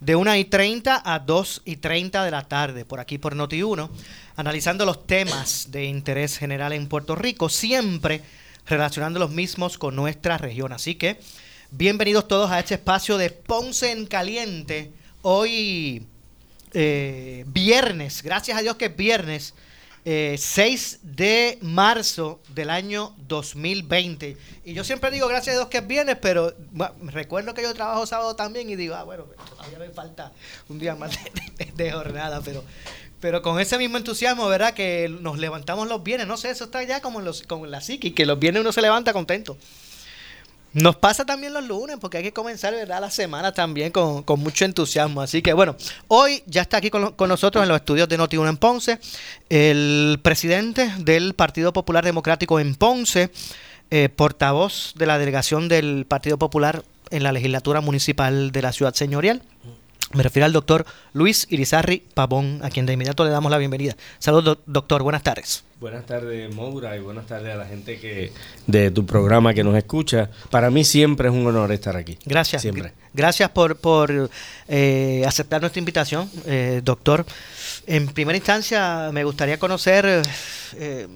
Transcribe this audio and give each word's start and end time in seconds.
de 0.00 0.16
1 0.16 0.36
y 0.36 0.44
30 0.44 1.02
a 1.04 1.18
2 1.18 1.62
y 1.64 1.76
30 1.76 2.24
de 2.24 2.30
la 2.30 2.42
tarde, 2.42 2.84
por 2.84 3.00
aquí 3.00 3.18
por 3.18 3.34
Noti1, 3.34 3.88
analizando 4.36 4.84
los 4.84 5.06
temas 5.06 5.70
de 5.70 5.84
interés 5.84 6.36
general 6.38 6.72
en 6.72 6.88
Puerto 6.88 7.14
Rico, 7.14 7.48
siempre 7.48 8.22
relacionando 8.66 9.18
los 9.18 9.30
mismos 9.30 9.78
con 9.78 9.96
nuestra 9.96 10.38
región. 10.38 10.72
Así 10.72 10.96
que, 10.96 11.18
bienvenidos 11.70 12.28
todos 12.28 12.50
a 12.50 12.58
este 12.58 12.74
espacio 12.74 13.16
de 13.16 13.30
Ponce 13.30 13.92
en 13.92 14.06
Caliente. 14.06 14.92
Hoy, 15.22 16.06
eh, 16.72 17.44
viernes, 17.48 18.22
gracias 18.22 18.58
a 18.58 18.62
Dios 18.62 18.76
que 18.76 18.86
es 18.86 18.96
viernes. 18.96 19.54
Eh, 20.08 20.36
6 20.38 21.00
de 21.02 21.58
marzo 21.62 22.38
del 22.54 22.70
año 22.70 23.12
2020. 23.26 24.36
Y 24.64 24.72
yo 24.72 24.84
siempre 24.84 25.10
digo 25.10 25.26
gracias 25.26 25.56
a 25.56 25.58
Dios 25.58 25.68
que 25.68 25.78
es 25.78 26.16
pero 26.20 26.54
bueno, 26.70 26.94
recuerdo 27.06 27.54
que 27.54 27.62
yo 27.62 27.74
trabajo 27.74 28.06
sábado 28.06 28.36
también 28.36 28.70
y 28.70 28.76
digo, 28.76 28.94
ah, 28.94 29.02
bueno, 29.02 29.24
todavía 29.24 29.80
me 29.80 29.88
falta 29.88 30.30
un 30.68 30.78
día 30.78 30.94
más 30.94 31.18
de, 31.74 31.90
jornada, 31.90 32.40
pero, 32.44 32.62
pero 33.18 33.42
con 33.42 33.58
ese 33.58 33.78
mismo 33.78 33.96
entusiasmo, 33.96 34.46
¿verdad? 34.46 34.74
Que 34.74 35.08
nos 35.08 35.40
levantamos 35.40 35.88
los 35.88 36.04
viernes, 36.04 36.28
no 36.28 36.36
sé, 36.36 36.50
eso 36.50 36.66
está 36.66 36.84
ya 36.84 37.00
como 37.00 37.18
en, 37.18 37.24
los, 37.24 37.42
como 37.42 37.64
en 37.64 37.72
la 37.72 37.80
psiqui, 37.80 38.12
que 38.12 38.26
los 38.26 38.38
viernes 38.38 38.60
uno 38.60 38.70
se 38.70 38.82
levanta 38.82 39.12
contento. 39.12 39.58
Nos 40.76 40.94
pasa 40.96 41.24
también 41.24 41.54
los 41.54 41.66
lunes, 41.66 41.96
porque 41.98 42.18
hay 42.18 42.22
que 42.22 42.34
comenzar 42.34 42.74
¿verdad? 42.74 43.00
la 43.00 43.10
semana 43.10 43.50
también 43.50 43.90
con, 43.90 44.22
con 44.22 44.40
mucho 44.40 44.66
entusiasmo. 44.66 45.22
Así 45.22 45.40
que 45.40 45.54
bueno, 45.54 45.74
hoy 46.06 46.42
ya 46.44 46.60
está 46.60 46.76
aquí 46.76 46.90
con, 46.90 47.14
con 47.14 47.30
nosotros 47.30 47.62
en 47.62 47.70
los 47.70 47.76
estudios 47.76 48.10
de 48.10 48.18
Noti1 48.18 48.46
en 48.46 48.56
Ponce, 48.58 48.98
el 49.48 50.20
presidente 50.22 50.92
del 50.98 51.32
Partido 51.32 51.72
Popular 51.72 52.04
Democrático 52.04 52.60
en 52.60 52.74
Ponce, 52.74 53.30
eh, 53.90 54.10
portavoz 54.10 54.92
de 54.96 55.06
la 55.06 55.18
delegación 55.18 55.68
del 55.68 56.04
Partido 56.04 56.36
Popular 56.38 56.82
en 57.08 57.22
la 57.22 57.32
legislatura 57.32 57.80
municipal 57.80 58.52
de 58.52 58.60
la 58.60 58.72
ciudad 58.72 58.92
señorial. 58.92 59.40
Me 60.12 60.22
refiero 60.22 60.46
al 60.46 60.52
doctor 60.52 60.86
Luis 61.14 61.46
Irizarri 61.50 62.02
Pavón, 62.14 62.60
a 62.62 62.70
quien 62.70 62.86
de 62.86 62.92
inmediato 62.92 63.24
le 63.24 63.30
damos 63.30 63.50
la 63.50 63.58
bienvenida. 63.58 63.96
Saludos, 64.20 64.44
doc- 64.44 64.60
doctor, 64.66 65.02
buenas 65.02 65.22
tardes. 65.24 65.64
Buenas 65.80 66.06
tardes, 66.06 66.54
Moura, 66.54 66.96
y 66.96 67.00
buenas 67.00 67.26
tardes 67.26 67.52
a 67.52 67.56
la 67.56 67.66
gente 67.66 67.98
que 67.98 68.32
de 68.66 68.90
tu 68.92 69.04
programa 69.04 69.52
que 69.52 69.64
nos 69.64 69.74
escucha. 69.76 70.30
Para 70.50 70.70
mí 70.70 70.84
siempre 70.84 71.28
es 71.28 71.34
un 71.34 71.44
honor 71.46 71.72
estar 71.72 71.96
aquí. 71.96 72.16
Gracias. 72.24 72.62
Siempre. 72.62 72.84
Gr- 72.90 72.92
Gracias 73.14 73.50
por, 73.50 73.76
por 73.76 74.30
eh, 74.68 75.24
aceptar 75.26 75.60
nuestra 75.60 75.80
invitación, 75.80 76.30
eh, 76.46 76.80
doctor. 76.84 77.26
En 77.86 78.06
primera 78.06 78.36
instancia, 78.36 79.10
me 79.12 79.24
gustaría 79.24 79.58
conocer, 79.58 80.06
eh, 80.06 80.22
eh, 80.76 81.08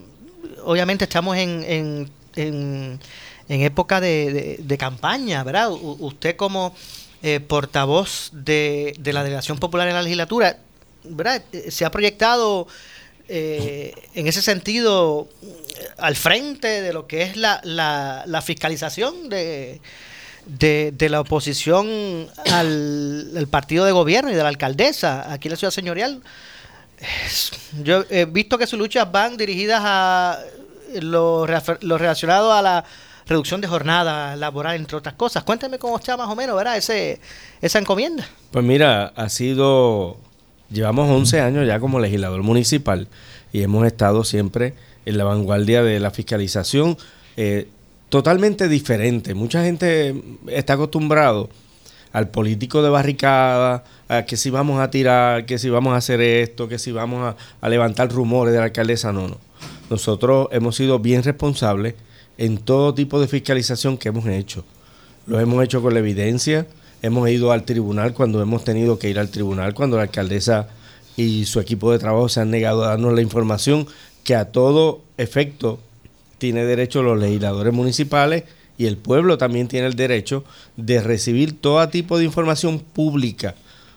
obviamente 0.65 1.05
estamos 1.05 1.37
en, 1.37 1.63
en, 1.67 2.11
en- 2.37 3.01
en 3.49 3.61
época 3.63 4.01
de, 4.01 4.33
de- 4.33 4.57
de 4.63 4.79
campaña, 4.79 5.43
¿verdad? 5.45 5.71
U- 5.71 5.97
usted 6.01 6.37
como 6.37 6.75
eh, 7.23 7.41
portavoz 7.41 8.31
de, 8.33 8.95
de 8.99 9.13
la 9.13 9.23
Delegación 9.23 9.59
Popular 9.59 9.89
en 9.89 9.95
la 9.95 10.03
legislatura, 10.03 10.59
¿verdad? 11.05 11.43
Eh, 11.53 11.71
Se 11.71 11.85
ha 11.85 11.91
proyectado 11.91 12.67
eh, 13.29 13.95
en 14.15 14.27
ese 14.27 14.43
sentido 14.43 15.29
al 15.99 16.17
frente 16.17 16.83
de 16.83 16.93
lo 16.93 17.07
que 17.07 17.23
es 17.23 17.37
la, 17.37 17.61
la, 17.63 18.25
la 18.27 18.43
fiscalización 18.43 19.29
de, 19.29 19.81
de, 20.47 20.93
de 20.97 21.09
la 21.09 21.21
oposición 21.21 22.29
al, 22.51 23.33
al 23.37 23.47
partido 23.49 23.85
de 23.85 23.93
gobierno 23.93 24.31
y 24.31 24.35
de 24.35 24.43
la 24.43 24.49
alcaldesa 24.49 25.33
aquí 25.33 25.49
en 25.49 25.53
la 25.53 25.57
ciudad 25.57 25.73
señorial. 25.73 26.23
Yo 27.83 28.05
he 28.11 28.25
visto 28.27 28.59
que 28.59 28.67
sus 28.67 28.79
luchas 28.79 29.11
van 29.11 29.37
dirigidas 29.37 29.81
a 29.83 30.39
lo, 31.01 31.47
lo 31.81 31.99
relacionado 31.99 32.53
a 32.53 32.61
la 32.61 32.85
reducción 33.31 33.61
de 33.61 33.69
jornada 33.69 34.35
laboral, 34.35 34.75
entre 34.75 34.97
otras 34.97 35.15
cosas. 35.15 35.45
Cuéntame 35.45 35.79
cómo 35.79 35.97
está 35.97 36.17
más 36.17 36.29
o 36.29 36.35
menos, 36.35 36.57
¿verdad? 36.57 36.77
Ese, 36.77 37.21
esa 37.63 37.79
encomienda. 37.79 38.29
Pues 38.51 38.65
mira, 38.65 39.13
ha 39.15 39.29
sido, 39.29 40.19
llevamos 40.69 41.09
11 41.09 41.41
años 41.41 41.67
ya 41.67 41.79
como 41.79 42.01
legislador 42.01 42.43
municipal 42.43 43.07
y 43.53 43.63
hemos 43.63 43.87
estado 43.87 44.25
siempre 44.25 44.75
en 45.07 45.17
la 45.17 45.23
vanguardia 45.23 45.85
de 45.85 46.01
la 46.01 46.11
fiscalización 46.11 46.99
eh, 47.37 47.69
totalmente 48.09 48.69
diferente. 48.69 49.35
Mucha 49.35 49.63
gente 49.63 50.21
está 50.49 50.73
acostumbrado 50.73 51.51
al 52.13 52.31
político 52.31 52.83
de 52.83 52.91
barricada, 52.91 53.85
a 54.09 54.25
que 54.25 54.37
si 54.37 54.51
vamos 54.51 54.81
a 54.81 54.91
tirar, 54.91 55.47
que 55.47 55.59
si 55.59 55.71
vamos 55.71 55.95
a 55.95 55.99
hacer 55.99 56.21
esto, 56.21 56.67
que 56.67 56.81
si 56.81 56.91
vamos 56.91 57.23
a, 57.23 57.37
a 57.65 57.69
levantar 57.69 58.11
rumores 58.11 58.53
de 58.53 58.59
la 58.59 58.65
alcaldesa. 58.65 59.13
No, 59.13 59.29
no. 59.29 59.39
Nosotros 59.89 60.49
hemos 60.51 60.75
sido 60.75 60.99
bien 60.99 61.23
responsables 61.23 61.95
en 62.41 62.57
todo 62.57 62.95
tipo 62.95 63.21
de 63.21 63.29
fiscalización 63.29 63.99
que 63.99 64.09
hemos 64.09 64.27
hecho. 64.27 64.65
Lo 65.27 65.39
hemos 65.39 65.63
hecho 65.63 65.83
con 65.83 65.93
la 65.93 66.01
evidencia, 66.01 66.67
hemos 67.03 67.29
ido 67.29 67.53
al 67.53 67.65
tribunal 67.65 68.15
cuando 68.15 68.41
hemos 68.41 68.65
tenido 68.65 68.99
que 68.99 69.11
ir 69.11 69.19
al 69.19 69.29
tribunal, 69.29 69.75
cuando 69.75 69.99
la 69.99 70.05
alcaldesa 70.05 70.67
y 71.19 71.45
su 71.45 71.61
equipo 71.61 71.93
de 71.93 71.99
trabajo 71.99 72.31
se 72.31 72.41
han 72.41 72.51
negado 72.51 72.83
a 72.83 72.89
darnos 72.89 73.13
la 73.13 73.21
información 73.21 73.87
que 74.25 74.35
a 74.35 74.47
todo 74.53 75.03
efecto 75.19 75.81
tiene 76.39 76.65
derecho 76.65 77.03
los 77.03 77.21
legisladores 77.21 77.75
municipales 77.75 78.45
y 78.79 78.87
el 78.87 78.97
pueblo 78.97 79.37
también 79.37 79.69
tiene 79.69 79.87
el 79.87 79.95
derecho 79.95 80.43
de 80.79 81.03
recibir 81.03 81.61
todo 81.61 81.87
tipo 81.91 82.17
de 82.17 82.25
información 82.25 82.81
pública. 82.81 83.55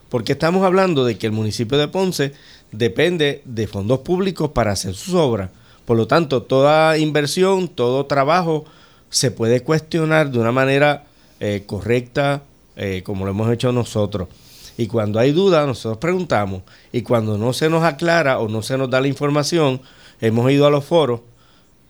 Porque 0.10 0.34
estamos 0.34 0.66
hablando 0.66 1.06
de 1.06 1.18
que 1.18 1.28
el 1.28 1.32
municipio 1.32 1.78
de 1.78 1.88
Ponce 1.88 2.34
depende 2.74 3.42
de 3.46 3.68
fondos 3.68 4.00
públicos 4.00 4.52
para 4.52 4.74
hacer 4.74 4.96
sus 4.96 5.14
obras. 5.14 5.50
Por 5.86 5.98
lo 5.98 6.08
tanto, 6.08 6.44
toda 6.44 6.98
inversión, 6.98 7.68
todo 7.68 8.06
trabajo 8.06 8.66
se 9.10 9.32
puede 9.32 9.62
cuestionar 9.62 10.32
de 10.32 10.40
una 10.40 10.52
manera 10.52 11.06
eh, 11.40 11.64
correcta, 11.66 12.44
eh, 12.76 13.02
como 13.04 13.26
lo 13.26 13.32
hemos 13.32 13.52
hecho 13.52 13.72
nosotros. 13.72 14.30
Y 14.78 14.88
cuando 14.88 15.20
hay 15.20 15.32
duda, 15.32 15.66
nosotros 15.66 15.98
preguntamos. 15.98 16.64
Y 16.92 17.02
cuando 17.02 17.38
no 17.38 17.54
se 17.54 17.70
nos 17.70 17.84
aclara 17.84 18.40
o 18.40 18.48
no 18.48 18.64
se 18.64 18.78
nos 18.78 18.90
da 18.90 19.02
la 19.02 19.08
información, 19.08 19.82
hemos 20.20 20.52
ido 20.52 20.66
a 20.66 20.72
los 20.72 20.86
foros 20.86 21.22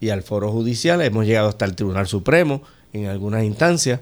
y 0.02 0.10
al 0.10 0.24
foro 0.24 0.52
judicial, 0.52 1.02
hemos 1.02 1.26
llegado 1.26 1.48
hasta 1.48 1.66
el 1.66 1.76
Tribunal 1.76 2.08
Supremo 2.08 2.62
en 2.92 3.06
algunas 3.06 3.44
instancias 3.44 4.02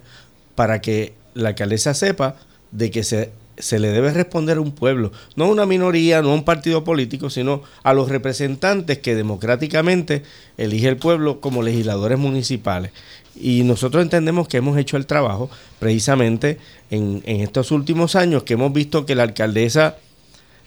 para 0.56 0.82
que 0.82 1.14
la 1.36 1.50
alcaldesa 1.50 1.94
sepa 1.94 2.36
de 2.72 2.90
que 2.90 3.04
se, 3.04 3.32
se 3.58 3.80
le 3.80 3.90
debe 3.90 4.12
responder 4.12 4.58
a 4.58 4.62
un 4.62 4.72
pueblo, 4.72 5.12
no 5.36 5.46
a 5.46 5.48
una 5.48 5.66
minoría, 5.66 6.22
no 6.22 6.32
a 6.32 6.34
un 6.34 6.44
partido 6.44 6.84
político, 6.84 7.30
sino 7.30 7.64
a 7.84 7.94
los 7.94 8.10
representantes 8.10 9.00
que 9.00 9.16
democráticamente 9.16 10.24
elige 10.58 10.88
el 10.88 10.98
pueblo 10.98 11.42
como 11.42 11.64
legisladores 11.64 12.18
municipales. 12.18 12.92
Y 13.36 13.64
nosotros 13.64 14.04
entendemos 14.04 14.48
que 14.48 14.58
hemos 14.58 14.78
hecho 14.78 14.98
el 14.98 15.06
trabajo 15.06 15.50
precisamente 15.80 16.58
en, 16.90 17.22
en 17.26 17.42
estos 17.42 17.72
últimos 17.72 18.16
años, 18.16 18.44
que 18.44 18.54
hemos 18.54 18.74
visto 18.74 19.06
que 19.06 19.16
la 19.16 19.24
alcaldesa 19.24 19.98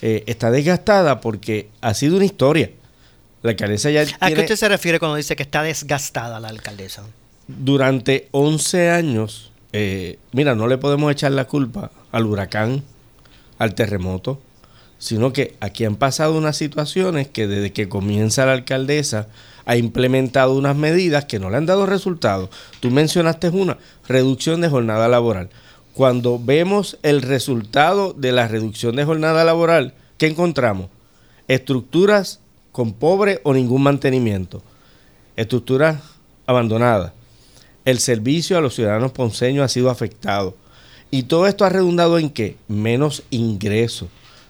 eh, 0.01 0.25
está 0.27 0.51
desgastada 0.51 1.21
porque 1.21 1.69
ha 1.81 1.95
sido 1.95 2.17
una 2.17 2.25
historia. 2.25 2.71
La 3.43 3.51
alcaldesa 3.51 3.91
ya 3.91 4.07
¿A 4.21 4.31
qué 4.31 4.41
usted 4.41 4.57
se 4.57 4.69
refiere 4.69 4.99
cuando 4.99 5.17
dice 5.17 5.37
que 5.37 5.43
está 5.43 5.63
desgastada 5.63 6.41
la 6.41 6.49
alcaldesa? 6.49 7.05
durante 7.47 8.29
11 8.33 8.91
años, 8.91 9.53
eh, 9.77 10.21
mira, 10.31 10.55
no 10.55 10.69
le 10.69 10.79
podemos 10.79 11.11
echar 11.11 11.33
la 11.33 11.47
culpa 11.47 11.91
al 12.13 12.27
huracán, 12.27 12.85
al 13.59 13.75
terremoto, 13.75 14.41
sino 14.99 15.33
que 15.33 15.57
aquí 15.59 15.85
han 15.85 15.97
pasado 15.97 16.39
unas 16.39 16.57
situaciones 16.57 17.27
que 17.27 17.49
desde 17.49 17.73
que 17.73 17.89
comienza 17.89 18.47
la 18.47 18.53
alcaldesa 18.53 19.27
ha 19.65 19.77
implementado 19.77 20.55
unas 20.55 20.77
medidas 20.77 21.25
que 21.25 21.41
no 21.41 21.51
le 21.51 21.57
han 21.57 21.67
dado 21.67 21.87
resultados. 21.87 22.51
Tú 22.79 22.93
mencionaste 22.93 23.49
una, 23.49 23.77
reducción 24.07 24.61
de 24.61 24.69
jornada 24.69 25.09
laboral. 25.09 25.51
Cuando 25.93 26.39
vemos 26.39 26.97
el 27.03 27.21
resultado 27.21 28.13
de 28.13 28.31
la 28.31 28.47
reducción 28.47 28.95
de 28.95 29.05
jornada 29.05 29.43
laboral, 29.43 29.95
¿qué 30.19 30.29
encontramos? 30.29 30.87
Estructuras 31.49 32.39
con 32.71 32.93
pobre 32.93 33.41
o 33.43 33.53
ningún 33.53 33.83
mantenimiento, 33.83 34.63
estructuras 35.35 36.01
abandonadas, 36.47 37.11
el 37.85 37.99
servicio 37.99 38.57
a 38.57 38.61
los 38.61 38.75
ciudadanos 38.75 39.13
ponceños 39.13 39.65
ha 39.65 39.69
sido 39.69 39.91
afectado. 39.91 40.57
Y 41.11 41.25
todo 41.25 41.47
esto 41.47 41.65
ha 41.65 41.69
redundado 41.69 42.19
en 42.19 42.31
que 42.31 42.57
menos 42.67 43.23
ingresos, 43.31 44.09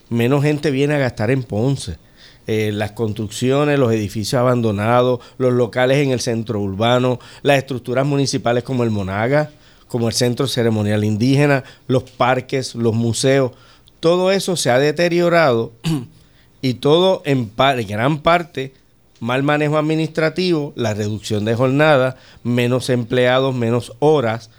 menos 0.08 0.42
gente 0.42 0.70
viene 0.70 0.94
a 0.94 0.98
gastar 0.98 1.30
en 1.30 1.42
Ponce. 1.42 1.98
Eh, 2.46 2.72
las 2.72 2.92
construcciones, 2.92 3.78
los 3.78 3.92
edificios 3.92 4.38
abandonados, 4.38 5.20
los 5.38 5.52
locales 5.54 5.98
en 5.98 6.10
el 6.10 6.20
centro 6.20 6.60
urbano, 6.60 7.18
las 7.42 7.58
estructuras 7.58 8.04
municipales 8.04 8.64
como 8.64 8.84
el 8.84 8.90
Monaga, 8.90 9.50
como 9.88 10.08
el 10.08 10.14
Centro 10.14 10.46
Ceremonial 10.46 11.04
Indígena, 11.04 11.64
los 11.86 12.02
parques, 12.02 12.74
los 12.74 12.94
museos, 12.94 13.52
todo 14.00 14.30
eso 14.30 14.56
se 14.56 14.70
ha 14.70 14.78
deteriorado 14.78 15.72
y 16.60 16.74
todo 16.74 17.22
en 17.24 17.50
gran 17.86 18.18
parte 18.18 18.74
mal 19.20 19.42
manejo 19.42 19.78
administrativo, 19.78 20.72
la 20.76 20.94
reducción 20.94 21.44
de 21.44 21.54
jornada, 21.54 22.16
menos 22.42 22.90
empleados, 22.90 23.54
menos 23.54 23.92
horas. 23.98 24.50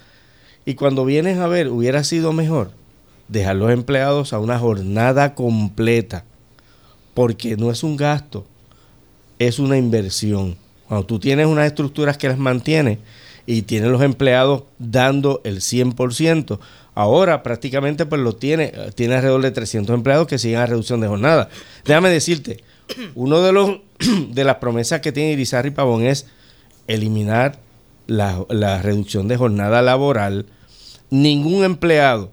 Y 0.65 0.75
cuando 0.75 1.05
vienes 1.05 1.37
a 1.37 1.47
ver, 1.47 1.69
hubiera 1.69 2.03
sido 2.03 2.33
mejor 2.33 2.71
dejar 3.27 3.55
los 3.55 3.71
empleados 3.71 4.33
a 4.33 4.39
una 4.39 4.59
jornada 4.59 5.35
completa 5.35 6.25
porque 7.15 7.55
no 7.57 7.71
es 7.71 7.81
un 7.83 7.97
gasto, 7.97 8.45
es 9.39 9.57
una 9.57 9.77
inversión. 9.77 10.57
Cuando 10.87 11.07
tú 11.07 11.17
tienes 11.17 11.47
unas 11.47 11.65
estructuras 11.65 12.17
que 12.17 12.27
las 12.27 12.37
mantienes 12.37 12.99
y 13.47 13.63
tienes 13.63 13.89
los 13.89 14.01
empleados 14.01 14.63
dando 14.77 15.41
el 15.45 15.61
100%, 15.61 16.59
ahora 16.93 17.41
prácticamente 17.41 18.05
pues 18.05 18.21
lo 18.21 18.35
tiene, 18.35 18.73
tiene 18.95 19.15
alrededor 19.15 19.41
de 19.41 19.51
300 19.51 19.95
empleados 19.95 20.27
que 20.27 20.37
siguen 20.37 20.59
a 20.59 20.65
reducción 20.65 20.99
de 20.99 21.07
jornada. 21.07 21.49
Déjame 21.85 22.09
decirte, 22.09 22.63
uno 23.15 23.41
de 23.41 23.51
los 23.51 23.79
de 24.29 24.43
las 24.43 24.57
promesas 24.57 25.01
que 25.01 25.11
tiene 25.11 25.31
Irizarry 25.31 25.71
Pavón 25.71 26.05
es 26.05 26.27
eliminar 26.87 27.59
la, 28.07 28.45
la 28.49 28.81
reducción 28.81 29.27
de 29.27 29.37
jornada 29.37 29.81
laboral. 29.81 30.45
Ningún 31.09 31.63
empleado, 31.63 32.31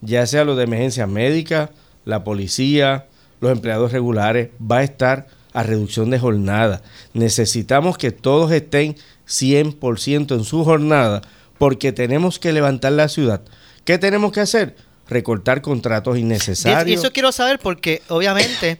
ya 0.00 0.26
sea 0.26 0.44
los 0.44 0.56
de 0.56 0.64
emergencia 0.64 1.06
médica, 1.06 1.70
la 2.04 2.24
policía, 2.24 3.06
los 3.40 3.50
empleados 3.52 3.92
regulares, 3.92 4.50
va 4.60 4.78
a 4.78 4.84
estar 4.84 5.26
a 5.52 5.62
reducción 5.62 6.10
de 6.10 6.18
jornada. 6.18 6.82
Necesitamos 7.12 7.98
que 7.98 8.10
todos 8.10 8.52
estén 8.52 8.96
100% 9.26 10.34
en 10.34 10.44
su 10.44 10.64
jornada 10.64 11.22
porque 11.58 11.92
tenemos 11.92 12.38
que 12.38 12.52
levantar 12.52 12.92
la 12.92 13.08
ciudad. 13.08 13.42
¿Qué 13.84 13.98
tenemos 13.98 14.32
que 14.32 14.40
hacer? 14.40 14.76
Recortar 15.08 15.60
contratos 15.60 16.18
innecesarios. 16.18 17.00
Eso 17.00 17.12
quiero 17.12 17.32
saber 17.32 17.58
porque 17.58 18.02
obviamente 18.08 18.78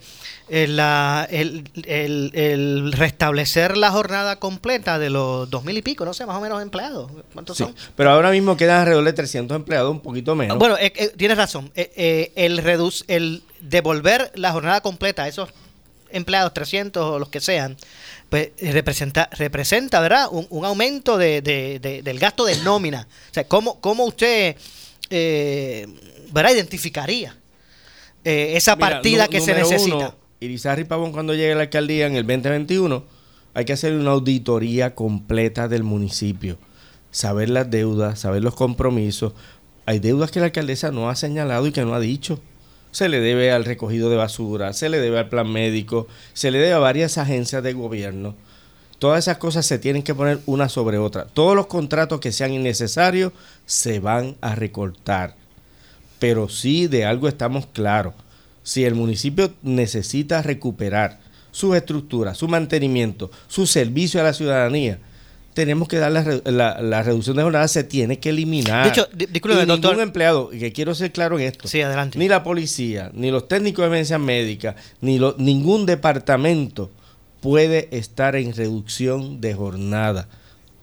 el, 0.50 1.64
el, 1.84 2.92
restablecer 2.92 3.76
la 3.76 3.90
jornada 3.90 4.36
completa 4.36 4.98
de 4.98 5.08
los 5.08 5.48
dos 5.48 5.64
mil 5.64 5.76
y 5.76 5.82
pico, 5.82 6.04
no 6.04 6.12
sé, 6.12 6.26
más 6.26 6.36
o 6.36 6.40
menos 6.40 6.60
empleados. 6.60 7.10
¿Cuántos 7.32 7.56
son? 7.56 7.74
Pero 7.96 8.10
ahora 8.10 8.30
mismo 8.30 8.56
quedan 8.56 8.80
alrededor 8.80 9.04
de 9.04 9.12
300 9.12 9.56
empleados, 9.56 9.90
un 9.90 10.00
poquito 10.00 10.34
menos. 10.34 10.58
Bueno, 10.58 10.76
eh, 10.78 10.92
eh, 10.96 11.12
tienes 11.16 11.36
razón. 11.36 11.70
Eh, 11.76 12.32
el, 12.34 12.58
reduce, 12.58 13.04
el 13.06 13.42
devolver 13.60 14.32
la 14.34 14.50
jornada 14.52 14.80
completa 14.80 15.24
a 15.24 15.28
esos 15.28 15.50
empleados, 16.10 16.52
300 16.52 17.04
o 17.04 17.18
los 17.20 17.28
que 17.28 17.40
sean, 17.40 17.76
pues 18.28 18.50
representa, 18.60 19.28
representa 19.32 20.00
¿verdad? 20.00 20.26
Un, 20.30 20.64
aumento 20.64 21.16
de, 21.16 21.40
del 22.02 22.18
gasto 22.18 22.44
de 22.44 22.56
nómina. 22.56 23.06
O 23.30 23.34
sea, 23.34 23.44
¿cómo, 23.44 23.80
cómo 23.80 24.04
usted 24.04 24.56
¿verdad? 25.08 26.52
identificaría 26.52 27.36
esa 28.24 28.74
partida 28.74 29.28
que 29.28 29.40
se 29.40 29.54
necesita? 29.54 30.16
Irizarry 30.42 30.84
Pavón 30.84 31.12
cuando 31.12 31.34
llegue 31.34 31.54
la 31.54 31.62
alcaldía 31.62 32.06
en 32.06 32.16
el 32.16 32.26
2021, 32.26 33.04
hay 33.52 33.64
que 33.66 33.74
hacer 33.74 33.92
una 33.92 34.12
auditoría 34.12 34.94
completa 34.94 35.68
del 35.68 35.82
municipio, 35.82 36.56
saber 37.10 37.50
las 37.50 37.70
deudas, 37.70 38.20
saber 38.20 38.42
los 38.42 38.54
compromisos. 38.54 39.34
Hay 39.84 39.98
deudas 39.98 40.30
que 40.30 40.40
la 40.40 40.46
alcaldesa 40.46 40.92
no 40.92 41.10
ha 41.10 41.14
señalado 41.14 41.66
y 41.66 41.72
que 41.72 41.84
no 41.84 41.92
ha 41.92 42.00
dicho. 42.00 42.40
Se 42.90 43.10
le 43.10 43.20
debe 43.20 43.52
al 43.52 43.66
recogido 43.66 44.08
de 44.08 44.16
basura, 44.16 44.72
se 44.72 44.88
le 44.88 44.98
debe 44.98 45.18
al 45.18 45.28
plan 45.28 45.52
médico, 45.52 46.08
se 46.32 46.50
le 46.50 46.58
debe 46.58 46.72
a 46.72 46.78
varias 46.78 47.18
agencias 47.18 47.62
de 47.62 47.74
gobierno. 47.74 48.34
Todas 48.98 49.18
esas 49.18 49.36
cosas 49.36 49.66
se 49.66 49.78
tienen 49.78 50.02
que 50.02 50.14
poner 50.14 50.40
una 50.46 50.70
sobre 50.70 50.96
otra. 50.96 51.26
Todos 51.26 51.54
los 51.54 51.66
contratos 51.66 52.18
que 52.18 52.32
sean 52.32 52.54
innecesarios 52.54 53.34
se 53.66 54.00
van 54.00 54.36
a 54.40 54.54
recortar. 54.54 55.36
Pero 56.18 56.48
sí 56.48 56.86
de 56.86 57.04
algo 57.04 57.28
estamos 57.28 57.66
claros 57.66 58.14
si 58.70 58.84
el 58.84 58.94
municipio 58.94 59.52
necesita 59.62 60.42
recuperar 60.42 61.18
sus 61.50 61.74
estructuras, 61.74 62.38
su 62.38 62.46
mantenimiento, 62.46 63.28
su 63.48 63.66
servicio 63.66 64.20
a 64.20 64.22
la 64.22 64.32
ciudadanía, 64.32 65.00
tenemos 65.54 65.88
que 65.88 65.96
dar 65.96 66.12
la, 66.12 67.02
reducción 67.02 67.36
de 67.36 67.42
jornada, 67.42 67.66
se 67.66 67.82
tiene 67.82 68.20
que 68.20 68.28
eliminar. 68.28 68.84
De 68.84 68.90
hecho, 68.90 69.08
disculpe, 69.12 69.66
ningún 69.66 70.00
empleado, 70.00 70.50
que 70.50 70.70
quiero 70.70 70.94
ser 70.94 71.10
claro 71.10 71.36
en 71.40 71.46
esto, 71.46 71.66
sí, 71.66 71.80
adelante. 71.80 72.16
ni 72.16 72.28
la 72.28 72.44
policía, 72.44 73.10
ni 73.12 73.32
los 73.32 73.48
técnicos 73.48 73.82
de 73.82 73.86
emergencia 73.88 74.20
médica, 74.20 74.76
ni 75.00 75.18
ningún 75.38 75.84
departamento 75.84 76.90
puede 77.40 77.88
estar 77.90 78.36
en 78.36 78.54
reducción 78.54 79.40
de 79.40 79.52
jornada. 79.52 80.28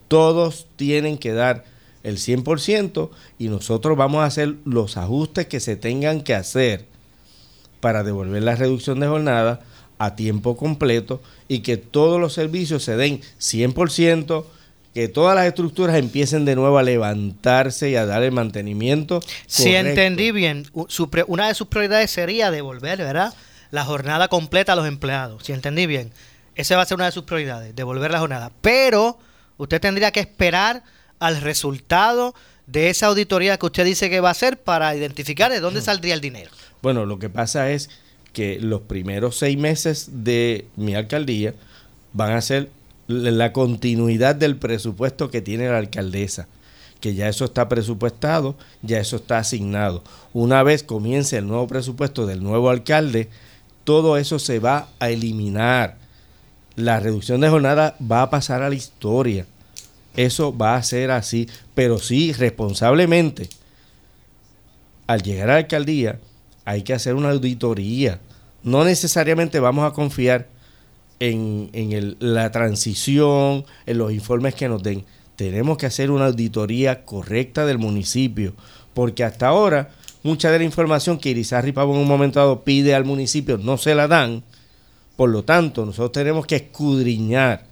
Todos 0.10 0.68
tienen 0.76 1.18
que 1.18 1.32
dar 1.32 1.64
el 2.04 2.18
100% 2.18 3.12
y 3.40 3.48
nosotros 3.48 3.96
vamos 3.96 4.24
a 4.24 4.26
hacer 4.26 4.56
los 4.66 4.98
ajustes 4.98 5.48
que 5.48 5.62
se 5.62 5.78
tengan 5.78 6.20
que 6.20 6.36
hacer 6.36 6.97
para 7.80 8.04
devolver 8.04 8.44
la 8.44 8.56
reducción 8.56 9.00
de 9.00 9.08
jornada 9.08 9.62
a 9.98 10.16
tiempo 10.16 10.58
completo 10.58 11.22
y 11.48 11.60
que 11.60 11.78
todos 11.78 12.20
los 12.20 12.34
servicios 12.34 12.84
se 12.84 12.96
den 12.98 13.22
100%, 13.40 14.46
que 14.94 15.08
todas 15.08 15.36
las 15.36 15.46
estructuras 15.46 15.96
empiecen 15.96 16.46
de 16.46 16.56
nuevo 16.56 16.78
a 16.78 16.84
levantarse 16.84 17.90
y 17.90 17.96
a 17.96 18.06
dar 18.06 18.24
el 18.24 18.32
mantenimiento. 18.32 19.22
Si 19.46 19.76
entendí 19.76 20.32
bien, 20.32 20.68
una 21.28 21.48
de 21.48 21.54
sus 21.54 21.68
prioridades 21.68 22.12
sería 22.12 22.52
devolver, 22.52 22.98
¿verdad? 23.00 23.34
La 23.72 23.84
jornada 23.84 24.28
completa 24.28 24.74
a 24.74 24.76
los 24.76 24.88
empleados. 24.88 25.44
Si 25.44 25.54
entendí 25.54 25.86
bien, 25.86 26.12
esa 26.56 26.76
va 26.76 26.84
a 26.84 26.86
ser 26.86 26.96
una 26.96 27.06
de 27.06 27.12
sus 27.12 27.24
prioridades, 27.24 27.76
devolver 27.76 28.12
la 28.12 28.20
jornada. 28.20 28.52
Pero 28.62 29.20
usted 29.58 29.80
tendría 29.80 30.12
que 30.12 30.20
esperar 30.20 30.84
al 31.20 31.42
resultado 31.42 32.34
de 32.66 32.90
esa 32.90 33.08
auditoría 33.08 33.58
que 33.58 33.66
usted 33.66 33.86
dice 33.86 34.10
que 34.10 34.20
va 34.20 34.30
a 34.30 34.32
hacer 34.32 34.58
para 34.58 34.96
identificar 34.96 35.52
de 35.52 35.60
dónde 35.60 35.82
saldría 35.82 36.14
el 36.14 36.22
dinero. 36.22 36.52
Bueno, 36.82 37.06
lo 37.06 37.20
que 37.20 37.30
pasa 37.30 37.72
es 37.72 37.90
que 38.34 38.60
los 38.60 38.82
primeros 38.82 39.38
seis 39.38 39.58
meses 39.58 40.10
de 40.24 40.68
mi 40.76 40.96
alcaldía 40.96 41.56
van 42.14 42.34
a 42.34 42.42
ser 42.42 42.70
la 43.08 43.54
continuidad 43.54 44.36
del 44.36 44.58
presupuesto 44.58 45.32
que 45.32 45.42
tiene 45.42 45.70
la 45.70 45.78
alcaldesa, 45.78 46.48
que 47.00 47.16
ya 47.16 47.30
eso 47.30 47.46
está 47.46 47.70
presupuestado, 47.70 48.56
ya 48.82 49.00
eso 49.00 49.16
está 49.16 49.40
asignado. 49.40 50.04
Una 50.34 50.62
vez 50.64 50.84
comience 50.84 51.38
el 51.38 51.48
nuevo 51.48 51.68
presupuesto 51.68 52.26
del 52.26 52.44
nuevo 52.44 52.70
alcalde, 52.70 53.30
todo 53.84 54.18
eso 54.18 54.40
se 54.40 54.60
va 54.60 54.90
a 55.00 55.10
eliminar. 55.10 55.98
La 56.76 57.00
reducción 57.00 57.42
de 57.42 57.50
jornada 57.50 57.96
va 58.00 58.22
a 58.22 58.30
pasar 58.30 58.62
a 58.62 58.70
la 58.70 58.76
historia. 58.76 59.46
Eso 60.16 60.56
va 60.56 60.76
a 60.76 60.84
ser 60.84 61.12
así, 61.12 61.48
pero 61.74 61.98
sí 61.98 62.34
responsablemente. 62.34 63.50
Al 65.08 65.22
llegar 65.22 65.50
a 65.50 65.54
la 65.54 65.60
alcaldía, 65.60 66.20
hay 66.68 66.82
que 66.82 66.94
hacer 66.94 67.16
una 67.16 67.30
auditoría. 67.30 68.20
No 68.62 68.84
necesariamente 68.84 69.62
vamos 69.62 69.90
a 69.90 69.94
confiar 69.94 70.50
en, 71.22 72.18
la 72.20 72.52
transición, 72.52 73.64
en 73.86 73.98
los 73.98 74.12
informes 74.12 74.54
que 74.54 74.68
nos 74.68 74.84
den. 74.84 75.06
Tenemos 75.38 75.78
que 75.78 75.86
hacer 75.86 76.12
una 76.12 76.26
auditoría 76.26 77.06
correcta 77.06 77.66
del 77.66 77.78
municipio, 77.78 78.54
porque 78.94 79.24
hasta 79.24 79.48
ahora 79.48 79.92
mucha 80.24 80.52
de 80.52 80.58
la 80.58 80.66
información 80.66 81.20
que 81.20 81.30
Irizarry 81.30 81.72
Pavo 81.72 81.94
en 81.94 82.02
un 82.02 82.08
momento 82.08 82.42
dado 82.42 82.66
pide 82.66 82.94
al 82.94 83.06
municipio 83.06 83.58
no 83.58 83.78
se 83.78 83.96
la 83.96 84.10
dan. 84.10 84.44
Por 85.16 85.30
lo 85.30 85.46
tanto, 85.46 85.86
nosotros 85.86 86.12
tenemos 86.12 86.46
que 86.46 86.58
escudriñar, 86.58 87.64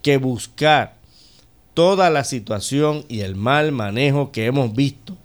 que 0.00 0.16
buscar 0.16 0.94
toda 1.74 2.08
la 2.08 2.24
situación 2.24 3.04
y 3.08 3.20
el 3.20 3.36
mal 3.36 3.72
manejo 3.72 4.32
que 4.32 4.46
hemos 4.46 4.74
visto 4.74 5.18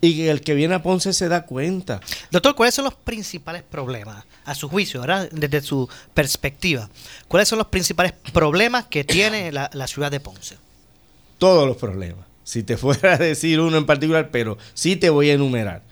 y 0.00 0.26
el 0.26 0.40
que 0.40 0.54
viene 0.54 0.74
a 0.74 0.82
Ponce 0.82 1.12
se 1.12 1.28
da 1.28 1.44
cuenta. 1.44 2.00
Doctor, 2.30 2.54
¿cuáles 2.54 2.74
son 2.74 2.84
los 2.84 2.94
principales 2.94 3.62
problemas, 3.62 4.24
a 4.44 4.54
su 4.54 4.68
juicio, 4.68 5.02
desde 5.32 5.60
su 5.60 5.88
perspectiva? 6.14 6.88
¿Cuáles 7.26 7.48
son 7.48 7.58
los 7.58 7.68
principales 7.68 8.12
problemas 8.32 8.86
que 8.86 9.04
tiene 9.04 9.50
la, 9.52 9.86
ciudad 9.86 10.10
de 10.10 10.20
Ponce? 10.20 10.56
Todos 11.38 11.66
los 11.66 11.76
problemas. 11.76 12.26
Si 12.44 12.62
te 12.62 12.76
fuera 12.78 13.14
a 13.14 13.18
decir 13.18 13.60
uno 13.60 13.76
en 13.76 13.86
particular, 13.86 14.30
pero 14.30 14.58
sí 14.74 14.96
te 14.96 15.10
voy 15.10 15.30
a 15.30 15.34
enumerar. 15.34 15.82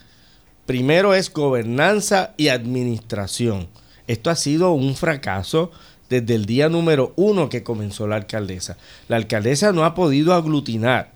Primero 0.66 1.14
es 1.14 1.32
gobernanza 1.32 2.32
y 2.36 2.48
administración. 2.48 3.68
Esto 4.06 4.30
ha 4.30 4.36
sido 4.36 4.72
un 4.72 4.96
fracaso 4.96 5.70
desde 6.08 6.34
el 6.34 6.46
día 6.46 6.68
número 6.68 7.12
uno 7.16 7.48
que 7.48 7.62
comenzó 7.62 8.06
la 8.06 8.16
alcaldesa. 8.16 8.76
La 9.08 9.16
alcaldesa 9.16 9.72
no 9.72 9.84
ha 9.84 9.94
podido 9.94 10.34
aglutinar 10.34 11.15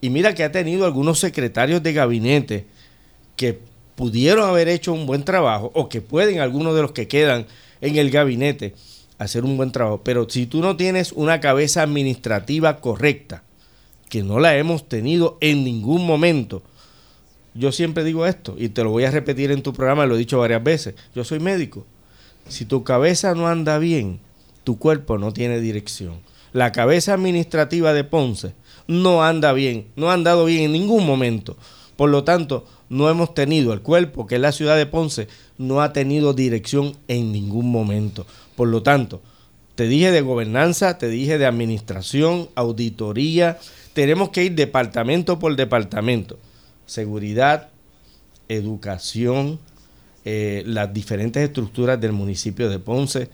y 0.00 0.10
mira 0.10 0.34
que 0.34 0.44
ha 0.44 0.52
tenido 0.52 0.86
algunos 0.86 1.18
secretarios 1.18 1.82
de 1.82 1.92
gabinete 1.92 2.66
que 3.36 3.58
pudieron 3.96 4.48
haber 4.48 4.68
hecho 4.68 4.92
un 4.92 5.06
buen 5.06 5.24
trabajo 5.24 5.70
o 5.74 5.88
que 5.88 6.00
pueden 6.00 6.40
algunos 6.40 6.74
de 6.74 6.82
los 6.82 6.92
que 6.92 7.08
quedan 7.08 7.46
en 7.80 7.96
el 7.96 8.10
gabinete 8.10 8.74
hacer 9.18 9.44
un 9.44 9.56
buen 9.56 9.72
trabajo. 9.72 10.02
Pero 10.02 10.28
si 10.28 10.46
tú 10.46 10.60
no 10.60 10.76
tienes 10.76 11.12
una 11.12 11.40
cabeza 11.40 11.82
administrativa 11.82 12.80
correcta, 12.80 13.42
que 14.10 14.22
no 14.22 14.40
la 14.40 14.56
hemos 14.58 14.86
tenido 14.86 15.38
en 15.40 15.64
ningún 15.64 16.04
momento. 16.04 16.62
Yo 17.54 17.72
siempre 17.72 18.04
digo 18.04 18.26
esto 18.26 18.56
y 18.58 18.68
te 18.68 18.84
lo 18.84 18.90
voy 18.90 19.04
a 19.04 19.10
repetir 19.10 19.52
en 19.52 19.62
tu 19.62 19.72
programa, 19.72 20.04
lo 20.04 20.16
he 20.16 20.18
dicho 20.18 20.38
varias 20.38 20.62
veces. 20.62 20.94
Yo 21.14 21.24
soy 21.24 21.38
médico. 21.38 21.86
Si 22.48 22.64
tu 22.64 22.82
cabeza 22.84 23.34
no 23.34 23.48
anda 23.48 23.78
bien, 23.78 24.18
tu 24.64 24.78
cuerpo 24.78 25.16
no 25.16 25.32
tiene 25.32 25.60
dirección. 25.60 26.18
La 26.52 26.72
cabeza 26.72 27.14
administrativa 27.14 27.92
de 27.92 28.04
Ponce 28.04 28.54
no 28.86 29.22
anda 29.22 29.52
bien, 29.52 29.86
no 29.96 30.10
ha 30.10 30.14
andado 30.14 30.44
bien 30.44 30.64
en 30.64 30.72
ningún 30.72 31.06
momento. 31.06 31.56
Por 31.96 32.10
lo 32.10 32.24
tanto, 32.24 32.66
no 32.88 33.08
hemos 33.08 33.34
tenido, 33.34 33.72
el 33.72 33.82
cuerpo, 33.82 34.26
que 34.26 34.36
es 34.36 34.40
la 34.40 34.52
ciudad 34.52 34.76
de 34.76 34.86
Ponce, 34.86 35.28
no 35.58 35.80
ha 35.80 35.92
tenido 35.92 36.32
dirección 36.32 36.96
en 37.08 37.30
ningún 37.30 37.70
momento. 37.70 38.26
Por 38.56 38.68
lo 38.68 38.82
tanto, 38.82 39.22
te 39.74 39.86
dije 39.86 40.10
de 40.10 40.20
gobernanza, 40.20 40.98
te 40.98 41.08
dije 41.08 41.38
de 41.38 41.46
administración, 41.46 42.48
auditoría, 42.54 43.58
tenemos 43.92 44.30
que 44.30 44.44
ir 44.44 44.54
departamento 44.54 45.38
por 45.38 45.56
departamento. 45.56 46.38
Seguridad, 46.86 47.68
educación, 48.48 49.60
eh, 50.24 50.64
las 50.66 50.92
diferentes 50.92 51.42
estructuras 51.42 52.00
del 52.00 52.12
municipio 52.12 52.68
de 52.68 52.78
Ponce, 52.78 53.30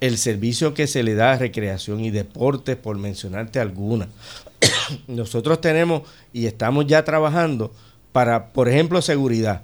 el 0.00 0.18
servicio 0.18 0.74
que 0.74 0.86
se 0.86 1.02
le 1.02 1.14
da 1.14 1.32
a 1.32 1.38
recreación 1.38 2.00
y 2.00 2.10
deportes, 2.10 2.76
por 2.76 2.98
mencionarte 2.98 3.60
alguna. 3.60 4.08
Nosotros 5.06 5.60
tenemos 5.60 6.02
y 6.32 6.46
estamos 6.46 6.86
ya 6.86 7.04
trabajando 7.04 7.72
para, 8.12 8.52
por 8.52 8.68
ejemplo, 8.68 9.00
seguridad. 9.02 9.62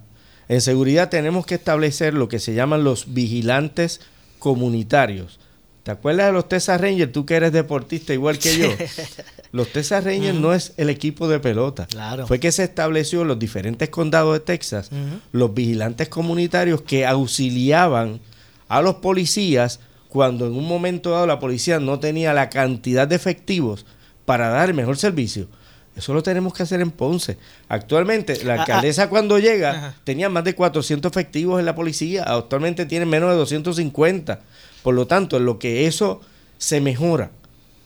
En 0.49 0.61
seguridad 0.61 1.09
tenemos 1.09 1.47
que 1.47 1.55
establecer 1.55 2.15
lo 2.15 2.29
que 2.29 2.39
se 2.39 2.55
llaman 2.55 2.85
los 2.85 3.15
vigilantes 3.15 4.01
comunitarios. 4.39 5.39
¿Te 5.83 5.91
acuerdas 5.91 6.27
de 6.27 6.33
los 6.33 6.49
Texas 6.49 6.81
Rangers? 6.81 7.11
Tú 7.11 7.27
que 7.27 7.35
eres 7.35 7.53
deportista 7.53 8.13
igual 8.13 8.39
que 8.39 8.57
yo. 8.57 8.69
Los 9.53 9.69
Texas 9.69 10.05
Rangers 10.05 10.39
no 10.39 10.55
es 10.55 10.73
el 10.79 10.89
equipo 10.89 11.29
de 11.29 11.39
pelota. 11.39 11.87
Fue 12.27 12.41
que 12.41 12.53
se 12.53 12.65
estableció 12.65 13.21
en 13.23 13.29
los 13.29 13.39
diferentes 13.39 13.91
condados 13.91 14.33
de 14.33 14.41
Texas 14.41 14.91
los 15.31 15.53
vigilantes 15.53 16.09
comunitarios 16.09 16.81
que 16.81 17.05
auxiliaban 17.05 18.21
a 18.69 18.81
los 18.81 18.97
policías 18.97 19.81
cuando 20.13 20.47
en 20.47 20.53
un 20.53 20.69
momento 20.69 21.13
dado 21.13 21.27
la 21.27 21.39
policía 21.39 21.81
no 21.81 21.99
tenía 21.99 22.35
la 22.35 22.51
cantidad 22.51 23.09
de 23.09 23.17
efectivos 23.17 23.87
para 24.27 24.51
dar 24.51 24.69
el 24.69 24.75
mejor 24.75 24.99
servicio. 24.99 25.49
Eso 25.97 26.13
lo 26.13 26.23
tenemos 26.23 26.53
que 26.53 26.63
hacer 26.63 26.83
en 26.83 26.91
Ponce. 26.91 27.39
Actualmente, 27.67 28.45
la 28.45 28.53
ah, 28.53 28.57
ah. 28.59 28.61
alcaldesa 28.61 29.09
cuando 29.09 29.39
llega 29.39 29.95
tenía 30.05 30.29
más 30.29 30.45
de 30.45 30.55
400 30.55 31.11
efectivos 31.11 31.59
en 31.61 31.65
la 31.65 31.75
policía, 31.75 32.25
actualmente 32.25 32.85
tiene 32.85 33.07
menos 33.07 33.31
de 33.31 33.37
250. 33.37 34.41
Por 34.83 34.95
lo 34.95 35.07
tanto, 35.07 35.39
en 35.39 35.47
lo 35.47 35.59
que 35.59 35.87
eso 35.87 36.21
se 36.59 36.83
mejora, 36.83 37.31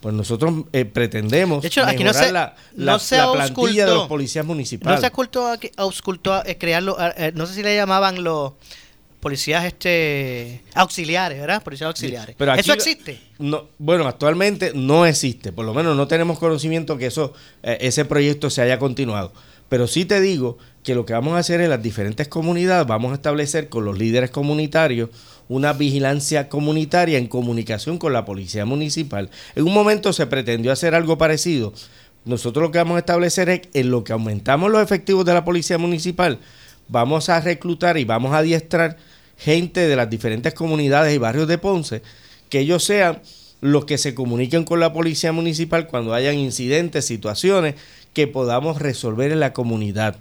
pues 0.01 0.13
nosotros 0.13 0.65
eh, 0.73 0.85
pretendemos 0.85 1.63
de 1.63 1.69
hecho, 1.69 1.85
aquí 1.85 2.03
no 2.03 2.13
se, 2.13 2.33
la, 2.33 2.57
plantilla 2.75 3.87
de 3.87 3.95
los 3.95 4.09
policías 4.09 4.45
municipales. 4.45 4.99
No 4.99 5.01
se 5.01 5.13
ocultó, 5.13 5.55
auscultó, 5.77 6.45
eh, 6.45 6.59
crearlo, 6.59 6.97
eh, 7.17 7.31
no 7.37 7.47
sé 7.47 7.55
si 7.55 7.63
le 7.63 7.77
llamaban 7.77 8.25
los 8.25 8.55
policías 9.21 9.65
este 9.65 10.63
auxiliares, 10.75 11.41
¿verdad? 11.41 11.63
Policías 11.63 11.89
auxiliares. 11.89 12.37
pero 12.39 12.55
¿Eso 12.55 12.73
existe? 12.73 13.19
No, 13.39 13.69
bueno, 13.79 14.07
actualmente 14.07 14.73
no 14.75 15.07
existe. 15.07 15.53
Por 15.53 15.65
lo 15.65 15.75
menos 15.75 15.97
no 15.97 16.07
tenemos 16.07 16.39
conocimiento 16.39 16.97
que 16.99 17.07
eso, 17.07 17.33
eh, 17.63 17.79
ese 17.81 18.05
proyecto 18.05 18.51
se 18.51 18.63
haya 18.63 18.79
continuado. 18.79 19.33
Pero 19.69 19.87
sí 19.87 20.05
te 20.05 20.21
digo 20.21 20.59
que 20.85 20.95
lo 20.95 21.05
que 21.05 21.13
vamos 21.13 21.35
a 21.35 21.39
hacer 21.39 21.61
en 21.61 21.71
las 21.71 21.83
diferentes 21.83 22.29
comunidades, 22.29 22.87
vamos 22.87 23.11
a 23.13 23.17
establecer 23.17 23.69
con 23.69 23.85
los 23.85 23.99
líderes 23.99 24.31
comunitarios 24.31 25.11
una 25.49 25.73
vigilancia 25.73 26.49
comunitaria 26.49 27.19
en 27.19 27.27
comunicación 27.27 27.99
con 27.99 28.13
la 28.13 28.25
policía 28.25 28.65
municipal. 28.65 29.31
En 29.55 29.65
un 29.65 29.75
momento 29.75 30.13
se 30.13 30.27
pretendió 30.27 30.73
hacer 30.73 30.95
algo 30.95 31.19
parecido. 31.19 31.73
Nosotros 32.25 32.63
lo 32.63 32.71
que 32.73 32.79
vamos 32.79 32.97
a 32.97 33.01
establecer 33.01 33.49
es 33.49 33.61
en 33.73 33.91
lo 33.91 34.03
que 34.03 34.13
aumentamos 34.13 34.71
los 34.71 34.83
efectivos 34.83 35.25
de 35.25 35.35
la 35.35 35.45
policía 35.45 35.79
municipal, 35.79 36.41
vamos 36.89 37.29
a 37.29 37.41
reclutar 37.41 37.99
y 37.99 38.05
vamos 38.05 38.33
a 38.33 38.39
adiestrar 38.39 38.97
gente 39.37 39.87
de 39.87 39.97
las 39.97 40.09
diferentes 40.09 40.55
comunidades 40.55 41.15
y 41.15 41.19
barrios 41.19 41.49
de 41.49 41.59
Ponce, 41.59 42.03
que 42.49 42.61
ellos 42.61 42.85
sean 42.85 43.21
los 43.61 43.85
que 43.85 43.99
se 43.99 44.15
comuniquen 44.15 44.65
con 44.65 44.81
la 44.81 44.93
policía 44.93 45.33
municipal 45.33 45.87
cuando 45.87 46.15
hayan 46.15 46.37
incidentes, 46.37 47.07
situaciones 47.07 47.75
que 48.13 48.27
podamos 48.27 48.81
resolver 48.81 49.33
en 49.33 49.41
la 49.41 49.53
comunidad. 49.53 50.17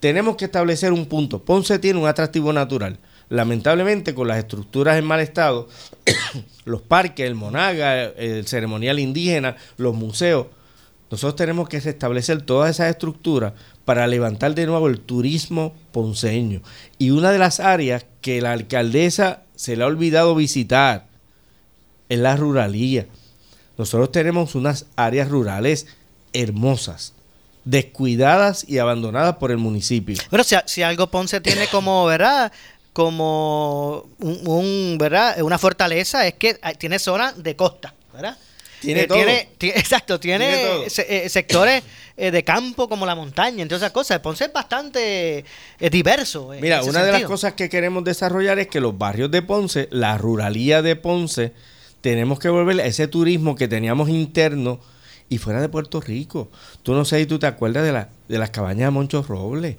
Tenemos 0.00 0.36
que 0.36 0.46
establecer 0.46 0.92
un 0.92 1.06
punto. 1.06 1.44
Ponce 1.44 1.78
tiene 1.78 2.00
un 2.00 2.08
atractivo 2.08 2.52
natural. 2.52 2.98
Lamentablemente, 3.28 4.14
con 4.14 4.28
las 4.28 4.38
estructuras 4.38 4.98
en 4.98 5.04
mal 5.04 5.20
estado, 5.20 5.68
los 6.64 6.82
parques, 6.82 7.26
el 7.26 7.34
Monaga, 7.34 8.04
el 8.04 8.46
ceremonial 8.46 8.98
indígena, 8.98 9.56
los 9.76 9.94
museos, 9.94 10.46
nosotros 11.10 11.36
tenemos 11.36 11.68
que 11.68 11.80
restablecer 11.80 12.42
todas 12.42 12.70
esas 12.70 12.90
estructuras 12.90 13.52
para 13.90 14.06
levantar 14.06 14.54
de 14.54 14.66
nuevo 14.66 14.86
el 14.86 15.00
turismo 15.00 15.74
ponceño. 15.90 16.62
Y 16.96 17.10
una 17.10 17.32
de 17.32 17.40
las 17.40 17.58
áreas 17.58 18.04
que 18.20 18.40
la 18.40 18.52
alcaldesa 18.52 19.42
se 19.56 19.74
le 19.74 19.82
ha 19.82 19.88
olvidado 19.88 20.36
visitar 20.36 21.08
es 22.08 22.20
la 22.20 22.36
ruralía. 22.36 23.08
Nosotros 23.76 24.12
tenemos 24.12 24.54
unas 24.54 24.86
áreas 24.94 25.28
rurales 25.28 25.88
hermosas, 26.32 27.14
descuidadas 27.64 28.64
y 28.68 28.78
abandonadas 28.78 29.38
por 29.38 29.50
el 29.50 29.58
municipio. 29.58 30.16
Bueno, 30.30 30.44
si, 30.44 30.54
si 30.66 30.82
algo 30.84 31.08
Ponce 31.08 31.40
tiene 31.40 31.66
como, 31.66 32.06
¿verdad? 32.06 32.52
Como 32.92 34.08
un, 34.20 34.98
¿verdad? 35.00 35.42
una 35.42 35.58
fortaleza 35.58 36.28
es 36.28 36.34
que 36.34 36.60
tiene 36.78 37.00
zona 37.00 37.32
de 37.32 37.56
costa, 37.56 37.92
¿verdad? 38.12 38.38
Tiene, 38.80 39.02
eh, 39.02 39.48
exacto, 39.60 40.18
tiene, 40.18 40.84
eh, 40.86 41.28
sectores 41.28 41.82
eh, 42.20 42.30
de 42.30 42.44
campo 42.44 42.88
como 42.88 43.06
la 43.06 43.14
montaña, 43.14 43.62
entre 43.62 43.76
otras 43.76 43.92
cosas. 43.92 44.20
Ponce 44.20 44.44
es 44.44 44.52
bastante 44.52 45.44
diverso. 45.90 46.50
Mira, 46.60 46.82
una 46.82 47.02
de 47.02 47.12
las 47.12 47.24
cosas 47.24 47.54
que 47.54 47.68
queremos 47.68 48.04
desarrollar 48.04 48.58
es 48.58 48.68
que 48.68 48.80
los 48.80 48.96
barrios 48.98 49.30
de 49.30 49.42
Ponce, 49.42 49.88
la 49.90 50.18
ruralía 50.18 50.82
de 50.82 50.96
Ponce, 50.96 51.54
tenemos 52.00 52.38
que 52.38 52.48
volver 52.48 52.80
a 52.80 52.86
ese 52.86 53.08
turismo 53.08 53.54
que 53.56 53.68
teníamos 53.68 54.08
interno 54.08 54.80
y 55.30 55.38
fuera 55.38 55.60
de 55.60 55.68
Puerto 55.68 56.00
Rico. 56.00 56.50
Tú 56.82 56.92
no 56.92 57.04
sé 57.04 57.20
si 57.20 57.26
tú 57.26 57.38
te 57.38 57.46
acuerdas 57.46 57.84
de, 57.84 57.92
la, 57.92 58.08
de 58.28 58.38
las 58.38 58.50
cabañas 58.50 58.88
de 58.88 58.90
Moncho 58.90 59.22
Robles 59.22 59.76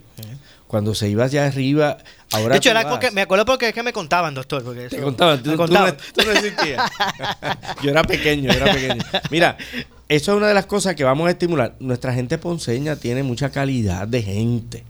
cuando 0.72 0.96
se 0.96 1.10
iba 1.10 1.26
allá 1.26 1.48
arriba, 1.48 1.98
ahora. 2.32 2.54
De 2.54 2.60
hecho, 2.60 2.70
era 2.72 2.88
porque, 2.90 3.12
me 3.12 3.20
acuerdo 3.20 3.44
porque 3.46 3.68
es 3.68 3.74
que 3.74 3.84
me 3.84 3.92
contaban, 3.92 4.34
doctor. 4.34 4.64
Porque 4.64 4.88
Te 4.88 5.02
contaban, 5.02 5.44
tú, 5.44 5.54
No, 5.58 5.86
existías. 6.32 6.90
yo 7.84 7.92
era 7.92 8.04
pequeño, 8.04 8.50
yo 8.54 8.58
era 8.58 8.74
pequeño. 8.74 9.04
Mira, 9.30 9.58
eso 10.12 10.34
es 10.34 10.38
una 10.38 10.50
de 10.50 10.54
las 10.54 10.66
cosas 10.66 10.96
que 10.96 11.06
vamos 11.06 11.26
a 11.26 11.32
estimular. 11.32 11.78
Nuestra 11.80 12.14
gente 12.14 12.38
ponceña 12.38 12.98
tiene 12.98 13.24
mucha 13.24 13.50
calidad 13.50 14.10
de 14.10 14.22
gente. 14.22 14.84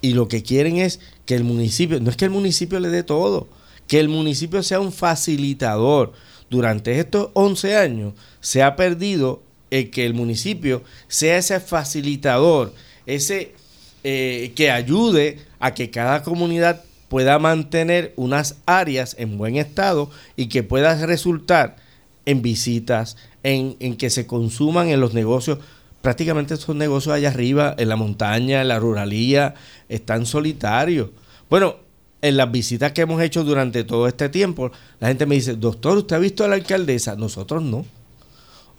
Y 0.00 0.14
lo 0.14 0.26
que 0.26 0.42
quieren 0.42 0.78
es 0.78 0.98
que 1.26 1.36
el 1.36 1.44
municipio, 1.44 2.00
no 2.00 2.10
es 2.10 2.16
que 2.16 2.24
el 2.24 2.32
municipio 2.32 2.80
le 2.80 2.88
dé 2.88 3.04
todo, 3.04 3.48
que 3.86 4.00
el 4.00 4.08
municipio 4.08 4.64
sea 4.64 4.80
un 4.80 4.90
facilitador. 4.92 6.12
Durante 6.50 6.98
estos 6.98 7.30
11 7.34 7.76
años 7.76 8.14
se 8.40 8.64
ha 8.64 8.74
perdido 8.74 9.44
el 9.70 9.90
que 9.90 10.04
el 10.04 10.14
municipio 10.14 10.82
sea 11.06 11.38
ese 11.38 11.60
facilitador, 11.60 12.74
ese 13.06 13.54
eh, 14.02 14.52
que 14.56 14.72
ayude 14.72 15.38
a 15.60 15.72
que 15.72 15.90
cada 15.90 16.24
comunidad 16.24 16.82
pueda 17.08 17.38
mantener 17.38 18.12
unas 18.16 18.56
áreas 18.66 19.14
en 19.20 19.38
buen 19.38 19.54
estado 19.54 20.10
y 20.34 20.48
que 20.48 20.64
pueda 20.64 21.06
resultar 21.06 21.85
en 22.26 22.42
visitas, 22.42 23.16
en, 23.42 23.96
que 23.96 24.10
se 24.10 24.26
consuman 24.26 24.88
en 24.88 25.00
los 25.00 25.14
negocios. 25.14 25.58
Prácticamente 26.02 26.54
esos 26.54 26.76
negocios 26.76 27.14
allá 27.14 27.30
arriba, 27.30 27.74
en 27.78 27.88
la 27.88 27.96
montaña, 27.96 28.60
en 28.60 28.68
la 28.68 28.78
ruralía, 28.78 29.54
están 29.88 30.26
solitarios. 30.26 31.10
Bueno, 31.48 31.76
en 32.22 32.36
las 32.36 32.50
visitas 32.50 32.92
que 32.92 33.02
hemos 33.02 33.22
hecho 33.22 33.44
durante 33.44 33.84
todo 33.84 34.06
este 34.06 34.28
tiempo, 34.28 34.72
la 35.00 35.08
gente 35.08 35.26
me 35.26 35.36
dice, 35.36 35.54
doctor, 35.54 35.96
¿usted 35.98 36.16
ha 36.16 36.18
visto 36.18 36.44
a 36.44 36.48
la 36.48 36.56
alcaldesa? 36.56 37.16
Nosotros 37.16 37.62
no. 37.62 37.86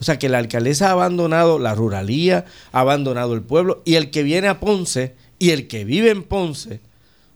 O 0.00 0.04
sea 0.04 0.18
que 0.18 0.28
la 0.28 0.38
alcaldesa 0.38 0.88
ha 0.88 0.92
abandonado 0.92 1.58
la 1.58 1.74
ruralía, 1.74 2.44
ha 2.72 2.80
abandonado 2.80 3.34
el 3.34 3.42
pueblo 3.42 3.82
y 3.84 3.94
el 3.94 4.10
que 4.10 4.22
viene 4.22 4.48
a 4.48 4.60
Ponce 4.60 5.16
y 5.38 5.50
el 5.50 5.66
que 5.66 5.84
vive 5.84 6.10
en 6.10 6.22
Ponce 6.22 6.80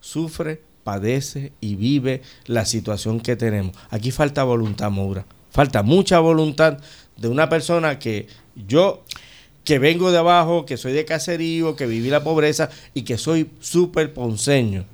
sufre, 0.01 0.63
padece 0.85 1.53
y 1.61 1.77
vive 1.77 2.23
la 2.47 2.65
situación 2.65 3.21
que 3.21 3.37
tenemos. 3.37 3.77
Aquí 3.91 4.11
falta 4.11 4.45
voluntad, 4.45 4.91
Moura. 4.91 5.25
Falta 5.53 5.83
mucha 5.83 6.19
voluntad 6.19 6.79
de 7.17 7.29
una 7.29 7.49
persona 7.49 7.99
que 7.99 8.27
yo, 8.67 9.05
que 9.65 9.79
vengo 9.79 10.11
de 10.11 10.19
abajo, 10.19 10.67
que 10.67 10.77
soy 10.77 10.93
de 10.93 11.05
caserío, 11.05 11.77
que 11.77 11.87
viví 11.87 12.11
la 12.11 12.25
pobreza 12.25 12.71
y 12.95 13.03
que 13.03 13.19
soy 13.19 13.51
súper 13.61 14.13
ponceño. 14.13 14.85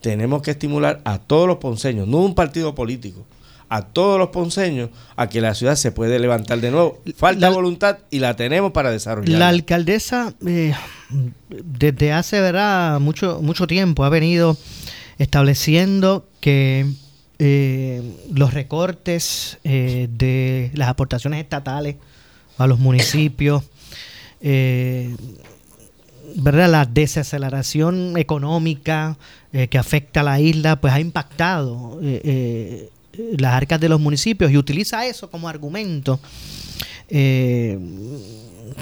Tenemos 0.00 0.42
que 0.42 0.50
estimular 0.50 1.00
a 1.04 1.18
todos 1.18 1.46
los 1.46 1.58
ponceños, 1.58 2.08
no 2.08 2.18
un 2.18 2.34
partido 2.34 2.74
político 2.74 3.24
a 3.72 3.86
todos 3.86 4.18
los 4.18 4.28
ponceños 4.28 4.90
a 5.16 5.30
que 5.30 5.40
la 5.40 5.54
ciudad 5.54 5.76
se 5.76 5.92
puede 5.92 6.18
levantar 6.18 6.60
de 6.60 6.70
nuevo. 6.70 7.00
Falta 7.16 7.48
voluntad 7.48 8.00
y 8.10 8.18
la 8.18 8.36
tenemos 8.36 8.72
para 8.72 8.90
desarrollar. 8.90 9.38
La 9.38 9.48
alcaldesa 9.48 10.34
eh, 10.46 10.74
desde 11.48 12.12
hace 12.12 12.38
¿verdad? 12.42 13.00
Mucho, 13.00 13.40
mucho 13.40 13.66
tiempo 13.66 14.04
ha 14.04 14.10
venido 14.10 14.58
estableciendo 15.16 16.28
que 16.40 16.86
eh, 17.44 18.00
los 18.32 18.54
recortes 18.54 19.58
eh, 19.64 20.06
de 20.12 20.70
las 20.74 20.88
aportaciones 20.88 21.42
estatales 21.42 21.96
a 22.56 22.68
los 22.68 22.78
municipios 22.78 23.64
eh, 24.40 25.12
¿verdad? 26.36 26.70
La 26.70 26.86
desaceleración 26.86 28.16
económica 28.16 29.16
que 29.68 29.76
afecta 29.76 30.20
a 30.20 30.22
la 30.22 30.38
isla, 30.38 30.80
pues 30.80 30.94
ha 30.94 31.00
impactado 31.00 32.00
las 32.00 33.52
arcas 33.52 33.80
de 33.80 33.88
los 33.88 34.00
municipios 34.00 34.52
y 34.52 34.56
utiliza 34.56 35.04
eso 35.04 35.28
como 35.28 35.48
argumento. 35.48 36.20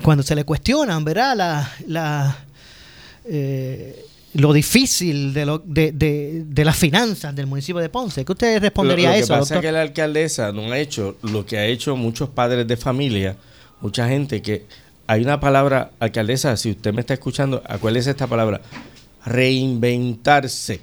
cuando 0.02 0.23
se 0.23 0.35
le 0.35 0.45
cuestionan, 0.45 1.02
¿verdad? 1.02 1.67
La, 1.87 2.37
lo 4.34 4.52
difícil 4.52 5.34
de, 5.34 5.44
lo, 5.44 5.58
de, 5.58 5.92
de, 5.92 6.64
las 6.64 6.76
finanzas 6.76 7.34
del 7.34 7.46
municipio 7.46 7.80
de 7.80 7.88
Ponce. 7.88 8.25
¿Qué 8.25 8.32
usted 8.32 8.60
respondería 8.60 9.10
a 9.10 9.16
eso? 9.16 9.32
Lo 9.32 9.38
que 9.38 9.40
pasa 9.40 9.54
es 9.56 9.60
que 9.60 9.72
la 9.72 9.82
alcaldesa 9.82 10.52
no 10.52 10.70
ha 10.70 10.78
hecho 10.78 11.16
lo 11.22 11.44
que 11.44 11.58
ha 11.58 11.66
hecho 11.66 11.96
muchos 11.96 12.28
padres 12.28 12.66
de 12.66 12.76
familia, 12.76 13.37
mucha 13.80 14.08
gente 14.08 14.40
que 14.40 14.66
hay 15.06 15.22
una 15.22 15.40
palabra, 15.40 15.90
alcaldesa, 15.99 16.56
si 16.56 16.70
usted 16.70 16.94
me 16.94 17.00
está 17.00 17.14
escuchando, 17.14 17.62
acuérdese 17.66 18.10
esta 18.10 18.28
palabra, 18.28 18.60
reinventarse. 19.25 20.80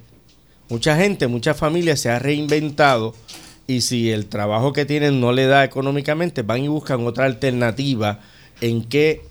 Mucha 0.69 0.97
gente, 0.97 1.27
mucha 1.27 1.53
familia 1.53 1.95
se 1.95 2.09
ha 2.09 2.19
reinventado 2.19 3.15
y 3.67 3.81
si 3.81 4.11
el 4.11 4.25
trabajo 4.25 4.73
que 4.73 4.85
tienen 4.85 5.21
no 5.21 5.31
le 5.31 5.45
da 5.45 5.63
económicamente, 5.63 6.41
van 6.41 6.63
y 6.63 6.67
buscan 6.67 7.05
otra 7.05 7.23
alternativa 7.23 8.19
en 8.59 8.83
que 8.83 9.21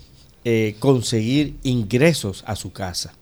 eh, 0.45 0.77
conseguir 0.79 1.57
ingresos 1.63 2.43
a 2.47 2.57
su 2.57 2.73
casa. 2.73 3.13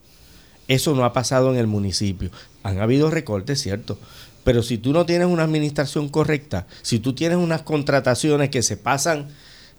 Eso 0.67 0.95
no 0.95 1.05
ha 1.05 1.13
pasado 1.13 1.51
en 1.51 1.59
el 1.59 1.67
municipio. 1.67 2.31
Han 2.63 2.79
habido 2.79 3.11
recortes, 3.11 3.61
cierto, 3.61 3.99
pero 4.43 4.63
si 4.63 4.77
tú 4.77 4.93
no 4.93 5.05
tienes 5.05 5.27
una 5.27 5.43
administración 5.43 6.09
correcta, 6.09 6.67
si 6.81 6.99
tú 6.99 7.13
tienes 7.13 7.37
unas 7.37 7.63
contrataciones 7.63 8.49
que 8.49 8.63
se 8.63 8.77
pasan 8.77 9.27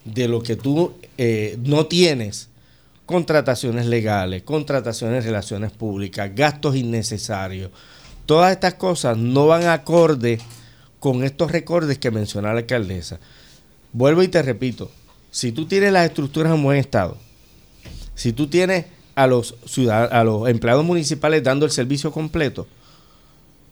de 0.05 0.27
lo 0.27 0.41
que 0.41 0.55
tú 0.55 0.93
eh, 1.17 1.57
no 1.63 1.85
tienes, 1.85 2.49
contrataciones 3.05 3.85
legales, 3.85 4.43
contrataciones 4.43 5.23
de 5.23 5.29
relaciones 5.29 5.71
públicas, 5.71 6.29
gastos 6.35 6.75
innecesarios. 6.75 7.71
Todas 8.25 8.51
estas 8.51 8.73
cosas 8.73 9.17
no 9.17 9.47
van 9.47 9.67
acorde 9.67 10.39
con 10.99 11.23
estos 11.23 11.51
recordes 11.51 11.97
que 11.97 12.11
menciona 12.11 12.53
la 12.53 12.59
alcaldesa. 12.59 13.19
Vuelvo 13.93 14.23
y 14.23 14.27
te 14.27 14.41
repito, 14.41 14.91
si 15.31 15.53
tú 15.53 15.65
tienes 15.65 15.93
las 15.93 16.05
estructuras 16.05 16.53
en 16.53 16.61
buen 16.61 16.77
estado, 16.77 17.17
si 18.15 18.33
tú 18.33 18.47
tienes 18.47 18.85
a 19.17 19.25
los, 19.25 19.55
a 19.89 20.23
los 20.23 20.47
empleados 20.47 20.85
municipales 20.85 21.43
dando 21.43 21.65
el 21.65 21.71
servicio 21.71 22.11
completo, 22.11 22.67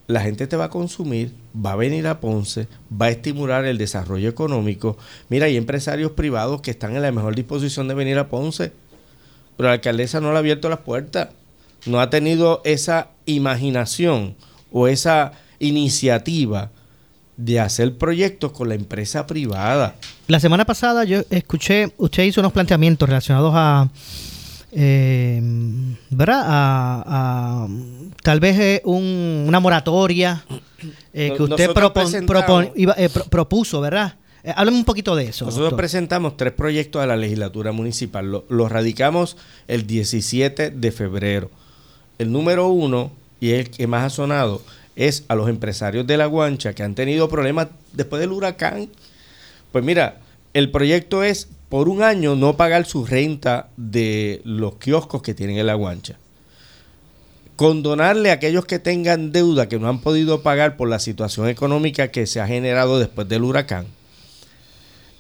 la 0.08 0.22
gente 0.22 0.48
te 0.48 0.58
va 0.58 0.66
a 0.66 0.70
consumir, 0.72 1.36
va 1.56 1.74
a 1.74 1.76
venir 1.76 2.08
a 2.08 2.20
Ponce, 2.20 2.68
va 2.92 3.06
a 3.06 3.10
estimular 3.12 3.64
el 3.66 3.78
desarrollo 3.78 4.28
económico. 4.28 4.98
Mira, 5.30 5.46
hay 5.46 5.56
empresarios 5.56 6.14
privados 6.14 6.62
que 6.62 6.72
están 6.72 6.96
en 6.96 7.04
la 7.04 7.12
mejor 7.12 7.36
disposición 7.36 7.88
de 7.88 7.94
venir 7.94 8.18
a 8.18 8.28
Ponce, 8.28 8.72
pero 9.56 9.70
la 9.70 9.74
alcaldesa 9.74 10.20
no 10.20 10.32
le 10.32 10.38
ha 10.38 10.40
abierto 10.40 10.68
las 10.68 10.80
puertas, 10.80 11.30
no 11.86 12.02
ha 12.02 12.10
tenido 12.10 12.62
esa 12.66 13.10
imaginación 13.28 14.36
o 14.72 14.88
esa 14.88 15.34
iniciativa 15.60 16.72
de 17.38 17.60
hacer 17.60 17.96
proyectos 18.00 18.52
con 18.52 18.70
la 18.70 18.76
empresa 18.76 19.28
privada. 19.28 19.96
La 20.28 20.40
semana 20.40 20.66
pasada 20.66 21.04
yo 21.04 21.22
escuché, 21.30 21.94
usted 21.98 22.24
hizo 22.24 22.42
unos 22.42 22.52
planteamientos 22.52 23.08
relacionados 23.08 23.54
a 23.56 23.90
eh, 24.78 25.42
¿verdad? 26.10 26.44
A, 26.46 27.68
tal 28.22 28.40
vez 28.40 28.60
eh, 28.60 28.82
una 28.84 29.60
moratoria 29.60 30.44
eh, 31.14 31.34
que 31.36 31.44
usted 31.44 31.70
eh, 31.70 33.10
propuso, 33.30 33.82
¿verdad? 33.82 34.16
háblame 34.56 34.78
un 34.78 34.86
poquito 34.86 35.16
de 35.16 35.26
eso. 35.26 35.46
Nosotros 35.46 35.74
presentamos 35.74 36.38
tres 36.38 36.54
proyectos 36.54 37.02
a 37.02 37.08
la 37.08 37.16
legislatura 37.16 37.72
municipal. 37.72 38.44
Los 38.48 38.72
radicamos 38.72 39.38
el 39.68 39.88
17 39.88 40.70
de 40.70 40.92
febrero. 40.92 41.50
El 42.20 42.32
número 42.32 42.68
uno, 42.68 43.12
y 43.40 43.52
el 43.52 43.72
que 43.72 43.88
más 43.88 44.04
ha 44.04 44.10
sonado, 44.10 44.62
es 44.96 45.24
a 45.30 45.36
los 45.36 45.50
empresarios 45.50 46.06
de 46.06 46.18
La 46.18 46.28
Guancha 46.28 46.74
que 46.74 46.84
han 46.84 46.96
tenido 46.96 47.28
problemas 47.28 47.70
después 47.94 48.20
del 48.20 48.32
huracán. 48.32 48.90
Pues 49.72 49.84
mira, 49.84 50.20
el 50.54 50.70
proyecto 50.70 51.24
es 51.24 51.50
por 51.70 51.90
un 51.90 52.04
año 52.04 52.36
no 52.36 52.58
pagar 52.58 52.86
su 52.86 53.06
renta 53.06 53.70
de 53.78 54.42
los 54.44 54.76
kioscos 54.76 55.22
que 55.22 55.34
tienen 55.34 55.58
en 55.58 55.68
la 55.68 55.74
guancha. 55.74 56.18
Condonarle 57.56 58.32
a 58.32 58.34
aquellos 58.34 58.66
que 58.66 58.80
tengan 58.80 59.32
deuda 59.32 59.70
que 59.70 59.80
no 59.80 59.88
han 59.88 60.02
podido 60.02 60.42
pagar 60.42 60.78
por 60.78 60.90
la 60.90 61.00
situación 61.00 61.48
económica 61.48 62.10
que 62.10 62.28
se 62.28 62.42
ha 62.42 62.48
generado 62.48 63.00
después 63.00 63.28
del 63.28 63.44
huracán. 63.44 63.88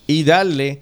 Y 0.07 0.23
darle 0.23 0.81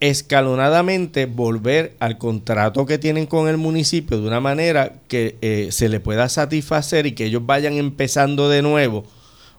escalonadamente 0.00 1.26
volver 1.26 1.94
al 2.00 2.18
contrato 2.18 2.86
que 2.86 2.98
tienen 2.98 3.26
con 3.26 3.48
el 3.48 3.56
municipio 3.56 4.20
de 4.20 4.26
una 4.26 4.40
manera 4.40 4.94
que 5.08 5.36
eh, 5.42 5.68
se 5.70 5.88
le 5.88 6.00
pueda 6.00 6.28
satisfacer 6.28 7.06
y 7.06 7.12
que 7.12 7.26
ellos 7.26 7.44
vayan 7.44 7.74
empezando 7.74 8.48
de 8.48 8.62
nuevo 8.62 9.04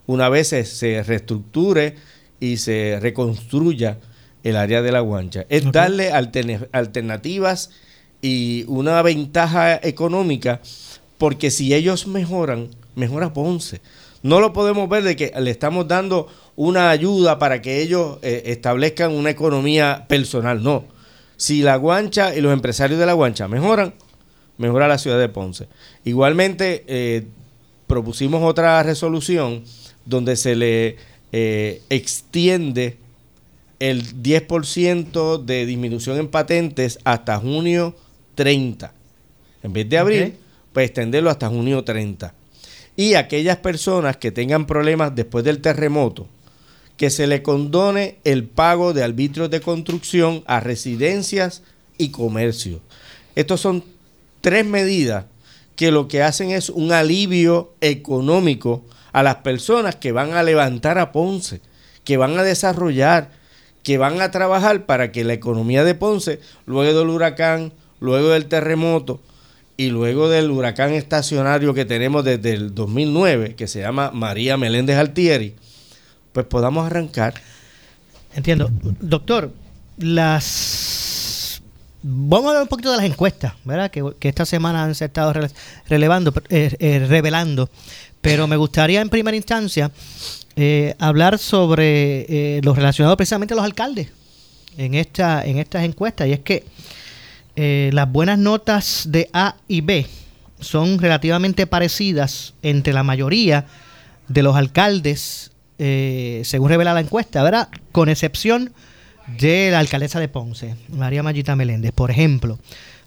una 0.08 0.30
vez 0.30 0.48
se 0.48 1.04
reestructure 1.04 1.96
y 2.40 2.58
se 2.58 2.98
reconstruya 3.02 3.98
el 4.44 4.56
área 4.56 4.82
de 4.82 4.92
la 4.92 5.00
guancha. 5.02 5.46
Es 5.50 5.72
darle 5.72 6.12
alternativas 6.12 7.72
y 8.22 8.66
una 8.68 9.02
ventaja 9.02 9.76
económica, 9.76 10.62
porque 11.18 11.52
si 11.52 11.74
ellos 11.74 12.08
mejoran, 12.08 12.70
mejora 12.96 13.34
Ponce. 13.34 13.82
No 14.22 14.42
lo 14.42 14.52
podemos 14.52 14.90
ver 14.90 15.04
de 15.04 15.16
que 15.16 15.32
le 15.40 15.50
estamos 15.50 15.88
dando 15.88 16.28
una 16.56 16.90
ayuda 16.90 17.40
para 17.40 17.62
que 17.62 17.82
ellos 17.82 18.18
eh, 18.22 18.44
establezcan 18.48 19.14
una 19.14 19.30
economía 19.30 20.06
personal. 20.10 20.62
No. 20.62 20.84
Si 21.38 21.62
la 21.62 21.78
guancha 21.78 22.36
y 22.36 22.42
los 22.42 22.52
empresarios 22.52 23.00
de 23.00 23.06
la 23.06 23.14
guancha 23.14 23.48
mejoran, 23.48 23.94
mejora 24.58 24.90
la 24.90 24.98
ciudad 24.98 25.18
de 25.18 25.30
Ponce. 25.30 25.68
Igualmente, 26.04 26.84
eh, 26.88 27.28
propusimos 27.88 28.44
otra 28.44 28.84
resolución 28.84 29.64
donde 30.06 30.36
se 30.36 30.56
le 30.56 30.98
eh, 31.32 31.82
extiende 31.90 32.98
el 33.80 34.22
10% 34.22 35.44
de 35.44 35.66
disminución 35.66 36.18
en 36.18 36.28
patentes 36.28 37.00
hasta 37.04 37.38
junio 37.40 37.96
30. 38.36 38.94
En 39.64 39.74
vez 39.74 39.90
de 39.90 39.98
abril, 39.98 40.36
pues 40.74 40.88
extenderlo 40.88 41.30
hasta 41.30 41.50
junio 41.50 41.84
30. 41.84 42.34
Y 42.96 43.14
aquellas 43.14 43.58
personas 43.58 44.18
que 44.18 44.32
tengan 44.32 44.66
problemas 44.66 45.16
después 45.16 45.46
del 45.46 45.62
terremoto, 45.62 46.28
que 46.98 47.10
se 47.10 47.28
le 47.28 47.42
condone 47.42 48.18
el 48.26 48.44
pago 48.44 48.94
de 48.94 49.04
arbitrios 49.04 49.50
de 49.50 49.62
construcción 49.62 50.44
a 50.48 50.60
residencias 50.60 51.64
y 51.98 52.10
comercios. 52.10 52.82
Estos 53.36 53.62
son 53.62 53.86
tres 54.42 54.66
medidas 54.66 55.26
que 55.78 55.92
lo 55.92 56.10
que 56.10 56.24
hacen 56.24 56.52
es 56.52 56.70
un 56.70 56.92
alivio 56.92 57.74
económico 57.80 58.84
a 59.14 59.24
las 59.24 59.36
personas 59.36 59.96
que 59.96 60.12
van 60.12 60.34
a 60.34 60.44
levantar 60.44 60.98
a 60.98 61.14
Ponce, 61.14 61.62
que 62.04 62.18
van 62.18 62.38
a 62.38 62.44
desarrollar, 62.44 63.32
que 63.90 63.98
van 63.98 64.22
a 64.22 64.30
trabajar 64.30 64.86
para 64.86 65.12
que 65.12 65.24
la 65.24 65.34
economía 65.34 65.84
de 65.84 65.96
Ponce, 65.96 66.40
luego 66.68 67.00
del 67.00 67.10
huracán, 67.10 67.74
luego 68.00 68.30
del 68.30 68.46
terremoto 68.46 69.20
y 69.78 69.90
luego 69.90 70.30
del 70.30 70.52
huracán 70.52 70.94
estacionario 70.94 71.74
que 71.74 71.86
tenemos 71.86 72.24
desde 72.24 72.54
el 72.54 72.76
2009, 72.76 73.56
que 73.56 73.66
se 73.66 73.80
llama 73.80 74.12
María 74.12 74.58
Meléndez 74.58 74.96
Altieri, 74.96 75.56
pues 76.34 76.46
podamos 76.46 76.86
arrancar. 76.86 77.34
Entiendo. 78.36 78.70
Doctor, 79.00 79.52
las... 79.98 81.60
Vamos 82.04 82.46
a 82.46 82.50
hablar 82.50 82.62
un 82.62 82.70
poquito 82.70 82.92
de 82.92 82.98
las 82.98 83.08
encuestas, 83.08 83.54
¿verdad? 83.66 83.90
Que, 83.90 84.14
esta 84.22 84.46
semana 84.46 84.84
han 84.84 84.92
estado 84.92 85.34
relevando, 85.88 86.32
eh, 86.50 86.76
eh, 86.78 87.08
revelando. 87.10 87.72
Pero 88.22 88.46
me 88.46 88.56
gustaría 88.56 89.02
en 89.02 89.10
primera 89.10 89.36
instancia 89.36 89.90
eh, 90.62 90.94
hablar 91.00 91.40
sobre 91.40 92.26
eh, 92.28 92.60
lo 92.66 92.74
relacionado 92.74 93.16
precisamente 93.16 93.54
a 93.54 93.56
los 93.56 93.64
alcaldes 93.64 94.10
en, 94.78 94.94
esta, 94.94 95.46
en 95.46 95.58
estas 95.58 95.86
encuestas. 95.86 96.28
Y 96.28 96.34
es 96.34 96.42
que 96.42 96.66
eh, 97.56 97.92
las 97.94 98.12
buenas 98.12 98.38
notas 98.38 99.06
de 99.08 99.30
A 99.32 99.56
y 99.70 99.80
B 99.80 100.06
son 100.60 101.00
relativamente 101.00 101.66
parecidas 101.66 102.56
entre 102.62 102.92
la 102.92 103.04
mayoría 103.04 103.68
de 104.28 104.44
los 104.44 104.58
alcaldes, 104.58 105.52
según 105.78 106.68
revela 106.68 106.94
la 106.94 107.00
encuesta, 107.00 107.42
¿verdad? 107.42 107.70
Con 107.94 108.10
excepción 108.10 108.74
de 109.40 109.72
la 109.72 109.80
alcaldesa 109.80 110.20
de 110.20 110.28
Ponce, 110.28 110.76
María 110.90 111.24
Mayita 111.24 111.56
Meléndez. 111.56 111.94
Por 111.94 112.12
ejemplo, 112.12 112.60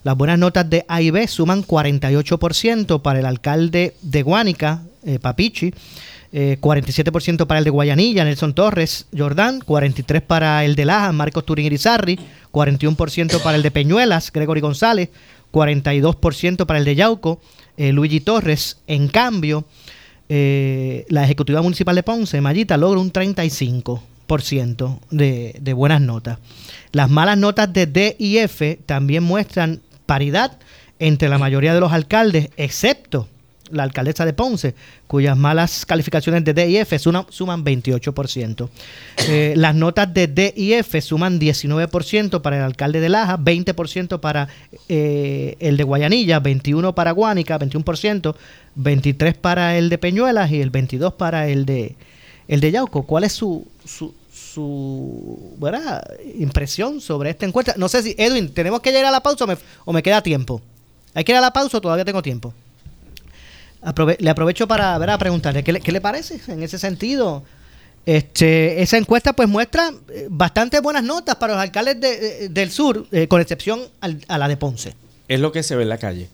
las 0.05 0.17
buenas 0.17 0.39
notas 0.39 0.71
de 0.71 0.87
A 0.89 1.03
y 1.03 1.11
B 1.11 1.29
suman 1.29 1.67
48% 1.67 3.03
para 3.03 3.19
el 3.19 3.27
alcalde 3.27 3.95
de 4.01 4.23
Guánica, 4.23 4.85
Papichi, 5.21 5.75
47% 6.33 7.43
eh, 7.43 7.47
para 7.47 7.59
el 7.59 7.65
de 7.65 7.71
Guayanilla, 7.71 8.25
Nelson 8.25 8.55
Torres, 8.55 9.07
Jordán, 9.17 9.61
43% 9.61 10.23
para 10.23 10.65
el 10.65 10.75
de 10.75 10.85
Laja, 10.87 11.13
Marcos 11.13 11.45
Turín 11.45 11.67
Irizarri, 11.67 12.19
41% 12.51 13.43
para 13.43 13.57
el 13.57 13.63
de 13.63 13.71
Peñuelas, 13.71 14.33
Gregory 14.33 14.61
González, 14.61 15.11
42% 15.53 16.67
para 16.67 16.79
el 16.79 16.85
de 16.85 16.95
Yauco, 16.95 17.41
eh, 17.77 17.93
Luigi 17.93 18.21
Torres. 18.21 18.79
En 18.87 19.09
cambio, 19.09 19.65
eh, 20.29 21.05
la 21.09 21.25
Ejecutiva 21.25 21.61
Municipal 21.61 21.95
de 21.95 22.03
Ponce, 22.03 22.41
Mayita, 22.41 22.77
logra 22.77 23.01
un 23.01 23.13
35%. 23.13 24.01
100% 24.33 24.99
de, 25.11 25.57
de 25.61 25.73
buenas 25.73 26.01
notas. 26.01 26.39
Las 26.93 27.11
malas 27.11 27.39
notas 27.39 27.73
de 27.73 27.87
D 27.87 28.17
y 28.19 28.39
F 28.39 28.79
también 28.87 29.23
muestran 29.23 29.81
paridad 30.07 30.59
entre 30.99 31.29
la 31.29 31.39
mayoría 31.39 31.75
de 31.75 31.81
los 31.81 31.93
alcaldes, 31.93 32.51
excepto 32.57 33.29
la 33.73 33.83
alcaldesa 33.83 34.25
de 34.25 34.33
Ponce, 34.33 34.75
cuyas 35.07 35.37
malas 35.37 35.85
calificaciones 35.87 36.45
de 36.45 36.55
D 36.55 36.69
y 36.69 36.77
F 36.77 36.99
suman, 36.99 37.27
suman 37.31 37.65
28%. 37.65 38.69
Eh, 39.29 39.55
las 39.57 39.75
notas 39.75 40.13
de 40.13 40.27
D 40.29 40.55
y 40.57 40.75
F 40.75 41.01
suman 41.01 41.41
19% 41.41 42.43
para 42.43 42.59
el 42.59 42.63
alcalde 42.63 43.01
de 43.01 43.09
Laja, 43.09 43.39
20% 43.39 44.21
para 44.21 44.49
eh, 44.89 45.57
el 45.59 45.77
de 45.77 45.85
Guayanilla, 45.85 46.41
21% 46.43 46.95
para 46.95 47.13
Guánica, 47.13 47.59
21%, 47.59 48.35
23% 48.79 49.35
para 49.37 49.77
el 49.77 49.89
de 49.89 49.99
Peñuelas 49.99 50.51
y 50.51 50.61
el 50.61 50.71
22% 50.71 51.17
para 51.17 51.49
el 51.49 51.67
de, 51.67 51.97
el 52.49 52.61
de 52.61 52.71
Yauco. 52.71 53.05
¿Cuál 53.05 53.25
es 53.25 53.33
su, 53.33 53.67
su, 53.85 54.15
su 54.33 55.57
¿verdad? 55.59 56.07
impresión 56.39 57.01
sobre 57.01 57.31
esta 57.31 57.47
encuesta? 57.47 57.75
No 57.77 57.89
sé 57.89 58.03
si, 58.03 58.15
Edwin, 58.19 58.53
¿tenemos 58.53 58.81
que 58.81 58.91
llegar 58.91 59.07
a 59.07 59.11
la 59.11 59.23
pausa 59.23 59.45
o 59.45 59.47
me, 59.47 59.57
o 59.85 59.93
me 59.93 60.03
queda 60.03 60.23
tiempo? 60.23 60.61
¿Hay 61.15 61.25
que 61.25 61.33
ir 61.33 61.39
a 61.39 61.41
la 61.41 61.53
pausa 61.53 61.79
o 61.79 61.81
todavía 61.81 62.05
tengo 62.05 62.23
tiempo? 62.23 62.55
Le 64.19 64.31
aprovecho 64.31 64.69
para 64.69 64.97
ver, 64.99 65.11
a 65.11 65.19
preguntarle 65.19 65.65
¿qué 65.65 65.93
le, 65.93 66.01
parece 66.01 66.41
en 66.49 66.63
ese 66.63 66.79
sentido. 66.79 67.43
Este, 68.05 68.83
esa 68.83 68.97
encuesta 68.97 69.33
pues 69.33 69.49
muestra 69.49 69.93
eh, 70.13 70.27
bastante 70.29 70.81
buenas 70.81 71.05
notas 71.05 71.37
para 71.37 71.55
los 71.55 71.63
alcaldes 71.63 72.01
de, 72.01 72.49
del 72.49 72.71
sur, 72.71 73.07
eh, 73.13 73.29
con 73.29 73.41
excepción 73.41 73.81
a 74.01 74.39
la 74.39 74.49
de 74.49 74.57
Ponce. 74.57 74.95
Es 75.29 75.41
lo 75.41 75.53
que 75.53 75.63
se 75.63 75.77
ve 75.77 75.83
en 75.83 75.89
la 75.89 75.99
calle. 75.99 76.29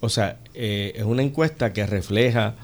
O 0.00 0.08
sea, 0.08 0.38
eh, 0.54 0.92
es 0.96 1.04
una 1.04 1.22
encuesta 1.22 1.72
que 1.72 1.86
refleja 1.86 2.56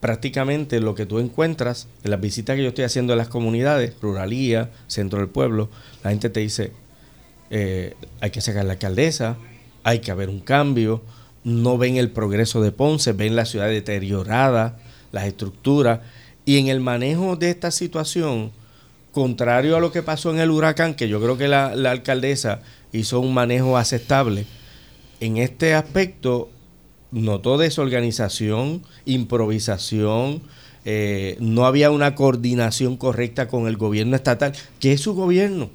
prácticamente 0.00 0.78
lo 0.78 0.94
que 0.94 1.06
tú 1.06 1.18
encuentras 1.18 1.88
en 2.04 2.10
las 2.10 2.20
visitas 2.20 2.54
que 2.54 2.62
yo 2.62 2.68
estoy 2.68 2.84
haciendo 2.84 3.14
en 3.14 3.18
las 3.18 3.28
comunidades, 3.28 3.94
ruralía, 4.00 4.70
centro 4.86 5.18
del 5.18 5.28
pueblo. 5.28 5.70
La 6.04 6.10
gente 6.10 6.30
te 6.30 6.40
dice, 6.40 6.72
hay 8.20 8.30
que 8.30 8.40
sacar 8.40 8.64
la 8.64 8.74
alcaldesa, 8.74 9.36
hay 9.82 10.00
que 10.00 10.10
haber 10.10 10.28
un 10.28 10.40
cambio, 10.40 11.02
no 11.46 11.78
ven 11.78 11.96
el 11.96 12.10
progreso 12.10 12.60
de 12.60 12.72
Ponce, 12.72 13.12
ven 13.12 13.36
la 13.36 13.44
ciudad 13.44 13.68
deteriorada, 13.68 14.78
las 15.12 15.26
estructuras, 15.26 16.00
y 16.44 16.58
en 16.58 16.66
el 16.66 16.80
manejo 16.80 17.36
de 17.36 17.50
esta 17.50 17.70
situación, 17.70 18.50
contrario 19.12 19.76
a 19.76 19.80
lo 19.80 19.92
que 19.92 20.02
pasó 20.02 20.32
en 20.32 20.40
el 20.40 20.50
huracán, 20.50 20.96
que 20.96 21.08
yo 21.08 21.22
creo 21.22 21.38
que 21.38 21.46
la, 21.46 21.68
alcaldesa 21.68 22.62
hizo 22.92 23.20
un 23.20 23.32
manejo 23.32 23.76
aceptable, 23.76 24.44
en 25.20 25.36
este 25.36 25.74
aspecto 25.74 26.50
notó 27.12 27.58
desorganización, 27.58 28.82
improvisación, 29.04 30.42
eh, 30.84 31.36
no 31.38 31.64
había 31.64 31.92
una 31.92 32.16
coordinación 32.16 32.96
correcta 32.96 33.46
con 33.46 33.68
el 33.68 33.76
gobierno 33.76 34.16
estatal, 34.16 34.52
que 34.80 34.94
es 34.94 35.00
su 35.00 35.14
gobierno. 35.14 35.70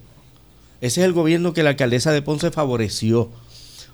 Ese 0.81 0.99
es 0.99 1.05
el 1.05 1.13
gobierno 1.13 1.53
que 1.53 1.63
la 1.63 1.69
alcaldesa 1.69 2.11
de 2.11 2.21
Ponce 2.21 2.51
favoreció. 2.51 3.29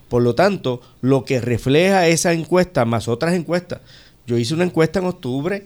Por 0.10 0.24
lo 0.24 0.36
tanto, 0.36 0.82
lo 1.02 1.26
que 1.26 1.42
refleja 1.42 2.08
esa 2.08 2.34
encuesta 2.34 2.86
más 2.86 3.08
otras 3.08 3.34
encuestas, 3.34 3.82
yo 4.26 4.38
hice 4.38 4.54
una 4.54 4.64
encuesta 4.64 5.00
en 5.00 5.06
octubre 5.06 5.66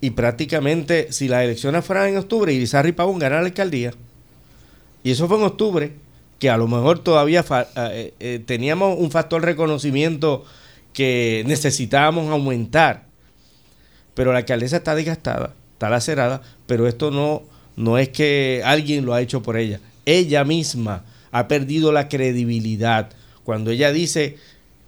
y 0.00 0.10
prácticamente 0.10 1.12
si 1.12 1.28
las 1.28 1.44
elecciones 1.44 1.84
fueran 1.84 2.08
en 2.08 2.18
octubre, 2.18 2.52
Irizarry 2.52 2.92
Pavón 2.92 3.18
gana 3.18 3.40
la 3.40 3.46
alcaldía. 3.46 3.92
Y 5.02 5.10
eso 5.10 5.28
fue 5.28 5.38
en 5.38 5.44
octubre, 5.44 5.92
que 6.38 6.50
a 6.50 6.56
lo 6.56 6.66
mejor 6.66 6.98
todavía 6.98 7.44
eh, 7.76 8.14
eh, 8.20 8.42
teníamos 8.44 8.98
un 8.98 9.10
factor 9.10 9.42
reconocimiento 9.42 10.44
que 10.92 11.42
necesitábamos 11.46 12.30
aumentar. 12.30 13.04
Pero 14.14 14.32
la 14.32 14.38
alcaldesa 14.38 14.76
está 14.76 14.94
desgastada, 14.94 15.54
está 15.72 15.90
lacerada, 15.90 16.42
pero 16.66 16.86
esto 16.86 17.10
no, 17.10 17.42
no 17.76 17.98
es 17.98 18.10
que 18.10 18.62
alguien 18.64 19.04
lo 19.04 19.14
ha 19.14 19.22
hecho 19.22 19.42
por 19.42 19.56
ella. 19.56 19.80
Ella 20.06 20.44
misma 20.44 21.04
ha 21.32 21.48
perdido 21.48 21.92
la 21.92 22.08
credibilidad 22.08 23.10
cuando 23.44 23.70
ella 23.70 23.92
dice 23.92 24.36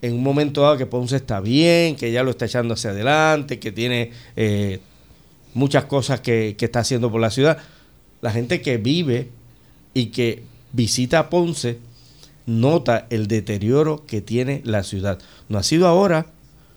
en 0.02 0.14
un 0.14 0.22
momento 0.22 0.62
dado 0.62 0.76
que 0.76 0.86
Ponce 0.86 1.16
está 1.16 1.40
bien, 1.40 1.96
que 1.96 2.08
ella 2.08 2.22
lo 2.22 2.30
está 2.30 2.46
echando 2.46 2.74
hacia 2.74 2.90
adelante, 2.90 3.58
que 3.58 3.72
tiene 3.72 4.12
eh, 4.36 4.80
muchas 5.54 5.84
cosas 5.84 6.20
que, 6.20 6.56
está 6.58 6.80
haciendo 6.80 7.10
por 7.10 7.20
la 7.20 7.30
ciudad, 7.30 7.58
la 8.20 8.30
gente 8.30 8.60
que 8.60 8.76
vive 8.76 9.28
y 9.94 10.06
que 10.06 10.42
visita 10.72 11.30
Ponce 11.30 11.78
nota 12.44 13.06
el 13.10 13.26
deterioro 13.26 14.04
que 14.06 14.20
tiene 14.20 14.60
la 14.64 14.82
ciudad. 14.82 15.18
No 15.48 15.58
ha 15.58 15.62
sido 15.62 15.86
ahora, 15.86 16.26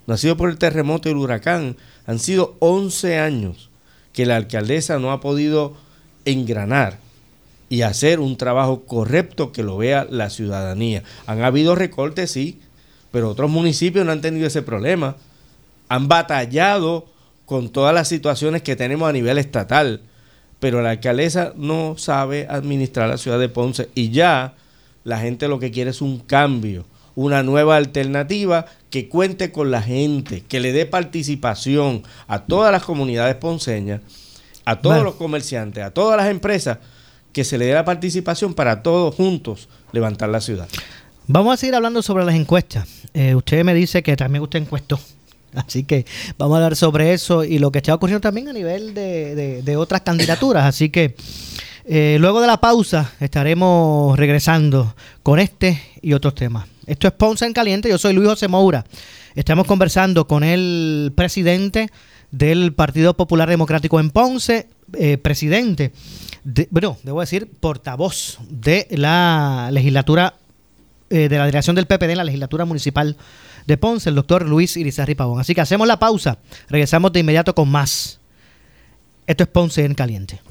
no 0.08 0.14
ha 0.14 0.18
sido 0.18 0.38
por 0.38 0.50
el 0.50 0.58
terremoto 0.58 1.10
y 1.10 1.12
el 1.12 1.18
huracán, 1.18 1.78
han 2.06 2.20
sido 2.20 2.56
11 2.60 3.20
años 3.20 3.70
que 4.14 4.26
la 4.26 4.38
alcaldesa 4.38 4.98
no 4.98 5.12
ha 5.12 5.22
podido 5.22 5.76
engranar 6.26 7.00
y 7.70 7.84
hacer 7.84 8.20
un 8.20 8.36
trabajo 8.36 8.82
correcto 8.86 9.52
que 9.52 9.64
lo 9.64 9.78
vea 9.78 10.08
la 10.10 10.32
ciudadanía. 10.32 11.04
Han 11.28 11.44
habido 11.44 11.76
recortes, 11.76 12.32
sí, 12.32 12.60
pero 13.12 13.30
otros 13.30 13.50
municipios 13.50 14.06
no 14.06 14.12
han 14.12 14.22
tenido 14.22 14.48
ese 14.48 14.64
problema. 14.64 15.16
Han 15.88 16.08
batallado 16.08 17.06
con 17.46 17.70
todas 17.70 17.94
las 17.94 18.08
situaciones 18.08 18.64
que 18.64 18.76
tenemos 18.76 19.08
a 19.08 19.14
nivel 19.14 19.38
estatal, 19.38 20.02
pero 20.60 20.82
la 20.82 20.92
alcaldesa 20.92 21.54
no 21.56 21.96
sabe 21.98 22.48
administrar 22.50 23.08
la 23.08 23.18
ciudad 23.18 23.40
de 23.40 23.50
Ponce 23.50 23.90
y 23.96 24.10
ya 24.10 24.56
la 25.04 25.20
gente 25.20 25.48
lo 25.48 25.60
que 25.60 25.72
quiere 25.72 25.92
es 25.92 26.02
un 26.02 26.20
cambio, 26.20 26.86
una 27.16 27.44
nueva 27.44 27.78
alternativa 27.78 28.66
que 28.90 29.08
cuente 29.08 29.52
con 29.52 29.72
la 29.72 29.82
gente, 29.82 30.44
que 30.48 30.60
le 30.60 30.74
dé 30.74 30.86
participación 30.86 32.04
a 32.28 32.46
todas 32.46 32.72
las 32.72 32.84
comunidades 32.84 33.36
ponceñas, 33.36 34.02
a 34.66 34.80
todos 34.82 35.04
los 35.04 35.16
comerciantes, 35.16 35.84
a 35.84 35.92
todas 35.92 36.18
las 36.18 36.30
empresas 36.30 36.80
que 37.34 37.44
se 37.44 37.58
le 37.58 37.66
dé 37.66 37.74
la 37.74 37.86
participación 37.86 38.54
para 38.54 38.82
todos 38.84 39.16
juntos 39.16 39.70
levantar 39.92 40.30
la 40.30 40.42
ciudad. 40.42 40.68
Vamos 41.28 41.54
a 41.54 41.58
seguir 41.58 41.76
hablando 41.76 42.02
sobre 42.02 42.26
las 42.26 42.36
encuestas. 42.36 42.88
Eh, 43.14 43.36
usted 43.36 43.64
me 43.64 43.74
dice 43.74 44.02
que 44.02 44.16
también 44.16 44.42
usted 44.42 44.60
encuestó. 44.60 45.00
Así 45.54 45.84
que 45.84 46.06
vamos 46.38 46.56
a 46.56 46.58
hablar 46.58 46.76
sobre 46.76 47.14
eso 47.14 47.44
y 47.44 47.60
lo 47.60 47.72
que 47.72 47.80
está 47.80 47.94
ocurriendo 47.94 48.22
también 48.22 48.50
a 48.50 48.54
nivel 48.54 48.94
de, 48.94 49.76
otras 49.78 50.02
candidaturas. 50.02 50.66
Así 50.66 50.90
que 50.90 51.16
eh, 51.86 52.18
luego 52.20 52.42
de 52.42 52.48
la 52.48 52.60
pausa 52.60 53.14
estaremos 53.20 54.18
regresando 54.18 54.96
con 55.24 55.40
este 55.40 55.82
y 56.02 56.14
otros 56.14 56.36
temas. 56.36 56.68
Esto 56.86 57.08
es 57.08 57.14
Ponce 57.14 57.46
en 57.46 57.54
Caliente. 57.54 57.90
Yo 57.90 57.98
soy 57.98 58.14
Luis 58.14 58.28
José 58.28 58.48
Moura. 58.48 58.86
Estamos 59.36 59.68
conversando 59.68 60.28
con 60.28 60.44
el 60.44 61.14
presidente 61.16 61.90
del 62.32 62.74
Partido 62.74 63.16
Popular 63.16 63.50
Democrático 63.50 64.00
en 64.00 64.10
Ponce, 64.10 64.68
eh, 64.94 65.18
presidente 65.18 65.92
bueno, 66.70 66.98
debo 67.04 67.22
decir, 67.22 67.50
portavoz 67.60 68.40
de 68.50 68.88
la 68.92 69.70
legislatura, 69.72 70.36
eh, 71.10 71.30
de 71.30 71.38
la 71.38 71.46
dirección 71.46 71.76
del 71.76 71.86
PPD 71.86 72.12
en 72.12 72.18
la 72.18 72.24
legislatura 72.24 72.66
municipal 72.66 73.18
de 73.66 73.78
Ponce, 73.78 74.10
el 74.10 74.16
doctor 74.16 74.48
Luis 74.48 74.78
Irizarri 74.78 75.16
Pavón. 75.16 75.40
Así 75.40 75.54
que 75.54 75.62
hacemos 75.62 75.88
la 75.88 76.00
pausa, 76.00 76.40
regresamos 76.70 77.12
de 77.14 77.20
inmediato 77.20 77.54
con 77.54 77.70
más. 77.70 78.20
Esto 79.28 79.44
es 79.44 79.50
Ponce 79.50 79.86
en 79.86 79.94
Caliente. 79.94 80.42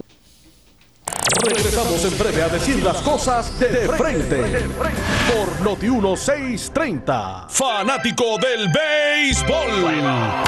Regresamos 1.40 2.04
en 2.04 2.18
breve 2.18 2.42
a 2.42 2.48
decir 2.48 2.82
las 2.82 2.96
cosas 2.98 3.58
de, 3.60 3.88
frente. 3.96 4.66
Por 5.32 5.60
Noti 5.62 5.88
1630. 5.88 7.46
Fanático 7.48 8.38
del 8.38 8.68
béisbol. 8.68 9.82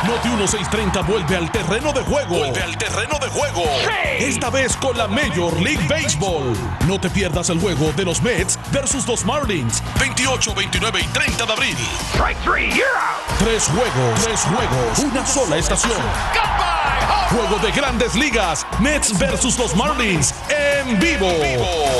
Noti 0.04 0.28
1630 0.28 1.02
vuelve 1.02 1.36
al 1.36 1.50
terreno 1.52 1.92
de 1.92 2.02
juego. 2.02 2.38
Vuelve 2.38 2.62
al 2.62 2.76
terreno 2.76 3.18
de 3.20 3.28
juego. 3.28 3.62
Esta 4.18 4.50
vez 4.50 4.76
con 4.76 4.98
la 4.98 5.06
Major 5.06 5.60
League 5.60 5.86
Baseball. 5.88 6.54
No 6.88 7.00
te 7.00 7.08
pierdas 7.08 7.50
el 7.50 7.60
juego 7.60 7.92
de 7.92 8.04
los 8.04 8.20
Mets 8.22 8.58
versus 8.72 9.06
los 9.06 9.24
Marlins. 9.24 9.82
28, 10.00 10.54
29 10.54 11.00
y 11.00 11.06
30 11.06 11.46
de 11.46 11.52
abril. 11.52 11.76
Tres 13.38 13.64
juegos, 13.64 14.20
tres 14.24 14.40
juegos, 14.40 14.98
una 14.98 15.24
sola 15.24 15.56
estación. 15.56 16.00
Juego 17.30 17.58
de 17.64 17.70
grandes 17.70 18.16
ligas. 18.16 18.66
Mets 18.80 19.16
versus 19.16 19.56
los 19.56 19.76
Marlins 19.76 20.34
en 20.80 20.98
vivo. 20.98 21.30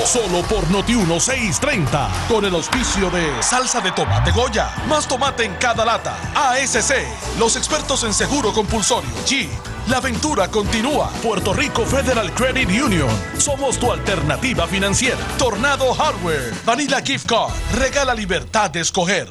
Solo 0.05 0.43
por 0.43 0.69
Noti 0.71 0.95
1630. 0.95 2.11
Con 2.29 2.45
el 2.45 2.55
auspicio 2.55 3.11
de 3.11 3.43
Salsa 3.43 3.81
de 3.81 3.93
Tomate 3.93 4.31
Goya. 4.33 4.71
Más 4.89 5.07
tomate 5.07 5.45
en 5.45 5.55
cada 5.55 5.85
lata. 5.85 6.17
ASC. 6.35 6.95
Los 7.39 7.57
expertos 7.57 8.05
en 8.05 8.15
seguro 8.15 8.53
compulsorio. 8.53 9.11
G. 9.27 9.49
La 9.89 9.99
aventura 9.99 10.49
continúa. 10.49 11.11
Puerto 11.23 11.53
Rico 11.53 11.85
Federal 11.85 12.33
Credit 12.35 12.69
Union. 12.69 13.09
Somos 13.39 13.79
tu 13.79 13.93
alternativa 13.93 14.67
financiera. 14.67 15.19
Tornado 15.39 15.93
Hardware. 15.95 16.53
Vanilla 16.65 17.01
Gift 17.01 17.27
Card. 17.27 17.53
Regala 17.79 18.15
libertad 18.15 18.71
de 18.71 18.81
escoger. 18.81 19.29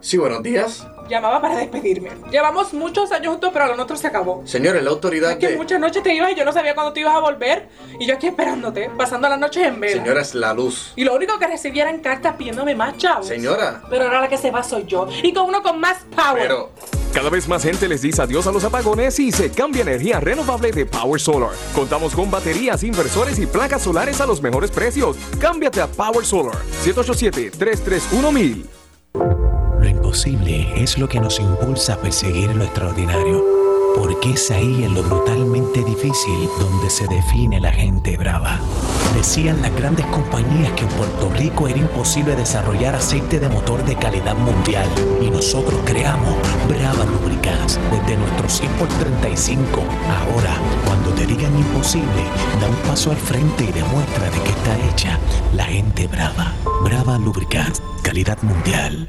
Sí, 0.00 0.16
buenos 0.16 0.42
días. 0.42 0.86
Llamaba 1.10 1.42
para 1.42 1.56
despedirme. 1.56 2.12
Llevamos 2.30 2.72
muchos 2.72 3.10
años 3.10 3.32
juntos, 3.32 3.50
pero 3.52 3.66
lo 3.66 3.74
nuestro 3.74 3.96
se 3.96 4.06
acabó. 4.06 4.46
Señores, 4.46 4.80
la 4.84 4.90
autoridad 4.90 5.32
es 5.32 5.38
que 5.38 5.56
muchas 5.56 5.80
noches 5.80 6.04
te 6.04 6.14
ibas 6.14 6.30
y 6.30 6.36
yo 6.36 6.44
no 6.44 6.52
sabía 6.52 6.72
cuándo 6.72 6.92
te 6.92 7.00
ibas 7.00 7.16
a 7.16 7.18
volver. 7.18 7.68
Y 7.98 8.06
yo 8.06 8.14
aquí 8.14 8.28
esperándote, 8.28 8.88
pasando 8.96 9.28
las 9.28 9.40
noches 9.40 9.66
en 9.66 9.80
vela. 9.80 10.04
Señora, 10.04 10.20
es 10.20 10.36
la 10.36 10.54
luz. 10.54 10.92
Y 10.94 11.02
lo 11.02 11.16
único 11.16 11.36
que 11.40 11.48
recibía 11.48 11.82
eran 11.82 11.98
cartas 11.98 12.36
pidiéndome 12.36 12.76
más 12.76 12.96
chavos. 12.96 13.26
Señora. 13.26 13.82
Pero 13.90 14.04
ahora 14.04 14.20
la 14.20 14.28
que 14.28 14.38
se 14.38 14.52
va 14.52 14.62
soy 14.62 14.84
yo. 14.86 15.08
Y 15.24 15.32
con 15.32 15.48
uno 15.48 15.64
con 15.64 15.80
más 15.80 15.98
power. 16.14 16.42
Pero... 16.42 16.70
Cada 17.12 17.28
vez 17.28 17.48
más 17.48 17.64
gente 17.64 17.88
les 17.88 18.02
dice 18.02 18.22
adiós 18.22 18.46
a 18.46 18.52
los 18.52 18.62
apagones 18.62 19.18
y 19.18 19.32
se 19.32 19.50
cambia 19.50 19.82
energía 19.82 20.20
renovable 20.20 20.70
de 20.70 20.86
Power 20.86 21.20
Solar. 21.20 21.50
Contamos 21.74 22.14
con 22.14 22.30
baterías, 22.30 22.84
inversores 22.84 23.36
y 23.40 23.46
placas 23.46 23.82
solares 23.82 24.20
a 24.20 24.26
los 24.26 24.40
mejores 24.40 24.70
precios. 24.70 25.16
Cámbiate 25.40 25.80
a 25.80 25.88
Power 25.88 26.24
Solar 26.24 26.54
787-331-1000. 26.84 29.69
Lo 29.80 29.88
imposible 29.88 30.68
es 30.76 30.98
lo 30.98 31.08
que 31.08 31.20
nos 31.20 31.40
impulsa 31.40 31.94
a 31.94 31.96
perseguir 31.96 32.54
lo 32.54 32.64
extraordinario. 32.64 33.42
Porque 33.96 34.32
es 34.32 34.50
ahí 34.50 34.84
en 34.84 34.94
lo 34.94 35.02
brutalmente 35.02 35.82
difícil 35.82 36.48
donde 36.60 36.90
se 36.90 37.08
define 37.08 37.58
la 37.60 37.72
gente 37.72 38.18
brava. 38.18 38.60
Decían 39.16 39.62
las 39.62 39.74
grandes 39.74 40.04
compañías 40.06 40.70
que 40.72 40.82
en 40.82 40.88
Puerto 40.90 41.30
Rico 41.30 41.66
era 41.66 41.78
imposible 41.78 42.36
desarrollar 42.36 42.94
aceite 42.94 43.40
de 43.40 43.48
motor 43.48 43.82
de 43.86 43.96
calidad 43.96 44.36
mundial. 44.36 44.86
Y 45.22 45.30
nosotros 45.30 45.80
creamos 45.86 46.36
Brava 46.68 47.06
Lubricants 47.06 47.80
desde 47.90 48.18
nuestro 48.18 48.48
100 48.50 48.72
por 48.72 48.88
35. 48.88 49.80
Ahora, 50.10 50.56
cuando 50.86 51.10
te 51.10 51.26
digan 51.26 51.58
imposible, 51.58 52.24
da 52.60 52.68
un 52.68 52.76
paso 52.86 53.12
al 53.12 53.16
frente 53.16 53.64
y 53.64 53.72
demuestra 53.72 54.30
de 54.30 54.40
que 54.42 54.50
está 54.50 54.78
hecha 54.90 55.18
la 55.54 55.64
gente 55.64 56.06
brava. 56.06 56.52
Brava 56.84 57.18
Lubricants, 57.18 57.82
calidad 58.02 58.40
mundial. 58.42 59.08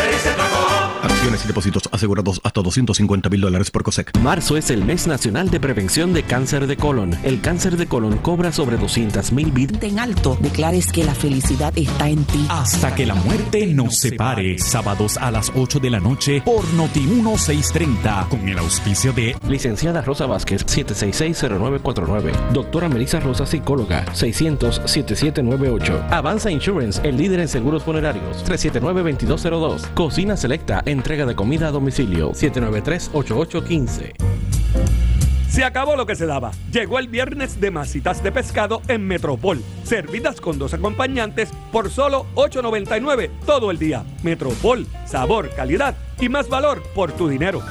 Y 1.23 1.47
depósitos 1.47 1.89
asegurados 1.91 2.41
hasta 2.43 2.61
250 2.61 3.29
mil 3.29 3.41
dólares 3.41 3.71
por 3.71 3.83
COSEC. 3.83 4.17
Marzo 4.19 4.57
es 4.57 4.69
el 4.69 4.83
mes 4.83 5.07
nacional 5.07 5.49
de 5.49 5.59
prevención 5.59 6.13
de 6.13 6.23
cáncer 6.23 6.67
de 6.67 6.77
colon. 6.77 7.15
El 7.23 7.41
cáncer 7.41 7.77
de 7.77 7.87
colon 7.87 8.17
cobra 8.17 8.51
sobre 8.51 8.77
200 8.77 9.31
mil 9.31 9.51
vidas. 9.51 9.81
En 9.81 9.99
alto, 9.99 10.37
declares 10.41 10.91
que 10.91 11.03
la 11.03 11.15
felicidad 11.15 11.73
está 11.77 12.09
en 12.09 12.23
ti. 12.25 12.45
Hasta 12.49 12.93
que 12.95 13.05
la 13.05 13.15
muerte 13.15 13.67
nos 13.67 13.97
separe. 13.97 14.57
Sábados 14.59 15.17
a 15.17 15.31
las 15.31 15.51
8 15.55 15.79
de 15.79 15.89
la 15.89 15.99
noche 15.99 16.41
por 16.41 16.67
Noti 16.73 17.01
1630. 17.01 18.27
Con 18.29 18.47
el 18.49 18.57
auspicio 18.57 19.13
de 19.13 19.35
Licenciada 19.47 20.01
Rosa 20.01 20.25
Vázquez, 20.25 20.65
7660949. 20.65 22.51
Doctora 22.51 22.89
Melissa 22.89 23.19
Rosa, 23.19 23.45
psicóloga, 23.45 24.05
600-7798. 24.13 26.07
Avanza 26.11 26.51
Insurance, 26.51 27.01
el 27.07 27.17
líder 27.17 27.41
en 27.41 27.47
seguros 27.47 27.83
funerarios, 27.83 28.43
379-2202. 28.45 29.93
Cocina 29.93 30.35
Selecta, 30.35 30.81
entrega 30.85 31.20
de 31.25 31.35
comida 31.35 31.67
a 31.67 31.71
domicilio, 31.71 32.31
793-8815. 32.31 34.13
Se 35.51 35.65
acabó 35.65 35.97
lo 35.97 36.05
que 36.05 36.15
se 36.15 36.25
daba. 36.25 36.51
Llegó 36.71 36.97
el 36.97 37.09
viernes 37.09 37.59
de 37.59 37.71
masitas 37.71 38.23
de 38.23 38.31
pescado 38.31 38.81
en 38.87 39.05
Metropol, 39.05 39.61
servidas 39.83 40.39
con 40.39 40.57
dos 40.57 40.73
acompañantes 40.73 41.49
por 41.73 41.89
solo 41.89 42.25
$8.99 42.35 43.29
todo 43.45 43.69
el 43.69 43.77
día. 43.77 44.05
Metropol, 44.23 44.87
sabor, 45.05 45.49
calidad 45.49 45.97
y 46.21 46.29
más 46.29 46.47
valor 46.47 46.81
por 46.95 47.11
tu 47.11 47.27
dinero. 47.27 47.61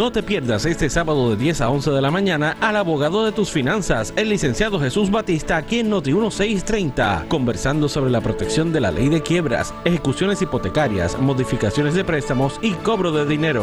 No 0.00 0.10
te 0.10 0.22
pierdas 0.22 0.64
este 0.64 0.88
sábado 0.88 1.28
de 1.28 1.36
10 1.36 1.60
a 1.60 1.68
11 1.68 1.90
de 1.90 2.00
la 2.00 2.10
mañana 2.10 2.56
al 2.62 2.76
abogado 2.76 3.22
de 3.22 3.32
tus 3.32 3.50
finanzas, 3.50 4.14
el 4.16 4.30
licenciado 4.30 4.80
Jesús 4.80 5.10
Batista, 5.10 5.58
aquí 5.58 5.80
en 5.80 5.90
Noti 5.90 6.14
1630, 6.14 7.26
conversando 7.28 7.86
sobre 7.86 8.10
la 8.10 8.22
protección 8.22 8.72
de 8.72 8.80
la 8.80 8.92
ley 8.92 9.10
de 9.10 9.20
quiebras, 9.20 9.74
ejecuciones 9.84 10.40
hipotecarias, 10.40 11.20
modificaciones 11.20 11.92
de 11.92 12.04
préstamos 12.04 12.58
y 12.62 12.72
cobro 12.76 13.12
de 13.12 13.26
dinero. 13.26 13.62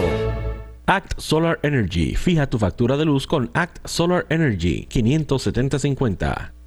Act 0.86 1.20
Solar 1.20 1.58
Energy. 1.64 2.14
Fija 2.14 2.46
tu 2.46 2.60
factura 2.60 2.98
de 2.98 3.06
luz 3.06 3.26
con 3.26 3.50
Act 3.56 3.80
Solar 3.88 4.28
Energy 4.30 4.86
57050. 4.92 6.57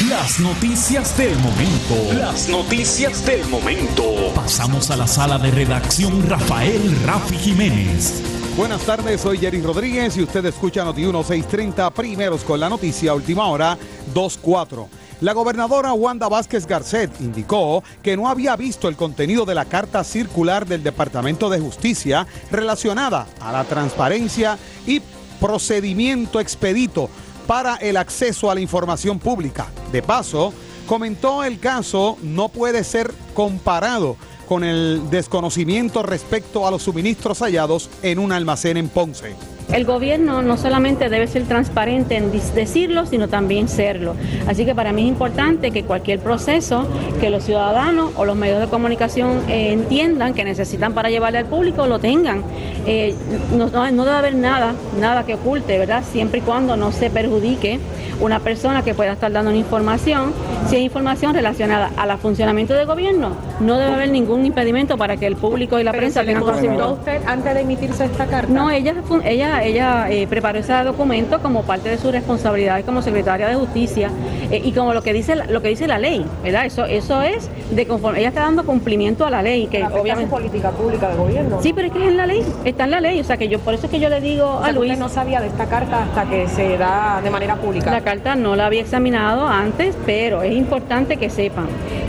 las 0.00 0.40
noticias 0.40 1.16
del 1.18 1.36
momento. 1.38 2.14
Las 2.14 2.48
noticias 2.48 3.24
del 3.26 3.46
momento. 3.48 4.32
Pasamos 4.34 4.90
a 4.90 4.96
la 4.96 5.06
sala 5.06 5.38
de 5.38 5.50
redacción 5.50 6.28
Rafael 6.28 6.80
Rafi 7.04 7.36
Jiménez. 7.36 8.22
Buenas 8.56 8.82
tardes, 8.82 9.20
soy 9.20 9.38
Jerry 9.38 9.60
Rodríguez 9.60 10.16
y 10.16 10.22
usted 10.22 10.44
escucha 10.46 10.84
Noti 10.84 11.02
1630 11.02 11.90
primeros 11.90 12.42
con 12.42 12.58
la 12.58 12.68
noticia 12.68 13.14
última 13.14 13.46
hora 13.48 13.76
24. 14.14 14.88
La 15.20 15.34
gobernadora 15.34 15.92
Wanda 15.92 16.28
Vázquez 16.28 16.66
Garcet 16.66 17.20
indicó 17.20 17.84
que 18.02 18.16
no 18.16 18.28
había 18.28 18.56
visto 18.56 18.88
el 18.88 18.96
contenido 18.96 19.44
de 19.44 19.54
la 19.54 19.66
carta 19.66 20.02
circular 20.04 20.66
del 20.66 20.82
Departamento 20.82 21.50
de 21.50 21.60
Justicia 21.60 22.26
relacionada 22.50 23.26
a 23.40 23.52
la 23.52 23.64
transparencia 23.64 24.58
y 24.86 25.02
procedimiento 25.38 26.40
expedito 26.40 27.10
para 27.46 27.76
el 27.76 27.96
acceso 27.96 28.50
a 28.50 28.54
la 28.54 28.60
información 28.60 29.18
pública. 29.18 29.66
De 29.90 30.02
paso, 30.02 30.52
comentó 30.86 31.44
el 31.44 31.58
caso 31.58 32.18
no 32.22 32.48
puede 32.48 32.84
ser 32.84 33.12
comparado 33.34 34.16
con 34.48 34.64
el 34.64 35.08
desconocimiento 35.10 36.02
respecto 36.02 36.66
a 36.66 36.70
los 36.70 36.82
suministros 36.82 37.40
hallados 37.40 37.88
en 38.02 38.18
un 38.18 38.32
almacén 38.32 38.76
en 38.76 38.88
Ponce. 38.88 39.34
El 39.72 39.84
gobierno 39.84 40.42
no 40.42 40.56
solamente 40.56 41.08
debe 41.08 41.26
ser 41.26 41.44
transparente 41.44 42.16
en 42.16 42.30
decirlo, 42.54 43.06
sino 43.06 43.28
también 43.28 43.68
serlo. 43.68 44.14
Así 44.46 44.64
que 44.64 44.74
para 44.74 44.92
mí 44.92 45.02
es 45.02 45.08
importante 45.08 45.70
que 45.70 45.84
cualquier 45.84 46.18
proceso 46.18 46.86
que 47.20 47.30
los 47.30 47.44
ciudadanos 47.44 48.10
o 48.16 48.24
los 48.24 48.36
medios 48.36 48.60
de 48.60 48.66
comunicación 48.66 49.40
eh, 49.48 49.72
entiendan 49.72 50.34
que 50.34 50.44
necesitan 50.44 50.92
para 50.92 51.10
llevarle 51.10 51.38
al 51.38 51.46
público 51.46 51.86
lo 51.86 51.98
tengan. 51.98 52.42
Eh, 52.86 53.14
no, 53.56 53.68
debe 54.04 54.10
haber 54.16 54.34
nada, 54.34 54.74
nada 55.00 55.24
que 55.24 55.34
oculte, 55.34 55.78
¿verdad? 55.78 56.02
Siempre 56.10 56.40
y 56.40 56.42
cuando 56.42 56.76
no 56.76 56.92
se 56.92 57.10
perjudique 57.10 57.78
una 58.20 58.40
persona 58.40 58.82
que 58.84 58.94
pueda 58.94 59.12
estar 59.12 59.32
dando 59.32 59.50
una 59.50 59.58
información. 59.58 60.32
Si 60.68 60.76
hay 60.76 60.82
información 60.84 61.34
relacionada 61.34 61.90
al 61.96 62.16
funcionamiento 62.18 62.74
del 62.74 62.86
gobierno, 62.86 63.30
no 63.60 63.78
debe 63.78 63.94
haber 63.94 64.10
ningún 64.10 64.44
impedimento 64.46 64.96
para 64.96 65.16
que 65.16 65.26
el 65.26 65.36
público 65.36 65.78
y 65.80 65.84
la 65.84 65.90
Pero 65.92 66.02
prensa 66.02 66.20
tengan 66.20 66.42
a 66.42 66.46
conocimiento. 66.46 66.92
usted 66.94 67.20
antes 67.26 67.54
de 67.54 67.60
emitirse 67.60 68.04
esta 68.04 68.26
carta? 68.26 68.52
No, 68.52 68.70
ella, 68.70 68.94
fu- 69.04 69.20
ella, 69.66 70.08
ella 70.08 70.10
eh, 70.10 70.26
preparó 70.26 70.58
ese 70.58 70.72
documento 70.84 71.40
como 71.40 71.62
parte 71.62 71.88
de 71.88 71.98
sus 71.98 72.12
responsabilidades 72.12 72.84
como 72.84 73.02
secretaria 73.02 73.48
de 73.48 73.54
justicia 73.54 74.10
eh, 74.50 74.60
y 74.64 74.72
como 74.72 74.92
lo 74.94 75.02
que 75.02 75.12
dice 75.12 75.34
la- 75.36 75.46
lo 75.46 75.62
que 75.62 75.68
dice 75.68 75.86
la 75.86 75.98
ley, 75.98 76.24
¿verdad? 76.42 76.66
Eso 76.66 76.84
eso 76.84 77.22
es 77.22 77.48
de 77.70 77.86
conforme 77.86 78.18
ella 78.20 78.28
está 78.28 78.42
dando 78.42 78.64
cumplimiento 78.64 79.24
a 79.26 79.30
la 79.30 79.42
ley 79.42 79.66
que 79.66 79.82
Afecta 79.82 80.00
obviamente 80.00 80.30
política 80.30 80.70
pública 80.70 81.08
de 81.08 81.16
gobierno. 81.16 81.58
Sí, 81.62 81.72
pero 81.72 81.86
es 81.88 81.92
que 81.92 82.02
es 82.02 82.08
en 82.08 82.16
la 82.16 82.26
ley, 82.26 82.42
está 82.64 82.84
en 82.84 82.90
la 82.90 83.00
ley, 83.00 83.20
o 83.20 83.24
sea 83.24 83.36
que 83.36 83.48
yo 83.48 83.58
por 83.60 83.74
eso 83.74 83.86
es 83.86 83.90
que 83.92 84.00
yo 84.00 84.08
le 84.08 84.20
digo 84.20 84.44
O 84.46 84.58
sea, 84.60 84.68
a 84.68 84.72
Luis 84.72 84.90
usted 84.92 85.00
no 85.02 85.08
sabía 85.08 85.40
de 85.40 85.46
esta 85.48 85.66
carta 85.66 86.02
hasta 86.04 86.24
que 86.28 86.46
se 86.48 86.76
da 86.78 87.20
de 87.22 87.30
manera 87.30 87.56
pública. 87.56 87.90
la 87.90 88.00
carta 88.02 88.34
no 88.34 88.56
la 88.56 88.66
había 88.66 88.80
examinado 88.82 89.46
antes, 89.46 89.96
pero 90.06 90.42
es 90.42 90.52
importante 90.54 91.16
que 91.16 91.30
sepan 91.30 91.66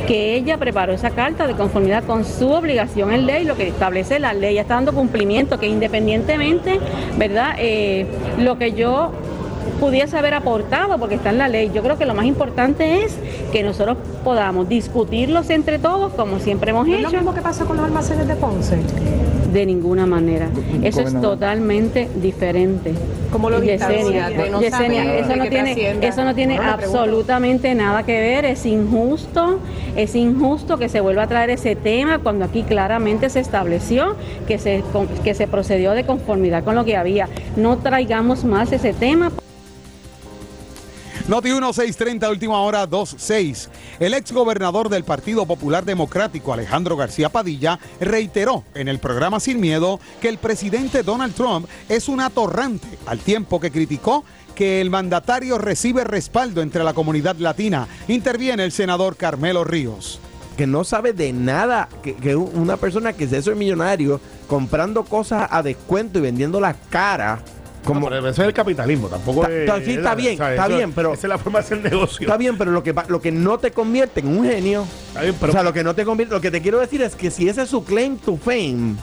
que 0.08 0.36
ella 0.36 0.58
preparó 0.58 0.92
esa 0.92 1.12
carta 1.12 1.48
de 1.48 1.54
conformidad 1.54 2.04
con 2.04 2.26
su 2.26 2.52
obligación 2.52 3.14
en 3.14 3.26
ley, 3.26 3.46
lo 3.46 3.56
que 3.56 3.68
establece 3.70 4.20
la 4.20 4.34
ley, 4.34 4.56
ya 4.56 4.62
está 4.62 4.74
dando 4.76 4.92
cumplimiento, 4.94 5.58
que 5.60 5.68
independientemente, 5.68 6.80
¿verdad? 7.18 7.43
Eh, 7.58 8.06
lo 8.40 8.58
que 8.58 8.74
yo 8.74 9.12
pudiese 9.84 10.18
haber 10.18 10.34
aportado, 10.34 10.98
porque 10.98 11.16
está 11.16 11.30
en 11.32 11.38
la 11.38 11.50
ley, 11.50 11.70
yo 11.74 11.84
creo 11.84 11.98
que 11.98 12.06
lo 12.06 12.14
más 12.14 12.26
importante 12.26 13.04
es 13.04 13.18
que 13.52 13.64
nosotros 13.64 13.98
podamos 14.24 14.70
discutirlos 14.70 15.50
entre 15.50 15.78
todos, 15.78 16.14
como 16.14 16.40
siempre 16.40 16.72
hemos 16.72 16.88
¿No 16.88 16.94
es 16.94 17.00
hecho. 17.02 17.10
lo 17.12 17.18
mismo 17.18 17.34
que 17.34 17.42
pasó 17.42 17.66
con 17.66 17.76
los 17.76 17.86
almacenes 17.86 18.26
de 18.28 18.36
Ponce? 18.36 18.78
De 19.52 19.66
ninguna 19.66 20.06
manera. 20.06 20.48
Eso 20.82 21.02
es 21.02 21.20
totalmente 21.20 22.10
diferente. 22.16 22.94
¿Cómo 23.32 23.50
lo 23.50 23.62
Yesenia, 23.62 24.30
de 24.30 24.50
no 24.50 24.62
Yesenia, 24.62 25.18
eso 25.18 25.36
no 25.36 25.46
tiene, 25.48 25.98
eso 26.02 26.24
no 26.24 26.34
tiene 26.34 26.56
No, 26.56 26.64
le 26.64 26.74
pregunto. 26.78 27.00
absolutamente 27.00 27.76
nada 27.76 28.04
que 28.04 28.20
ver. 28.20 28.46
Es 28.46 28.66
injusto, 28.66 29.60
es 29.96 30.16
injusto 30.16 30.78
que 30.78 30.88
se 30.88 31.02
vuelva 31.02 31.24
a 31.24 31.28
traer 31.28 31.50
ese 31.50 31.76
tema 31.76 32.20
cuando 32.20 32.46
aquí 32.46 32.64
claramente 32.64 33.30
se 33.30 33.40
estableció 33.42 34.16
que 34.48 34.58
se 34.60 34.84
que 35.24 35.34
se 35.34 35.48
procedió 35.48 35.92
de 35.92 36.06
conformidad 36.06 36.64
con 36.64 36.76
lo 36.76 36.86
que 36.86 36.96
había. 36.96 37.28
No 37.58 37.78
traigamos 37.78 38.44
más 38.46 38.72
ese 38.72 38.94
tema. 38.94 39.32
Noti 41.26 41.52
1630, 41.52 42.30
última 42.30 42.60
hora 42.60 42.86
26. 42.86 43.70
El 44.02 44.14
ex 44.14 44.34
gobernador 44.34 44.90
del 44.90 45.06
Partido 45.06 45.46
Popular 45.46 45.86
Democrático, 45.86 46.52
Alejandro 46.52 46.98
García 46.98 47.30
Padilla, 47.30 47.80
reiteró 48.02 48.66
en 48.76 48.90
el 48.90 49.00
programa 49.00 49.40
Sin 49.40 49.62
Miedo 49.62 50.02
que 50.22 50.28
el 50.28 50.38
presidente 50.38 51.02
Donald 51.02 51.34
Trump 51.34 51.70
es 51.88 52.10
un 52.10 52.20
atorrante, 52.20 52.90
al 53.06 53.20
tiempo 53.20 53.62
que 53.62 53.72
criticó 53.72 54.26
que 54.54 54.82
el 54.82 54.90
mandatario 54.90 55.58
recibe 55.58 56.04
respaldo 56.04 56.62
entre 56.62 56.84
la 56.84 56.94
comunidad 56.94 57.38
latina. 57.38 57.88
Interviene 58.10 58.66
el 58.66 58.74
senador 58.74 59.16
Carmelo 59.16 59.64
Ríos. 59.64 60.20
que 60.58 60.68
no 60.68 60.84
sabe 60.84 61.14
de 61.14 61.34
nada, 61.34 61.90
que, 62.04 62.36
una 62.36 62.78
persona 62.78 63.14
que 63.14 63.28
se 63.28 63.40
hizo 63.40 63.56
millonario 63.56 64.22
comprando 64.48 65.04
cosas 65.04 65.48
a 65.50 65.64
descuento 65.64 66.20
y 66.20 66.22
vendiendo 66.22 66.60
las 66.60 66.76
caras. 66.92 67.42
Como, 67.84 68.08
pero 68.10 68.28
ese 68.30 68.42
es 68.42 68.48
el 68.48 68.54
capitalismo, 68.54 69.08
tampoco 69.08 69.44
Está- 69.44 69.54
es- 69.54 69.60
está- 69.62 69.86
sí, 69.86 69.92
está 69.94 70.12
es- 70.12 70.18
bien, 70.18 70.34
o 70.34 70.38
sea, 70.38 70.52
está 70.52 70.66
eso- 70.68 70.76
bien, 70.76 70.92
pero- 70.94 71.14
Esa 71.14 71.28
es 71.28 71.30
la 71.30 71.38
forma 71.38 71.60
de 71.60 71.66
hacer 71.66 71.82
negocio. 71.82 72.22
Está 72.26 72.38
bien, 72.38 72.58
pero 72.58 72.72
lo 72.72 72.82
que, 72.84 72.94
lo 73.08 73.22
que 73.22 73.32
no 73.32 73.58
te 73.58 73.72
convierte 73.72 74.20
en 74.22 74.28
un 74.28 74.46
genio. 74.46 74.86
pero- 75.40 75.52
o 75.52 75.52
sea, 75.52 75.64
lo 75.64 75.74
que 75.74 75.84
no 75.84 75.94
te 75.96 76.06
convierte. 76.06 76.34
Lo 76.36 76.42
que 76.42 76.52
te 76.52 76.62
quiero 76.62 76.80
decir 76.80 77.02
es 77.02 77.16
que 77.16 77.30
si 77.32 77.48
ese 77.50 77.64
es 77.64 77.70
su 77.70 77.84
claim 77.84 78.18
to 78.18 78.38
fame. 78.38 78.96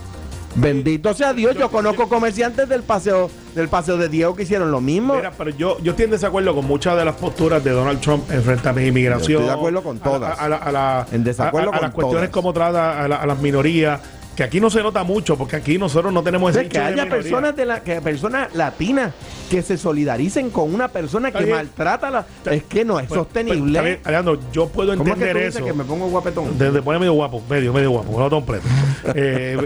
Bendito 0.56 1.14
sea 1.14 1.32
Dios, 1.32 1.56
yo 1.56 1.70
conozco 1.70 2.08
comerciantes 2.08 2.68
del 2.68 2.82
paseo 2.82 3.30
del 3.54 3.68
paseo 3.68 3.96
de 3.96 4.08
Diego 4.08 4.34
que 4.34 4.42
hicieron 4.42 4.70
lo 4.72 4.80
mismo. 4.80 5.14
Mira, 5.14 5.30
pero 5.36 5.50
yo, 5.50 5.78
yo 5.80 5.90
estoy 5.92 6.06
en 6.06 6.10
desacuerdo 6.12 6.54
con 6.56 6.64
muchas 6.66 6.96
de 6.96 7.04
las 7.04 7.14
posturas 7.16 7.62
de 7.62 7.70
Donald 7.70 8.00
Trump 8.00 8.28
en 8.30 8.42
frente 8.42 8.68
a 8.68 8.72
la 8.72 8.82
inmigración. 8.84 9.28
Yo 9.28 9.38
estoy 9.38 9.46
de 9.46 9.52
acuerdo 9.54 9.82
con 9.82 9.96
a 9.96 9.98
la- 9.98 10.04
todas. 10.04 10.38
A, 10.40 10.48
la- 10.48 10.56
a 10.56 10.72
la- 10.72 11.06
En 11.12 11.22
desacuerdo 11.22 11.70
a- 11.70 11.74
a- 11.74 11.78
a 11.78 11.82
las 11.82 11.90
con 11.92 12.02
cuestiones 12.02 12.30
como 12.30 12.52
trata 12.52 13.00
a, 13.04 13.06
la- 13.08 13.16
a 13.16 13.26
las 13.26 13.38
minorías, 13.40 14.00
que 14.36 14.42
aquí 14.44 14.60
no 14.60 14.70
se 14.70 14.82
nota 14.82 15.02
mucho, 15.04 15.36
porque 15.36 15.56
aquí 15.56 15.76
nosotros 15.76 16.12
no 16.12 16.22
tenemos 16.22 16.50
O 16.50 16.52
sea, 16.52 16.62
ese 16.62 16.70
que 16.70 16.78
de 16.78 16.84
haya 16.84 17.08
personas 17.08 17.54
de 17.56 17.66
la 17.66 17.80
que 17.82 18.00
personas 18.00 18.54
latinas 18.54 19.12
que 19.50 19.60
se 19.62 19.76
solidaricen 19.76 20.50
con 20.50 20.72
una 20.74 20.88
persona 20.88 21.30
que 21.32 21.46
maltrata 21.46 22.08
a 22.08 22.10
la 22.10 22.26
es 22.50 22.62
que 22.64 22.84
no 22.84 22.98
es 23.00 23.06
Pues- 23.08 23.18
sostenible. 23.18 23.60
pues, 23.60 23.68
está 23.70 23.82
bien, 23.82 24.00
Alejandro, 24.04 24.38
yo 24.52 24.68
puedo 24.68 24.96
¿Cómo 24.96 25.02
es 25.12 25.18
que 25.18 25.24
entender 25.30 25.32
tú 25.34 25.38
dices 25.46 25.56
eso. 25.56 25.64
que 25.66 25.72
me 25.72 25.84
pongo 25.84 26.08
guapetón? 26.08 26.56
Desde 26.58 26.80
pone 26.80 26.98
medio 27.00 27.12
guapo, 27.14 27.42
medio, 27.50 27.72
medio 27.72 27.90
guapo, 27.90 28.18
no 28.18 28.30
completo. 28.30 28.64
Eh, 29.14 29.58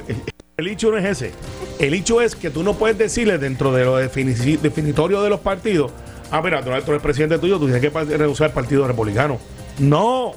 el 0.56 0.68
hecho 0.68 0.90
no 0.90 0.98
es 0.98 1.04
ese. 1.04 1.32
El 1.78 1.94
hecho 1.94 2.20
es 2.20 2.34
que 2.36 2.48
tú 2.50 2.62
no 2.62 2.74
puedes 2.74 2.96
decirle 2.96 3.38
dentro 3.38 3.72
de 3.72 3.84
lo 3.84 4.00
defini- 4.00 4.58
definitorio 4.58 5.22
de 5.22 5.28
los 5.30 5.40
partidos, 5.40 5.92
ah, 6.30 6.40
mira, 6.42 6.62
Donald 6.62 6.84
Trump 6.84 6.96
es 6.98 7.02
presidente 7.02 7.38
tuyo, 7.38 7.58
tú 7.58 7.66
tienes 7.68 7.82
que 7.82 7.90
renunciar 8.16 8.50
al 8.50 8.54
Partido 8.54 8.86
Republicano. 8.86 9.38
No. 9.78 10.32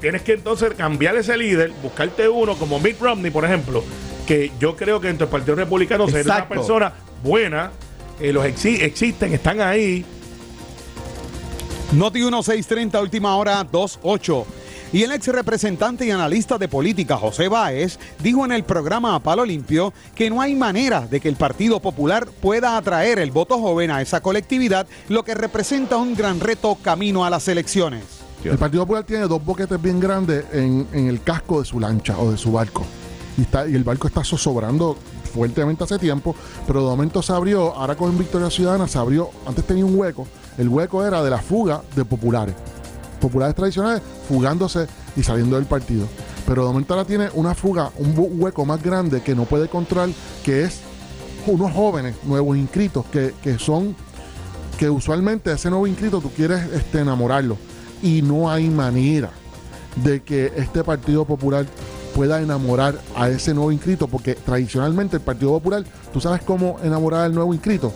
Tienes 0.00 0.22
que 0.22 0.34
entonces 0.34 0.74
cambiar 0.76 1.16
ese 1.16 1.36
líder, 1.36 1.72
buscarte 1.82 2.28
uno 2.28 2.54
como 2.56 2.78
Mitt 2.78 3.00
Romney, 3.00 3.30
por 3.30 3.44
ejemplo, 3.44 3.82
que 4.26 4.52
yo 4.60 4.76
creo 4.76 5.00
que 5.00 5.08
dentro 5.08 5.26
del 5.26 5.32
Partido 5.32 5.54
Republicano 5.56 6.06
sería 6.08 6.34
una 6.34 6.48
persona 6.48 6.92
buena, 7.22 7.70
eh, 8.20 8.32
los 8.32 8.44
exi- 8.44 8.80
existen, 8.82 9.32
están 9.32 9.60
ahí, 9.60 10.04
Noti 11.92 12.18
1630, 12.18 13.00
última 13.00 13.36
hora 13.36 13.64
28. 13.64 14.46
Y 14.92 15.02
el 15.02 15.12
ex 15.12 15.26
representante 15.28 16.06
y 16.06 16.10
analista 16.10 16.58
de 16.58 16.68
política 16.68 17.16
José 17.16 17.48
Báez 17.48 17.98
dijo 18.20 18.44
en 18.44 18.52
el 18.52 18.62
programa 18.64 19.14
A 19.16 19.20
Palo 19.20 19.44
Limpio 19.44 19.92
que 20.14 20.30
no 20.30 20.40
hay 20.40 20.54
manera 20.54 21.00
de 21.02 21.20
que 21.20 21.28
el 21.28 21.34
Partido 21.36 21.80
Popular 21.80 22.26
pueda 22.40 22.76
atraer 22.76 23.18
el 23.18 23.30
voto 23.32 23.58
joven 23.58 23.90
a 23.90 24.00
esa 24.00 24.20
colectividad, 24.20 24.86
lo 25.08 25.24
que 25.24 25.34
representa 25.34 25.96
un 25.96 26.14
gran 26.14 26.38
reto 26.40 26.76
camino 26.82 27.24
a 27.24 27.30
las 27.30 27.48
elecciones. 27.48 28.02
El 28.50 28.58
Partido 28.58 28.82
Popular 28.82 29.04
tiene 29.04 29.26
dos 29.26 29.44
boquetes 29.44 29.80
bien 29.82 29.98
grandes 29.98 30.44
en, 30.52 30.86
el 30.92 31.20
casco 31.22 31.60
de 31.60 31.66
su 31.66 31.80
lancha 31.80 32.16
o 32.18 32.30
de 32.30 32.36
su 32.36 32.52
barco. 32.52 32.84
Y, 33.36 33.42
está, 33.42 33.66
y 33.68 33.74
el 33.74 33.82
barco 33.82 34.06
está 34.06 34.22
zozobrando 34.22 34.96
fuertemente 35.34 35.82
hace 35.84 35.98
tiempo, 35.98 36.34
pero 36.66 36.80
de 36.80 36.86
momento 36.86 37.22
se 37.22 37.32
abrió, 37.32 37.74
ahora 37.74 37.96
con 37.96 38.16
Victoria 38.16 38.48
Ciudadana 38.48 38.86
se 38.86 38.98
abrió, 38.98 39.30
antes 39.46 39.66
tenía 39.66 39.84
un 39.84 39.98
hueco, 39.98 40.26
el 40.56 40.68
hueco 40.68 41.04
era 41.04 41.22
de 41.22 41.30
la 41.30 41.38
fuga 41.38 41.82
de 41.94 42.04
populares. 42.04 42.54
Populares 43.20 43.54
tradicionales 43.54 44.02
fugándose 44.28 44.86
y 45.16 45.22
saliendo 45.22 45.56
del 45.56 45.66
partido. 45.66 46.06
Pero 46.46 46.62
de 46.62 46.68
momento 46.68 46.94
ahora 46.94 47.06
tiene 47.06 47.28
una 47.34 47.54
fuga, 47.54 47.90
un 47.98 48.14
hueco 48.16 48.64
más 48.64 48.82
grande 48.82 49.22
que 49.22 49.34
no 49.34 49.44
puede 49.44 49.68
controlar, 49.68 50.10
que 50.44 50.62
es 50.62 50.80
unos 51.46 51.72
jóvenes 51.72 52.14
nuevos 52.24 52.56
inscritos 52.56 53.04
que, 53.06 53.34
que 53.42 53.58
son 53.58 53.96
que 54.78 54.88
usualmente 54.88 55.52
ese 55.52 55.70
nuevo 55.70 55.86
inscrito 55.86 56.20
tú 56.20 56.30
quieres 56.30 56.62
este, 56.72 57.00
enamorarlo 57.00 57.56
y 58.02 58.22
no 58.22 58.50
hay 58.50 58.68
manera 58.68 59.30
de 59.96 60.22
que 60.22 60.52
este 60.56 60.84
Partido 60.84 61.24
Popular 61.24 61.66
pueda 62.14 62.40
enamorar 62.40 62.98
a 63.14 63.28
ese 63.28 63.52
nuevo 63.54 63.72
inscrito 63.72 64.08
porque 64.08 64.34
tradicionalmente 64.34 65.16
el 65.16 65.22
Partido 65.22 65.50
Popular, 65.52 65.84
tú 66.12 66.20
sabes 66.20 66.42
cómo 66.42 66.78
enamorar 66.82 67.24
al 67.24 67.34
nuevo 67.34 67.52
inscrito 67.54 67.92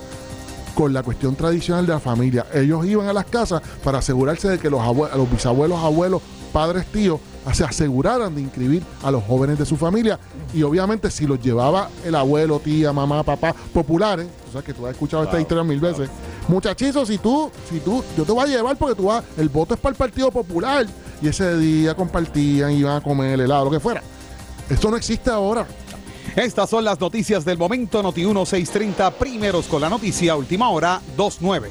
con 0.74 0.92
la 0.92 1.02
cuestión 1.02 1.34
tradicional 1.34 1.86
de 1.86 1.92
la 1.92 2.00
familia. 2.00 2.46
Ellos 2.54 2.86
iban 2.86 3.08
a 3.08 3.12
las 3.12 3.24
casas 3.26 3.60
para 3.82 3.98
asegurarse 3.98 4.48
de 4.48 4.58
que 4.58 4.70
los, 4.70 4.80
abue- 4.80 5.12
los 5.14 5.30
bisabuelos, 5.30 5.78
abuelos, 5.78 6.22
padres, 6.52 6.86
tíos 6.86 7.20
se 7.52 7.64
aseguraran 7.64 8.34
de 8.34 8.42
inscribir 8.42 8.82
a 9.02 9.10
los 9.10 9.24
jóvenes 9.24 9.58
de 9.58 9.64
su 9.66 9.76
familia. 9.76 10.18
Y 10.54 10.62
obviamente 10.62 11.10
si 11.10 11.26
los 11.26 11.40
llevaba 11.42 11.88
el 12.04 12.14
abuelo, 12.14 12.60
tía, 12.60 12.92
mamá, 12.92 13.22
papá, 13.22 13.54
populares, 13.72 14.26
tú 14.44 14.52
sabes 14.52 14.64
que 14.66 14.74
tú 14.74 14.86
has 14.86 14.92
escuchado 14.92 15.24
esta 15.24 15.40
historia 15.40 15.64
mil 15.64 15.80
veces, 15.80 16.08
muchachitos, 16.50 17.08
si 17.08 17.18
tú, 17.18 17.50
si 17.70 17.80
tú, 17.80 18.04
yo 18.16 18.24
te 18.24 18.32
voy 18.32 18.44
a 18.44 18.46
llevar 18.46 18.76
porque 18.76 18.94
tú 18.94 19.04
vas, 19.04 19.24
el 19.38 19.48
voto 19.48 19.74
es 19.74 19.80
para 19.80 19.92
el 19.92 19.96
Partido 19.96 20.30
Popular 20.30 20.86
y 21.22 21.28
ese 21.28 21.56
día 21.56 21.94
compartían, 21.94 22.72
iban 22.72 22.96
a 22.96 23.00
comer 23.00 23.40
helado, 23.40 23.66
lo 23.66 23.70
que 23.70 23.80
fuera. 23.80 24.02
Esto 24.68 24.90
no 24.90 24.96
existe 24.96 25.30
ahora. 25.30 25.66
Estas 26.36 26.70
son 26.70 26.84
las 26.84 27.01
noticias 27.01 27.44
del 27.44 27.59
momento 27.59 28.03
Noti 28.03 28.24
1630, 28.24 29.11
primeros 29.12 29.66
con 29.66 29.80
la 29.80 29.88
noticia, 29.88 30.36
última 30.36 30.68
hora 30.70 31.01
29. 31.16 31.70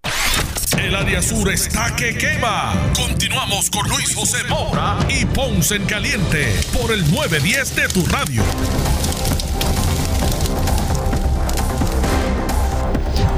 El 0.79 0.95
área 0.95 1.23
sur 1.23 1.51
está 1.51 1.95
que 1.97 2.17
quema. 2.17 2.75
Continuamos 2.97 3.71
con 3.71 3.89
Luis 3.89 4.15
José 4.15 4.39
Moura 4.49 4.99
y 5.09 5.25
Ponce 5.27 5.77
en 5.77 5.85
Caliente 5.85 6.47
por 6.73 6.93
el 6.93 7.01
910 7.11 7.77
de 7.77 7.89
tu 7.89 8.05
radio. 8.07 8.43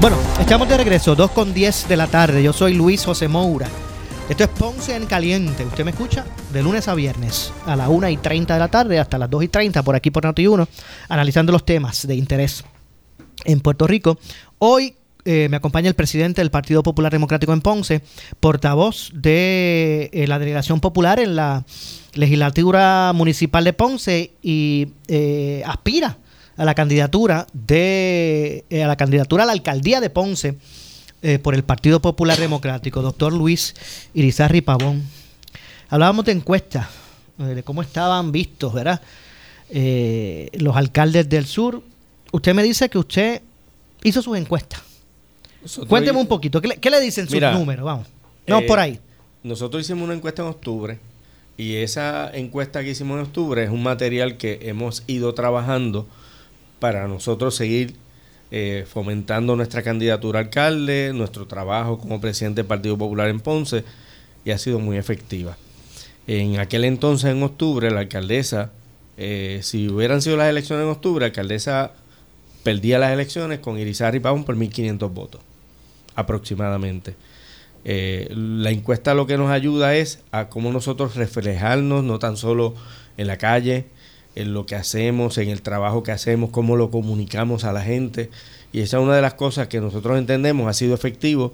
Bueno, 0.01 0.17
estamos 0.39 0.69
de 0.69 0.77
regreso, 0.77 1.15
2 1.15 1.31
con 1.33 1.53
10 1.53 1.89
de 1.89 1.97
la 1.97 2.07
tarde. 2.07 2.43
Yo 2.43 2.53
soy 2.53 2.75
Luis 2.75 3.05
José 3.05 3.27
Moura. 3.27 3.69
Esto 4.29 4.45
es 4.45 4.51
Ponce 4.51 4.97
en 4.97 5.07
Caliente. 5.07 5.65
Usted 5.65 5.85
me 5.85 5.91
escucha 5.91 6.25
de 6.53 6.63
lunes 6.63 6.89
a 6.89 6.95
viernes 6.95 7.53
a 7.67 7.77
las 7.77 7.89
1 7.89 8.09
y 8.09 8.17
30 8.17 8.55
de 8.55 8.61
la 8.61 8.69
tarde 8.69 8.99
hasta 8.99 9.19
las 9.19 9.29
2 9.29 9.45
y 9.45 9.49
30 9.49 9.83
por 9.83 9.97
aquí 9.97 10.11
por 10.11 10.25
Noti1, 10.25 10.67
analizando 11.09 11.53
los 11.53 11.65
temas 11.65 12.07
de 12.07 12.15
interés 12.15 12.65
en 13.45 13.61
Puerto 13.61 13.87
Rico. 13.87 14.19
Hoy 14.59 14.95
eh, 15.27 15.49
me 15.49 15.57
acompaña 15.57 15.89
el 15.89 15.95
presidente 15.95 16.43
del 16.43 16.51
Partido 16.51 16.83
Popular 16.83 17.11
Democrático 17.11 17.55
en 17.55 17.63
Ponce, 17.63 18.03
portavoz 18.41 19.11
de 19.15 20.11
eh, 20.13 20.27
la 20.27 20.39
delegación 20.39 20.81
popular 20.81 21.19
en 21.19 21.35
la 21.35 21.65
legislatura 22.13 23.13
municipal 23.15 23.65
de 23.65 23.73
Ponce 23.73 24.33
y 24.43 24.89
eh, 25.09 25.63
aspira 25.65 26.19
a 26.59 26.65
la 26.67 26.75
candidatura 26.75 27.47
de 27.55 28.65
a 28.71 28.87
la 28.87 28.97
candidatura 28.97 29.45
a 29.45 29.47
la 29.47 29.53
alcaldía 29.53 30.01
de 30.01 30.11
Ponce 30.11 30.59
por 31.43 31.55
el 31.55 31.65
Partido 31.65 32.03
Popular 32.03 32.39
Democrático, 32.39 33.01
doctor 33.01 33.33
Luis 33.33 33.75
Irizarri 34.13 34.61
Pavón. 34.61 35.03
Hablábamos 35.89 36.27
de 36.27 36.33
encuestas, 36.33 36.87
de 37.39 37.63
cómo 37.63 37.81
estaban 37.81 38.31
vistos, 38.31 38.75
¿verdad? 38.75 39.01
los 39.73 40.77
alcaldes 40.77 41.31
del 41.31 41.47
sur. 41.47 41.83
Usted 42.35 42.53
me 42.53 42.65
dice 42.65 42.89
que 42.89 42.99
usted 42.99 43.43
hizo 44.03 44.21
sus 44.21 44.37
encuestas. 44.37 44.83
Nosotros 45.63 45.89
Cuénteme 45.89 46.19
un 46.19 46.27
poquito. 46.27 46.61
¿Qué 46.61 46.67
le, 46.67 46.77
qué 46.79 46.91
le 46.91 47.01
dicen 47.01 47.29
sus 47.29 47.41
números? 47.41 47.85
Vamos. 47.85 48.09
No, 48.49 48.59
eh, 48.59 48.63
por 48.63 48.81
ahí. 48.81 48.99
Nosotros 49.45 49.85
hicimos 49.85 50.03
una 50.03 50.15
encuesta 50.15 50.43
en 50.43 50.49
octubre 50.49 50.99
y 51.57 51.77
esa 51.77 52.29
encuesta 52.35 52.83
que 52.83 52.91
hicimos 52.91 53.19
en 53.19 53.27
octubre 53.27 53.63
es 53.63 53.71
un 53.71 53.85
material 53.85 54.37
que 54.37 54.59
hemos 54.63 55.05
ido 55.07 55.33
trabajando 55.33 56.09
para 56.81 57.07
nosotros 57.07 57.55
seguir 57.55 57.95
eh, 58.51 58.85
fomentando 58.85 59.55
nuestra 59.55 59.85
candidatura 59.85 60.41
a 60.41 60.43
alcalde, 60.43 61.13
nuestro 61.15 61.47
trabajo 61.47 62.01
como 62.01 62.21
presidente 62.21 62.63
del 62.63 62.67
Partido 62.67 62.99
Popular 62.99 63.29
en 63.29 63.39
Ponce 63.39 63.85
y 64.45 64.51
ha 64.51 64.59
sido 64.59 64.81
muy 64.81 64.97
efectiva. 64.97 65.57
En 66.27 66.59
aquel 66.59 66.85
entonces, 66.85 67.31
en 67.31 67.45
octubre, 67.45 67.93
la 67.93 68.01
alcaldesa, 68.01 68.73
eh, 69.19 69.61
si 69.63 69.89
hubieran 69.89 70.21
sido 70.21 70.37
las 70.37 70.49
elecciones 70.49 70.83
en 70.83 70.91
octubre, 70.91 71.21
la 71.21 71.27
alcaldesa 71.27 71.93
perdía 72.65 72.99
las 72.99 73.13
elecciones 73.13 73.61
con 73.61 73.79
Irizarry 73.79 74.19
Pavón 74.19 74.43
por 74.45 74.57
1.500 74.57 75.13
votos 75.15 75.41
aproximadamente. 76.17 77.15
Eh, 77.85 78.29
la 78.35 78.71
encuesta 78.71 79.15
lo 79.15 79.27
que 79.27 79.37
nos 79.37 79.51
ayuda 79.51 79.95
es 79.95 80.21
a 80.33 80.49
cómo 80.49 80.73
nosotros 80.73 81.17
reflejarnos, 81.17 82.03
no 82.05 82.19
tan 82.19 82.37
solo 82.37 82.75
en 83.17 83.27
la 83.27 83.37
calle, 83.37 83.85
en 84.35 84.55
lo 84.55 84.65
que 84.67 84.75
hacemos, 84.75 85.39
en 85.39 85.49
el 85.51 85.61
trabajo 85.63 86.03
que 86.03 86.13
hacemos, 86.13 86.51
cómo 86.51 86.77
lo 86.77 86.91
comunicamos 86.91 87.65
a 87.65 87.73
la 87.73 87.83
gente. 87.83 88.31
Y 88.73 88.81
esa 88.81 88.97
es 88.97 89.03
una 89.03 89.15
de 89.15 89.23
las 89.23 89.35
cosas 89.35 89.69
que 89.69 89.81
nosotros 89.81 90.19
entendemos 90.19 90.67
ha 90.69 90.73
sido 90.73 90.95
efectivo. 90.95 91.53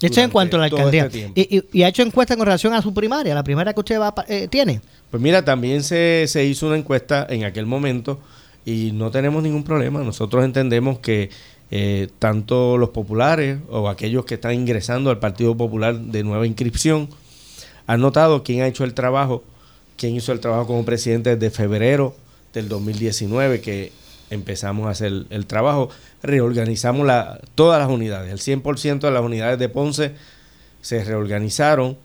Esto 0.00 0.20
en 0.20 0.30
cuanto 0.30 0.56
a 0.56 0.60
la 0.60 0.64
alcaldía. 0.66 1.06
este 1.06 1.18
tiempo. 1.18 1.34
y, 1.40 1.56
y- 1.58 1.64
y 1.80 1.82
ha 1.82 1.88
hecho 1.88 2.02
encuesta 2.02 2.36
con 2.36 2.44
relación 2.46 2.74
a 2.74 2.82
su 2.82 2.92
primaria, 2.92 3.34
la 3.34 3.44
primaria 3.44 3.72
que 3.72 3.80
usted 3.80 3.98
va, 3.98 4.14
eh, 4.28 4.46
tiene. 4.48 4.80
Pues 5.10 5.22
mira, 5.22 5.44
también 5.44 5.82
se, 5.82 6.24
se 6.28 6.44
hizo 6.44 6.66
una 6.66 6.76
encuesta 6.76 7.26
en 7.30 7.44
aquel 7.44 7.64
momento 7.66 8.18
y 8.66 8.90
no 8.92 9.10
tenemos 9.10 9.42
ningún 9.42 9.62
problema. 9.62 10.02
Nosotros 10.02 10.44
entendemos 10.44 10.98
que 10.98 11.30
eh, 11.70 12.08
tanto 12.18 12.76
los 12.76 12.90
populares 12.90 13.60
o 13.70 13.88
aquellos 13.88 14.26
que 14.26 14.34
están 14.34 14.54
ingresando 14.54 15.08
al 15.08 15.20
Partido 15.20 15.56
Popular 15.56 15.98
de 15.98 16.22
nueva 16.22 16.46
inscripción 16.46 17.08
han 17.86 18.00
notado 18.00 18.42
quién 18.42 18.60
ha 18.60 18.66
hecho 18.66 18.84
el 18.84 18.92
trabajo, 18.92 19.44
quién 19.96 20.16
hizo 20.16 20.32
el 20.32 20.40
trabajo 20.40 20.66
como 20.66 20.84
presidente 20.84 21.36
desde 21.36 21.54
febrero 21.54 22.14
del 22.52 22.68
2019 22.68 23.60
que 23.60 23.92
empezamos 24.30 24.88
a 24.88 24.90
hacer 24.90 25.26
el 25.30 25.46
trabajo, 25.46 25.88
reorganizamos 26.22 27.08
todas 27.54 27.78
las 27.78 27.88
unidades, 27.88 28.32
el 28.32 28.40
100% 28.40 29.00
de 29.00 29.10
las 29.12 29.22
unidades 29.22 29.60
de 29.60 29.68
Ponce 29.68 30.12
se 30.82 31.04
reorganizaron. 31.04 31.96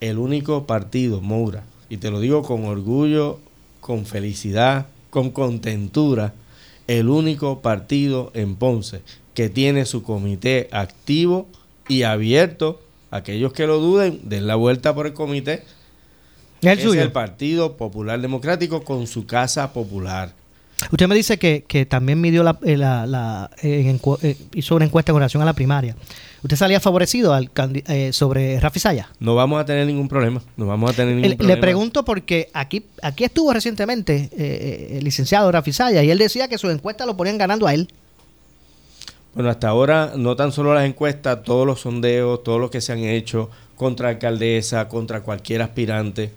El 0.00 0.18
único 0.18 0.66
partido, 0.66 1.20
Moura, 1.20 1.62
y 1.88 1.96
te 1.96 2.10
lo 2.10 2.20
digo 2.20 2.42
con 2.42 2.64
orgullo, 2.66 3.38
con 3.80 4.04
felicidad, 4.04 4.86
con 5.14 5.30
contentura, 5.30 6.34
el 6.88 7.08
único 7.08 7.60
partido 7.62 8.32
en 8.34 8.56
Ponce 8.56 9.02
que 9.32 9.48
tiene 9.48 9.84
su 9.86 10.02
comité 10.02 10.68
activo 10.72 11.46
y 11.88 12.02
abierto. 12.02 12.80
Aquellos 13.12 13.52
que 13.52 13.68
lo 13.68 13.78
duden, 13.78 14.18
den 14.24 14.48
la 14.48 14.56
vuelta 14.56 14.92
por 14.92 15.06
el 15.06 15.12
comité. 15.12 15.62
¿Es 16.62 16.72
el 16.72 16.78
es 16.80 16.84
suyo? 16.84 17.02
el 17.02 17.12
Partido 17.12 17.76
Popular 17.76 18.20
Democrático 18.20 18.82
con 18.82 19.06
su 19.06 19.24
casa 19.24 19.72
popular. 19.72 20.32
Usted 20.90 21.06
me 21.06 21.14
dice 21.14 21.38
que, 21.38 21.62
que 21.68 21.86
también 21.86 22.20
midió 22.20 22.42
la, 22.42 22.58
eh, 22.64 22.76
la- 22.76 23.06
la- 23.06 23.50
eh, 23.62 23.84
en 23.86 24.00
encu- 24.00 24.18
eh, 24.22 24.36
hizo 24.54 24.74
una 24.74 24.84
encuesta 24.84 25.12
con 25.12 25.20
relación 25.20 25.42
a 25.42 25.46
la 25.46 25.52
primaria. 25.52 25.94
¿Usted 26.44 26.56
salía 26.58 26.78
favorecido 26.78 27.32
al 27.32 27.50
eh, 27.88 28.12
sobre 28.12 28.60
Rafi 28.60 28.78
Saya? 28.78 29.08
No 29.18 29.34
vamos 29.34 29.58
a 29.60 29.64
tener 29.64 29.86
ningún 29.86 30.08
problema. 30.08 30.42
No 30.58 30.66
vamos 30.66 30.90
a 30.90 30.92
tener 30.94 31.14
ningún 31.16 31.30
Le, 31.30 31.36
problema. 31.36 31.54
le 31.56 31.60
pregunto 31.60 32.04
porque 32.04 32.50
aquí, 32.52 32.84
aquí 33.02 33.24
estuvo 33.24 33.50
recientemente 33.52 34.28
eh, 34.30 34.30
eh, 34.36 34.98
el 34.98 35.04
licenciado 35.04 35.50
Rafi 35.50 35.72
Saya 35.72 36.04
y 36.04 36.10
él 36.10 36.18
decía 36.18 36.46
que 36.46 36.58
sus 36.58 36.70
encuestas 36.70 37.06
lo 37.06 37.16
ponían 37.16 37.38
ganando 37.38 37.66
a 37.66 37.72
él. 37.72 37.88
Bueno, 39.34 39.48
hasta 39.50 39.68
ahora 39.68 40.12
no 40.16 40.36
tan 40.36 40.52
solo 40.52 40.74
las 40.74 40.84
encuestas, 40.84 41.42
todos 41.42 41.66
los 41.66 41.80
sondeos, 41.80 42.44
todos 42.44 42.60
los 42.60 42.70
que 42.70 42.80
se 42.82 42.92
han 42.92 43.00
hecho 43.00 43.50
contra 43.74 44.10
alcaldesa, 44.10 44.86
contra 44.88 45.22
cualquier 45.22 45.62
aspirante, 45.62 46.30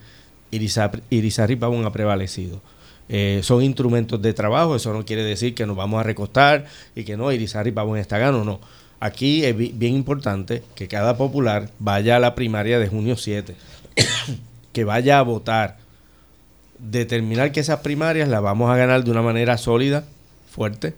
Irizar- 0.53 1.01
Irizarry 1.09 1.57
Pavón 1.57 1.85
ha 1.85 1.91
prevalecido. 1.91 2.61
Eh, 3.09 3.41
son 3.43 3.61
instrumentos 3.61 4.21
de 4.21 4.33
trabajo, 4.33 4.75
eso 4.75 4.93
no 4.93 5.05
quiere 5.05 5.23
decir 5.23 5.53
que 5.53 5.65
nos 5.65 5.75
vamos 5.75 5.99
a 5.99 6.03
recostar 6.03 6.65
y 6.95 7.03
que 7.03 7.15
no, 7.17 7.31
Irizarry 7.31 7.71
Pavón 7.71 7.97
está 7.99 8.17
ganando, 8.17 8.45
no. 8.45 8.59
Aquí 8.99 9.45
es 9.45 9.55
bi- 9.55 9.73
bien 9.75 9.93
importante 9.95 10.63
que 10.75 10.87
cada 10.87 11.17
popular 11.17 11.69
vaya 11.79 12.15
a 12.15 12.19
la 12.19 12.33
primaria 12.35 12.79
de 12.79 12.87
junio 12.87 13.15
7, 13.15 13.55
que 14.73 14.83
vaya 14.83 15.19
a 15.19 15.21
votar, 15.23 15.77
determinar 16.79 17.51
que 17.51 17.59
esas 17.59 17.79
primarias 17.79 18.29
las 18.29 18.41
vamos 18.41 18.69
a 18.71 18.77
ganar 18.77 19.03
de 19.03 19.11
una 19.11 19.21
manera 19.21 19.57
sólida, 19.57 20.03
fuerte, 20.49 20.93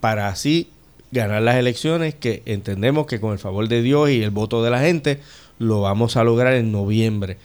para 0.00 0.28
así 0.28 0.68
ganar 1.12 1.42
las 1.42 1.56
elecciones 1.56 2.14
que 2.14 2.42
entendemos 2.46 3.06
que 3.06 3.20
con 3.20 3.32
el 3.32 3.38
favor 3.38 3.68
de 3.68 3.82
Dios 3.82 4.10
y 4.10 4.22
el 4.22 4.30
voto 4.30 4.62
de 4.62 4.70
la 4.70 4.80
gente 4.80 5.20
lo 5.58 5.80
vamos 5.82 6.16
a 6.16 6.24
lograr 6.24 6.54
en 6.54 6.72
noviembre. 6.72 7.36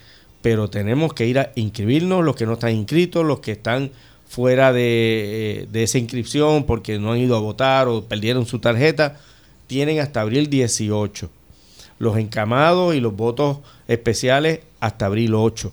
Pero 0.41 0.69
tenemos 0.69 1.13
que 1.13 1.25
ir 1.25 1.39
a 1.39 1.51
inscribirnos, 1.55 2.23
los 2.23 2.35
que 2.35 2.45
no 2.45 2.53
están 2.53 2.71
inscritos, 2.71 3.25
los 3.25 3.39
que 3.39 3.53
están 3.53 3.91
fuera 4.27 4.71
de, 4.71 5.61
eh, 5.63 5.67
de 5.71 5.83
esa 5.83 5.97
inscripción 5.97 6.65
porque 6.65 6.99
no 6.99 7.11
han 7.13 7.19
ido 7.19 7.35
a 7.35 7.39
votar 7.41 7.87
o 7.87 8.03
perdieron 8.05 8.45
su 8.45 8.59
tarjeta, 8.59 9.19
tienen 9.67 9.99
hasta 9.99 10.21
abril 10.21 10.49
18. 10.49 11.29
Los 11.99 12.17
encamados 12.17 12.95
y 12.95 12.99
los 12.99 13.15
votos 13.15 13.59
especiales 13.87 14.59
hasta 14.79 15.05
abril 15.05 15.33
8. 15.35 15.71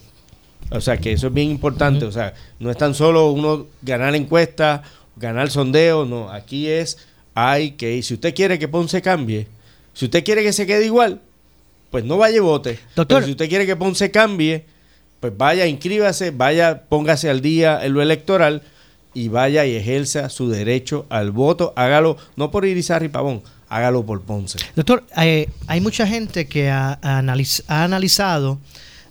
O 0.71 0.81
sea 0.81 0.97
que 0.97 1.13
eso 1.13 1.27
es 1.27 1.35
bien 1.35 1.51
importante. 1.51 2.05
O 2.05 2.13
sea, 2.13 2.35
no 2.59 2.71
es 2.71 2.77
tan 2.77 2.95
solo 2.95 3.31
uno 3.31 3.67
ganar 3.83 4.15
encuestas, 4.15 4.83
ganar 5.17 5.51
sondeo, 5.51 6.05
no. 6.05 6.31
Aquí 6.31 6.69
es, 6.69 6.99
hay 7.35 7.73
que, 7.73 8.03
si 8.03 8.15
usted 8.15 8.35
quiere 8.35 8.59
que 8.59 8.69
Ponce 8.69 9.03
cambie, 9.03 9.47
si 9.93 10.07
usted 10.07 10.25
quiere 10.25 10.43
que 10.43 10.53
se 10.53 10.67
quede 10.67 10.87
igual, 10.87 11.21
pues 11.91 12.05
no 12.05 12.17
vaya 12.17 12.37
y 12.37 12.41
vote. 12.41 12.79
Doctor. 12.97 13.19
Pero 13.19 13.27
si 13.27 13.33
usted 13.33 13.49
quiere 13.49 13.67
que 13.67 13.77
Ponce 13.77 14.11
cambie, 14.11 14.65
pues 15.21 15.37
vaya, 15.37 15.67
inscríbase, 15.67 16.31
vaya, 16.31 16.83
póngase 16.89 17.29
al 17.29 17.43
día 17.43 17.85
en 17.85 17.93
lo 17.93 18.03
electoral 18.03 18.63
y 19.15 19.29
vaya 19.29 19.67
y 19.67 19.77
ejerza 19.77 20.29
su 20.31 20.49
derecho 20.49 21.07
al 21.11 21.31
voto. 21.31 21.73
Hágalo, 21.77 22.17
no 22.37 22.51
por 22.51 22.65
Irizarry 22.65 23.09
Pavón, 23.09 23.43
hágalo 23.77 24.05
por 24.05 24.23
Ponce. 24.23 24.59
Doctor, 24.77 25.05
eh, 25.17 25.49
hay 25.67 25.81
mucha 25.81 26.07
gente 26.07 26.47
que 26.47 26.71
ha, 26.71 27.01
analiz- 27.01 27.65
ha 27.69 27.85
analizado 27.85 28.59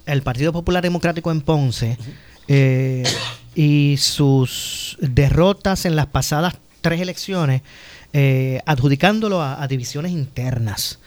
el 0.05 0.21
Partido 0.21 0.53
Popular 0.53 0.83
Democrático 0.83 1.31
en 1.31 1.41
Ponce 1.41 1.97
eh, 2.47 3.03
y 3.55 3.97
sus 3.97 4.97
derrotas 5.01 5.85
en 5.85 5.95
las 5.95 6.05
pasadas 6.07 6.55
tres 6.81 7.01
elecciones 7.01 7.61
eh, 8.13 8.61
adjudicándolo 8.65 9.41
a, 9.41 9.61
a 9.61 9.67
divisiones 9.67 10.11
internas. 10.11 10.99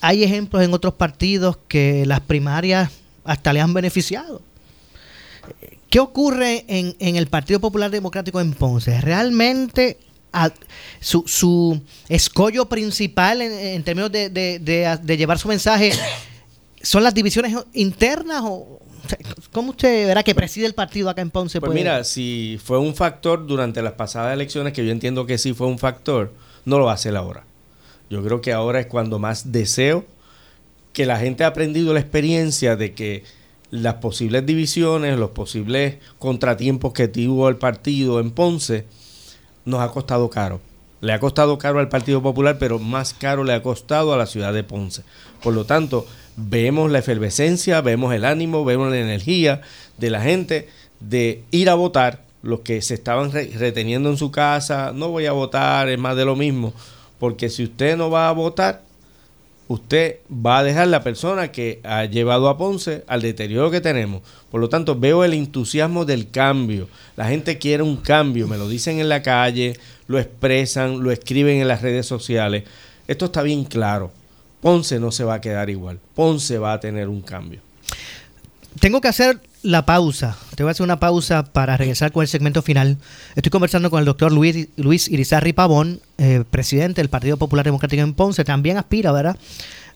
Hay 0.00 0.22
ejemplos 0.22 0.62
en 0.62 0.72
otros 0.74 0.94
partidos 0.94 1.58
que 1.68 2.04
las 2.06 2.20
primarias 2.20 2.90
hasta 3.24 3.52
le 3.52 3.60
han 3.60 3.72
beneficiado. 3.74 4.42
¿Qué 5.90 6.00
ocurre 6.00 6.64
en, 6.68 6.96
en 6.98 7.16
el 7.16 7.26
Partido 7.26 7.60
Popular 7.60 7.90
Democrático 7.90 8.40
en 8.40 8.52
Ponce? 8.52 9.00
¿Realmente 9.00 9.98
a- 10.34 10.52
su, 11.00 11.24
su 11.26 11.80
escollo 12.08 12.66
principal 12.66 13.40
en, 13.42 13.52
en 13.52 13.82
términos 13.84 14.10
de, 14.12 14.28
de- 14.30 14.58
de- 14.58 14.98
de 15.02 15.16
llevar 15.16 15.38
su 15.38 15.48
mensaje 15.48 15.92
son 16.82 17.02
las 17.02 17.14
divisiones 17.14 17.54
internas 17.72 18.42
o 18.44 18.80
cómo 19.52 19.70
usted 19.70 20.06
verá 20.06 20.22
que 20.22 20.34
preside 20.34 20.66
el 20.66 20.74
partido 20.74 21.08
acá 21.10 21.20
en 21.22 21.30
Ponce? 21.30 21.60
Pues 21.60 21.68
puede- 21.70 21.80
mira, 21.80 22.04
si 22.04 22.58
fue 22.62 22.78
un 22.78 22.94
factor 22.94 23.46
durante 23.46 23.82
las 23.82 23.92
pasadas 23.94 24.32
elecciones, 24.34 24.72
que 24.72 24.84
yo 24.84 24.92
entiendo 24.92 25.26
que 25.26 25.36
sí 25.38 25.52
fue 25.52 25.66
un 25.66 25.78
factor, 25.78 26.32
no 26.64 26.78
lo 26.78 26.86
va 26.86 26.92
a 26.92 26.94
hacer 26.94 27.14
ahora. 27.16 27.44
Yo 28.10 28.22
creo 28.24 28.40
que 28.40 28.52
ahora 28.52 28.80
es 28.80 28.86
cuando 28.86 29.18
más 29.18 29.52
deseo 29.52 30.04
que 30.92 31.06
la 31.06 31.18
gente 31.18 31.44
ha 31.44 31.48
aprendido 31.48 31.92
la 31.92 32.00
experiencia 32.00 32.76
de 32.76 32.92
que 32.94 33.24
las 33.70 33.94
posibles 33.94 34.46
divisiones, 34.46 35.18
los 35.18 35.30
posibles 35.30 35.96
contratiempos 36.18 36.92
que 36.92 37.08
tuvo 37.08 37.48
el 37.48 37.56
partido 37.56 38.20
en 38.20 38.30
Ponce, 38.30 38.86
nos 39.64 39.80
ha 39.80 39.88
costado 39.90 40.30
caro. 40.30 40.60
Le 41.00 41.12
ha 41.12 41.20
costado 41.20 41.58
caro 41.58 41.80
al 41.80 41.88
Partido 41.88 42.22
Popular, 42.22 42.56
pero 42.58 42.78
más 42.78 43.12
caro 43.12 43.44
le 43.44 43.52
ha 43.52 43.62
costado 43.62 44.14
a 44.14 44.16
la 44.16 44.26
ciudad 44.26 44.54
de 44.54 44.64
Ponce. 44.64 45.02
Por 45.42 45.52
lo 45.52 45.66
tanto, 45.66 46.06
vemos 46.36 46.90
la 46.90 47.00
efervescencia, 47.00 47.80
vemos 47.82 48.14
el 48.14 48.24
ánimo, 48.24 48.64
vemos 48.64 48.90
la 48.90 48.98
energía 48.98 49.60
de 49.98 50.10
la 50.10 50.22
gente 50.22 50.68
de 51.00 51.42
ir 51.50 51.68
a 51.68 51.74
votar, 51.74 52.22
los 52.42 52.60
que 52.60 52.80
se 52.80 52.94
estaban 52.94 53.32
re- 53.32 53.50
reteniendo 53.56 54.08
en 54.08 54.16
su 54.16 54.30
casa, 54.30 54.92
no 54.94 55.08
voy 55.08 55.26
a 55.26 55.32
votar, 55.32 55.88
es 55.88 55.98
más 55.98 56.16
de 56.16 56.24
lo 56.24 56.36
mismo, 56.36 56.72
porque 57.18 57.50
si 57.50 57.64
usted 57.64 57.96
no 57.96 58.10
va 58.10 58.28
a 58.28 58.32
votar, 58.32 58.82
usted 59.68 60.18
va 60.30 60.58
a 60.58 60.64
dejar 60.64 60.88
la 60.88 61.02
persona 61.02 61.50
que 61.50 61.80
ha 61.84 62.04
llevado 62.04 62.48
a 62.48 62.58
Ponce 62.58 63.04
al 63.06 63.22
deterioro 63.22 63.70
que 63.70 63.80
tenemos. 63.80 64.22
Por 64.50 64.60
lo 64.60 64.68
tanto, 64.68 64.98
veo 64.98 65.24
el 65.24 65.34
entusiasmo 65.34 66.04
del 66.04 66.30
cambio. 66.30 66.88
La 67.16 67.28
gente 67.28 67.58
quiere 67.58 67.82
un 67.82 67.96
cambio, 67.96 68.46
me 68.46 68.58
lo 68.58 68.68
dicen 68.68 69.00
en 69.00 69.08
la 69.08 69.22
calle, 69.22 69.76
lo 70.06 70.18
expresan, 70.18 71.02
lo 71.02 71.10
escriben 71.10 71.60
en 71.60 71.68
las 71.68 71.82
redes 71.82 72.06
sociales. 72.06 72.64
Esto 73.06 73.26
está 73.26 73.42
bien 73.42 73.64
claro. 73.64 74.12
Ponce 74.60 74.98
no 74.98 75.12
se 75.12 75.24
va 75.24 75.34
a 75.34 75.40
quedar 75.40 75.68
igual. 75.70 75.98
Ponce 76.14 76.58
va 76.58 76.72
a 76.72 76.80
tener 76.80 77.08
un 77.08 77.20
cambio. 77.20 77.60
Tengo 78.80 79.00
que 79.00 79.08
hacer 79.08 79.40
la 79.64 79.86
pausa. 79.86 80.36
Te 80.54 80.62
voy 80.62 80.68
a 80.68 80.72
hacer 80.72 80.84
una 80.84 81.00
pausa 81.00 81.42
para 81.42 81.76
regresar 81.76 82.12
con 82.12 82.22
el 82.22 82.28
segmento 82.28 82.60
final. 82.60 82.98
Estoy 83.34 83.50
conversando 83.50 83.90
con 83.90 83.98
el 83.98 84.04
doctor 84.04 84.30
Luis, 84.30 84.68
Luis 84.76 85.08
Irizarri 85.08 85.54
Pavón, 85.54 86.00
eh, 86.18 86.44
presidente 86.48 87.00
del 87.00 87.08
Partido 87.08 87.38
Popular 87.38 87.64
Democrático 87.64 88.02
en 88.02 88.12
Ponce. 88.12 88.44
También 88.44 88.76
aspira, 88.76 89.10
¿verdad?, 89.10 89.38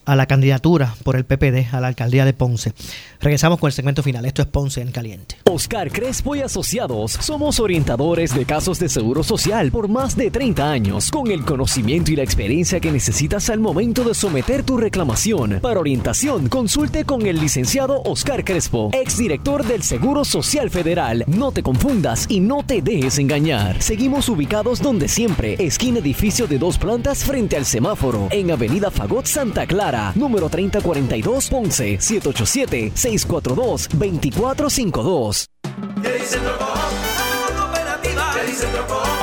a 0.09 0.17
la 0.17 0.27
candidatura 0.27 0.95
por 1.05 1.17
el 1.17 1.25
PPD 1.27 1.73
a 1.73 1.81
la 1.81 1.89
alcaldía 1.89 2.25
de 2.25 2.33
Ponce. 2.33 2.73
Regresamos 3.21 3.59
con 3.59 3.69
el 3.69 3.75
segmento 3.75 4.03
final. 4.03 4.25
Esto 4.25 4.41
es 4.41 4.49
Ponce 4.49 4.81
en 4.81 4.91
Caliente. 4.91 5.37
Oscar 5.45 5.93
Crespo 5.93 6.35
y 6.35 6.41
Asociados 6.41 7.13
somos 7.13 7.61
orientadores 7.61 8.35
de 8.35 8.47
casos 8.47 8.79
de 8.79 8.89
seguro 8.89 9.23
social 9.23 9.71
por 9.71 9.89
más 9.89 10.17
de 10.17 10.31
30 10.31 10.71
años, 10.71 11.11
con 11.11 11.31
el 11.31 11.45
conocimiento 11.45 12.11
y 12.11 12.17
la 12.17 12.23
experiencia 12.23 12.81
que 12.81 12.91
necesitas 12.91 13.51
al 13.51 13.61
momento 13.61 14.03
de 14.03 14.15
someter 14.15 14.63
tu 14.63 14.79
reclamación. 14.79 15.61
Para 15.61 15.81
orientación, 15.81 16.49
consulte 16.49 17.05
con 17.05 17.27
el 17.27 17.39
licenciado 17.39 18.03
Oscar 18.05 18.45
Crespo, 18.45 18.91
exdirector 18.95 19.67
del 19.67 19.83
Seguro 19.83 20.25
Social 20.25 20.71
Federal. 20.71 21.25
No 21.27 21.53
te 21.53 21.63
confundas 21.63 22.27
y 22.31 22.41
no 22.41 22.63
te 22.65 22.81
dejes 22.81 23.19
engañar. 23.19 23.83
Seguimos 23.83 24.29
ubicados 24.31 24.81
donde 24.81 25.09
siempre, 25.09 25.57
esquina 25.59 25.99
edificio 25.99 26.47
de 26.47 26.59
dos 26.59 26.79
plantas 26.79 27.25
frente 27.25 27.57
al 27.57 27.67
semáforo, 27.67 28.29
en 28.31 28.51
Avenida 28.51 28.91
Fagot 28.91 29.27
Santa 29.27 29.67
Clara, 29.67 29.98
número 30.15 30.49
3042 30.49 31.49
Ponce, 31.49 31.99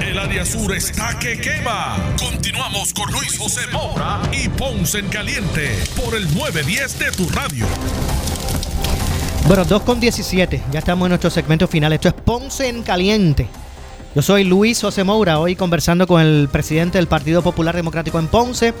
El 0.00 0.18
área 0.18 0.44
sur 0.44 0.74
está 0.74 1.18
que 1.18 1.40
quema. 1.40 1.96
Continuamos 2.18 2.92
con 2.92 3.10
Luis 3.12 3.38
José 3.38 3.60
Moura 3.72 4.20
y 4.32 4.48
Ponce 4.48 4.98
en 4.98 5.08
Caliente 5.08 5.78
por 5.96 6.14
el 6.14 6.24
910 6.34 6.98
de 6.98 7.12
tu 7.12 7.28
radio. 7.28 7.66
Bueno, 9.46 9.64
2 9.64 9.82
con 9.82 10.00
17. 10.00 10.62
Ya 10.72 10.78
estamos 10.78 11.06
en 11.06 11.10
nuestro 11.10 11.30
segmento 11.30 11.68
final. 11.68 11.92
Esto 11.92 12.08
es 12.08 12.14
Ponce 12.14 12.68
en 12.68 12.82
Caliente. 12.82 13.48
Yo 14.14 14.22
soy 14.22 14.44
Luis 14.44 14.80
José 14.80 15.04
Moura, 15.04 15.38
hoy 15.38 15.56
conversando 15.56 16.06
con 16.06 16.20
el 16.20 16.48
presidente 16.50 16.98
del 16.98 17.06
Partido 17.06 17.42
Popular 17.42 17.74
Democrático 17.74 18.18
en 18.18 18.26
Ponce. 18.26 18.74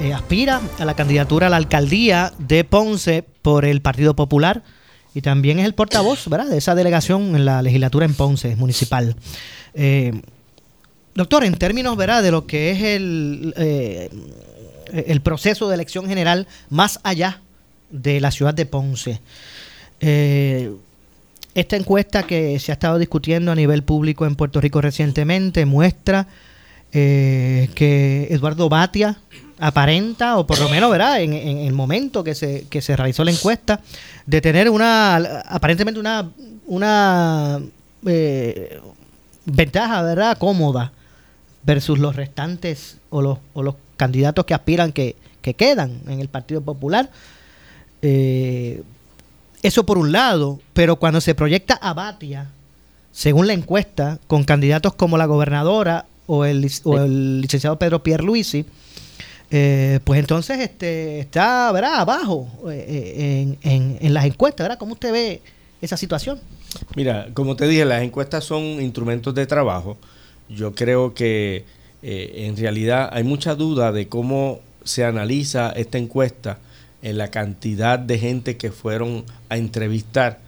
Eh, 0.00 0.12
aspira 0.12 0.60
a 0.78 0.84
la 0.84 0.94
candidatura 0.94 1.46
a 1.46 1.50
la 1.50 1.56
alcaldía 1.56 2.32
de 2.38 2.64
Ponce 2.64 3.24
por 3.42 3.64
el 3.64 3.80
Partido 3.80 4.16
Popular 4.16 4.64
y 5.14 5.20
también 5.20 5.60
es 5.60 5.66
el 5.66 5.74
portavoz 5.74 6.28
¿verdad? 6.28 6.46
de 6.46 6.58
esa 6.58 6.74
delegación 6.74 7.36
en 7.36 7.44
la 7.44 7.62
legislatura 7.62 8.04
en 8.04 8.14
Ponce 8.14 8.56
municipal. 8.56 9.14
Eh, 9.74 10.12
doctor, 11.14 11.44
en 11.44 11.54
términos 11.54 11.96
¿verdad? 11.96 12.22
de 12.22 12.30
lo 12.30 12.46
que 12.46 12.70
es 12.70 12.82
el, 12.82 13.54
eh, 13.56 14.10
el 14.92 15.20
proceso 15.20 15.68
de 15.68 15.74
elección 15.74 16.06
general 16.06 16.46
más 16.70 17.00
allá 17.02 17.40
de 17.90 18.20
la 18.20 18.30
ciudad 18.30 18.54
de 18.54 18.66
Ponce, 18.66 19.20
eh, 20.00 20.72
esta 21.54 21.76
encuesta 21.76 22.24
que 22.24 22.58
se 22.58 22.72
ha 22.72 22.74
estado 22.74 22.98
discutiendo 22.98 23.52
a 23.52 23.54
nivel 23.54 23.84
público 23.84 24.26
en 24.26 24.34
Puerto 24.34 24.60
Rico 24.60 24.80
recientemente 24.80 25.64
muestra 25.66 26.26
eh, 26.92 27.68
que 27.74 28.26
Eduardo 28.30 28.68
Batia 28.68 29.18
aparenta, 29.58 30.36
o 30.36 30.46
por 30.46 30.58
lo 30.58 30.68
menos, 30.68 30.90
¿verdad? 30.90 31.22
En, 31.22 31.32
el 31.32 31.72
momento 31.72 32.24
que 32.24 32.34
se, 32.34 32.66
que 32.68 32.82
se 32.82 32.96
realizó 32.96 33.24
la 33.24 33.30
encuesta, 33.30 33.80
de 34.26 34.40
tener 34.40 34.68
una, 34.68 35.16
aparentemente 35.46 36.00
una, 36.00 36.28
una 36.66 37.60
eh, 38.06 38.80
ventaja, 39.46 40.02
¿verdad? 40.02 40.38
Cómoda 40.38 40.92
versus 41.62 41.98
los 41.98 42.14
restantes 42.16 42.98
o 43.10 43.22
los, 43.22 43.38
o 43.54 43.62
los 43.62 43.74
candidatos 43.96 44.44
que 44.44 44.54
aspiran 44.54 44.92
que, 44.92 45.16
que 45.40 45.54
quedan 45.54 46.00
en 46.08 46.20
el 46.20 46.28
Partido 46.28 46.60
Popular. 46.60 47.10
Eh, 48.02 48.82
eso 49.62 49.86
por 49.86 49.96
un 49.98 50.12
lado, 50.12 50.60
pero 50.74 50.96
cuando 50.96 51.20
se 51.20 51.34
proyecta 51.34 51.74
a 51.74 51.94
Batia, 51.94 52.48
según 53.12 53.46
la 53.46 53.52
encuesta, 53.54 54.18
con 54.26 54.44
candidatos 54.44 54.94
como 54.94 55.16
la 55.16 55.26
gobernadora 55.26 56.06
o 56.26 56.44
el, 56.44 56.70
o 56.84 56.98
el 56.98 57.40
licenciado 57.40 57.78
Pedro 57.78 58.02
Pierluisi, 58.02 58.66
eh, 59.50 60.00
pues 60.04 60.18
entonces 60.20 60.58
este 60.60 61.20
está 61.20 61.70
¿verdad? 61.72 62.00
abajo 62.00 62.48
eh, 62.70 63.46
en, 63.62 63.70
en- 63.70 63.98
en 64.00 64.14
las 64.14 64.24
encuestas, 64.24 64.64
¿verdad? 64.64 64.78
¿Cómo 64.78 64.94
usted 64.94 65.12
ve 65.12 65.42
esa 65.80 65.96
situación? 65.96 66.40
Mira, 66.96 67.28
como 67.34 67.56
te 67.56 67.66
dije, 67.66 67.84
las 67.84 68.02
encuestas 68.02 68.44
son 68.44 68.62
instrumentos 68.62 69.34
de 69.34 69.46
trabajo. 69.46 69.96
Yo 70.48 70.74
creo 70.74 71.14
que 71.14 71.64
eh, 72.02 72.46
en 72.46 72.56
realidad 72.56 73.08
hay 73.12 73.24
mucha 73.24 73.54
duda 73.54 73.92
de 73.92 74.08
cómo 74.08 74.60
se 74.84 75.04
analiza 75.04 75.70
esta 75.72 75.98
encuesta 75.98 76.58
en 77.02 77.18
la 77.18 77.30
cantidad 77.30 77.98
de 77.98 78.18
gente 78.18 78.56
que 78.56 78.70
fueron 78.70 79.24
a 79.48 79.56
entrevistar. 79.56 80.40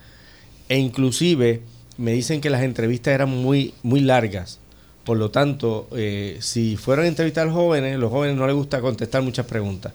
E 0.69 0.79
inclusive 0.79 1.63
me 1.99 2.13
dicen 2.13 2.41
que 2.41 2.51
las 2.51 2.63
entrevistas 2.63 3.15
eran 3.15 3.31
muy, 3.31 3.75
muy 3.83 4.01
largas. 4.01 4.59
Por 5.05 5.19
lo 5.19 5.31
tanto, 5.31 5.89
eh, 5.97 6.39
si 6.41 6.77
fueron 6.77 7.05
a 7.05 7.09
entrevistar 7.09 7.49
jóvenes, 7.51 7.99
los 7.99 8.11
jóvenes 8.11 8.37
no 8.37 8.47
les 8.47 8.57
gusta 8.57 8.81
contestar 8.81 9.23
muchas 9.23 9.47
preguntas. 9.47 9.93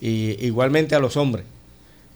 Y 0.00 0.44
igualmente 0.44 0.94
a 0.94 1.00
los 1.00 1.16
hombres. 1.16 1.44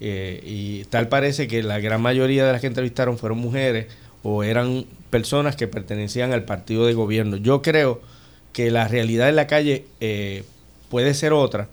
Eh, 0.01 0.40
y 0.44 0.84
tal 0.84 1.09
parece 1.09 1.49
que 1.49 1.62
la 1.62 1.80
gran 1.80 2.01
mayoría 2.01 2.46
de 2.46 2.53
las 2.53 2.61
que 2.61 2.68
entrevistaron 2.68 3.18
fueron 3.18 3.38
mujeres 3.38 3.86
o 4.22 4.44
eran 4.44 4.84
personas 5.11 5.57
que 5.57 5.66
pertenecían 5.66 6.32
al 6.32 6.44
partido 6.44 6.86
de 6.86 6.94
gobierno. 6.94 7.36
Yo 7.36 7.62
creo 7.62 8.01
que 8.53 8.70
la 8.70 8.88
realidad 8.88 9.28
en 9.28 9.36
la 9.36 9.46
calle 9.46 9.86
eh, 10.01 10.44
puede 10.88 11.14
ser 11.14 11.32
otra, 11.32 11.68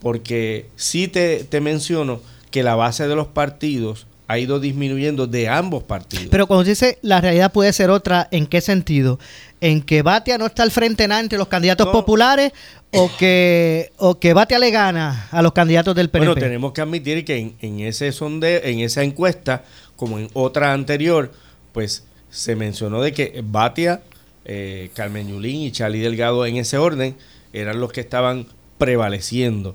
porque 0.00 0.66
sí 0.76 1.08
te, 1.08 1.44
te 1.44 1.60
menciono 1.60 2.20
que 2.50 2.62
la 2.62 2.74
base 2.74 3.08
de 3.08 3.16
los 3.16 3.26
partidos 3.26 4.06
ha 4.28 4.38
ido 4.38 4.58
disminuyendo 4.60 5.26
de 5.26 5.48
ambos 5.48 5.84
partidos. 5.84 6.26
Pero 6.30 6.46
cuando 6.46 6.64
dice 6.64 6.98
la 7.02 7.20
realidad 7.20 7.52
puede 7.52 7.72
ser 7.72 7.90
otra, 7.90 8.28
¿en 8.30 8.46
qué 8.46 8.60
sentido? 8.60 9.18
¿En 9.60 9.82
que 9.82 10.02
Batia 10.02 10.36
no 10.36 10.46
está 10.46 10.62
al 10.62 10.70
frente 10.70 11.08
nada 11.08 11.20
entre 11.20 11.38
los 11.38 11.48
candidatos 11.48 11.88
populares 11.88 12.52
o 12.92 13.10
que, 13.18 13.92
o 13.96 14.18
que 14.18 14.34
Batia 14.34 14.58
le 14.58 14.70
gana 14.70 15.28
a 15.30 15.42
los 15.42 15.52
candidatos 15.52 15.94
del 15.94 16.10
PNP? 16.10 16.32
Bueno, 16.32 16.40
tenemos 16.40 16.72
que 16.72 16.80
admitir 16.82 17.24
que 17.24 17.38
en, 17.38 17.56
en 17.60 17.80
ese 17.80 18.12
sondeo, 18.12 18.60
en 18.62 18.80
esa 18.80 19.02
encuesta, 19.02 19.64
como 19.96 20.18
en 20.18 20.28
otra 20.34 20.72
anterior, 20.72 21.32
pues 21.72 22.04
se 22.28 22.54
mencionó 22.54 23.00
de 23.00 23.12
que 23.12 23.42
Batia, 23.42 24.02
eh, 24.44 24.90
Carmen 24.94 25.28
Yulín 25.28 25.62
y 25.62 25.72
Charlie 25.72 26.00
Delgado 26.00 26.44
en 26.44 26.56
ese 26.56 26.76
orden 26.76 27.16
eran 27.52 27.80
los 27.80 27.92
que 27.92 28.00
estaban 28.00 28.46
prevaleciendo 28.78 29.74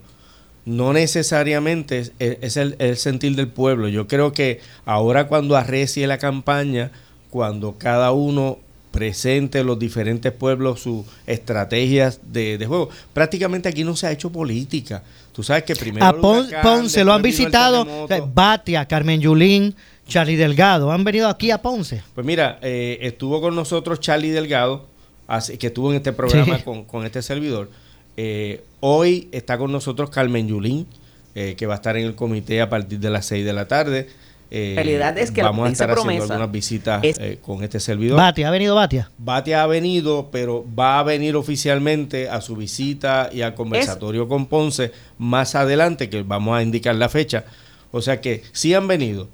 no 0.65 0.93
necesariamente 0.93 1.99
es, 1.99 2.13
es 2.19 2.57
el, 2.57 2.75
el, 2.79 2.97
sentir 2.97 3.35
del 3.35 3.47
pueblo. 3.47 3.87
Yo 3.87 4.07
creo 4.07 4.31
que 4.31 4.59
ahora 4.85 5.27
cuando 5.27 5.55
arrecie 5.55 6.05
la 6.07 6.17
campaña, 6.17 6.91
cuando 7.29 7.77
cada 7.77 8.11
uno 8.11 8.59
presente 8.91 9.63
los 9.63 9.79
diferentes 9.79 10.31
pueblos 10.31 10.81
sus 10.81 11.05
estrategias 11.25 12.19
de, 12.31 12.57
de 12.57 12.65
juego, 12.65 12.89
prácticamente 13.13 13.69
aquí 13.69 13.83
no 13.83 13.95
se 13.95 14.07
ha 14.07 14.11
hecho 14.11 14.31
política. 14.31 15.03
Tú 15.33 15.43
sabes 15.43 15.63
que 15.63 15.75
primero... 15.75 16.05
A 16.05 16.13
Pon, 16.13 16.45
huracán, 16.47 16.61
Ponce 16.61 17.03
lo 17.03 17.13
han 17.13 17.21
visitado 17.21 18.07
Batia, 18.33 18.85
Carmen 18.85 19.21
Yulín, 19.21 19.75
Charlie 20.07 20.35
Delgado. 20.35 20.91
¿Han 20.91 21.03
venido 21.03 21.29
aquí 21.29 21.51
a 21.51 21.61
Ponce? 21.61 22.03
Pues 22.13 22.25
mira, 22.25 22.59
eh, 22.61 22.97
estuvo 23.01 23.39
con 23.39 23.55
nosotros 23.55 23.99
Charlie 24.01 24.31
Delgado, 24.31 24.87
que 25.57 25.67
estuvo 25.67 25.89
en 25.91 25.97
este 25.97 26.11
programa 26.11 26.57
sí. 26.57 26.63
con, 26.63 26.83
con 26.83 27.05
este 27.05 27.21
servidor. 27.21 27.69
Eh, 28.17 28.61
hoy 28.81 29.29
está 29.31 29.57
con 29.57 29.71
nosotros 29.71 30.09
Carmen 30.09 30.47
Yulín, 30.47 30.85
eh, 31.33 31.55
que 31.57 31.65
va 31.65 31.75
a 31.75 31.77
estar 31.77 31.95
en 31.95 32.05
el 32.05 32.15
comité 32.15 32.61
a 32.61 32.69
partir 32.69 32.99
de 32.99 33.09
las 33.09 33.25
6 33.27 33.45
de 33.45 33.53
la 33.53 33.67
tarde. 33.67 34.09
Eh, 34.53 34.73
realidad 34.75 35.17
es 35.17 35.31
que 35.31 35.41
vamos 35.41 35.69
a 35.69 35.71
estar 35.71 35.89
promesa. 35.89 36.09
haciendo 36.09 36.33
algunas 36.33 36.51
visitas 36.51 37.03
Es- 37.03 37.17
eh, 37.19 37.39
con 37.41 37.63
este 37.63 37.79
servidor. 37.79 38.17
Batia, 38.17 38.49
¿ha 38.49 38.51
venido 38.51 38.75
Batia? 38.75 39.09
Batia 39.17 39.63
ha 39.63 39.67
venido, 39.67 40.27
pero 40.29 40.65
va 40.77 40.99
a 40.99 41.03
venir 41.03 41.37
oficialmente 41.37 42.27
a 42.29 42.41
su 42.41 42.55
visita 42.57 43.29
y 43.31 43.41
al 43.43 43.55
conversatorio 43.55 44.27
con 44.27 44.47
Ponce 44.47 44.91
más 45.17 45.55
adelante, 45.55 46.09
que 46.09 46.21
vamos 46.23 46.57
a 46.57 46.63
indicar 46.63 46.95
la 46.95 47.07
fecha. 47.07 47.45
O 47.91 48.01
sea 48.01 48.19
que 48.19 48.43
sí 48.51 48.73
han 48.73 48.87
venido. 48.87 49.29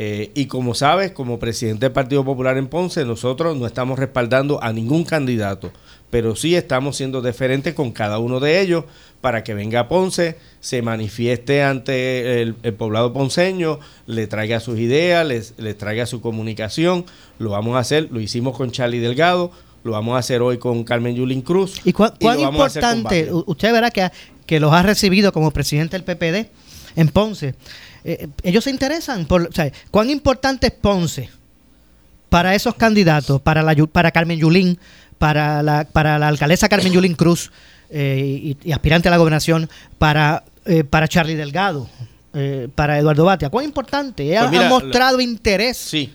Eh, 0.00 0.30
y 0.34 0.46
como 0.46 0.74
sabes, 0.74 1.10
como 1.10 1.40
presidente 1.40 1.86
del 1.86 1.92
Partido 1.92 2.24
Popular 2.24 2.56
en 2.56 2.68
Ponce, 2.68 3.04
nosotros 3.04 3.56
no 3.56 3.66
estamos 3.66 3.98
respaldando 3.98 4.62
a 4.62 4.72
ningún 4.72 5.02
candidato, 5.04 5.72
pero 6.08 6.36
sí 6.36 6.54
estamos 6.54 6.96
siendo 6.96 7.20
deferentes 7.20 7.74
con 7.74 7.90
cada 7.90 8.18
uno 8.20 8.38
de 8.38 8.60
ellos 8.60 8.84
para 9.20 9.42
que 9.42 9.54
venga 9.54 9.80
a 9.80 9.88
Ponce, 9.88 10.38
se 10.60 10.82
manifieste 10.82 11.62
ante 11.62 12.40
el, 12.40 12.54
el 12.62 12.74
poblado 12.74 13.12
ponceño, 13.12 13.80
le 14.06 14.26
traiga 14.26 14.60
sus 14.60 14.78
ideas, 14.78 15.26
les, 15.26 15.54
les 15.58 15.76
traiga 15.76 16.06
su 16.06 16.20
comunicación. 16.20 17.04
Lo 17.38 17.50
vamos 17.50 17.76
a 17.76 17.80
hacer, 17.80 18.08
lo 18.10 18.20
hicimos 18.20 18.56
con 18.56 18.70
Charlie 18.70 19.00
Delgado, 19.00 19.50
lo 19.82 19.92
vamos 19.92 20.14
a 20.14 20.18
hacer 20.18 20.40
hoy 20.40 20.58
con 20.58 20.84
Carmen 20.84 21.16
Yulín 21.16 21.42
Cruz. 21.42 21.80
¿Y 21.84 21.92
cuán, 21.92 22.12
importante, 22.38 23.28
usted 23.32 23.72
verá 23.72 23.90
que, 23.90 24.08
que 24.46 24.60
los 24.60 24.72
ha 24.72 24.82
recibido 24.82 25.32
como 25.32 25.50
presidente 25.50 25.98
del 25.98 26.04
PPD 26.04 26.50
en 26.96 27.08
Ponce? 27.08 27.54
Eh, 28.04 28.28
ellos 28.44 28.64
se 28.64 28.70
interesan 28.70 29.26
por, 29.26 29.42
o 29.42 29.52
sea, 29.52 29.70
¿cuán 29.90 30.10
importante 30.10 30.68
es 30.68 30.72
Ponce 30.72 31.28
para 32.28 32.54
esos 32.54 32.74
candidatos, 32.74 33.40
para 33.40 33.62
la 33.62 33.74
para 33.86 34.12
Carmen 34.12 34.38
Yulín, 34.38 34.78
para 35.18 35.62
la, 35.62 35.84
para 35.84 36.18
la 36.18 36.28
alcaldesa 36.28 36.68
Carmen 36.68 36.92
Yulín 36.92 37.14
Cruz 37.14 37.50
eh, 37.90 38.56
y, 38.62 38.68
y 38.68 38.72
aspirante 38.72 39.08
a 39.08 39.10
la 39.10 39.16
gobernación, 39.16 39.68
para, 39.98 40.44
eh, 40.64 40.84
para 40.84 41.08
Charlie 41.08 41.34
Delgado, 41.34 41.88
eh, 42.34 42.68
para 42.74 42.98
Eduardo 42.98 43.24
Batia? 43.24 43.50
¿Cuán 43.50 43.64
importante? 43.64 44.24
Ella 44.24 44.40
Pues 44.40 44.50
mira, 44.52 44.66
ha 44.66 44.68
mostrado 44.70 45.20
interés. 45.20 45.76
Sí, 45.76 46.12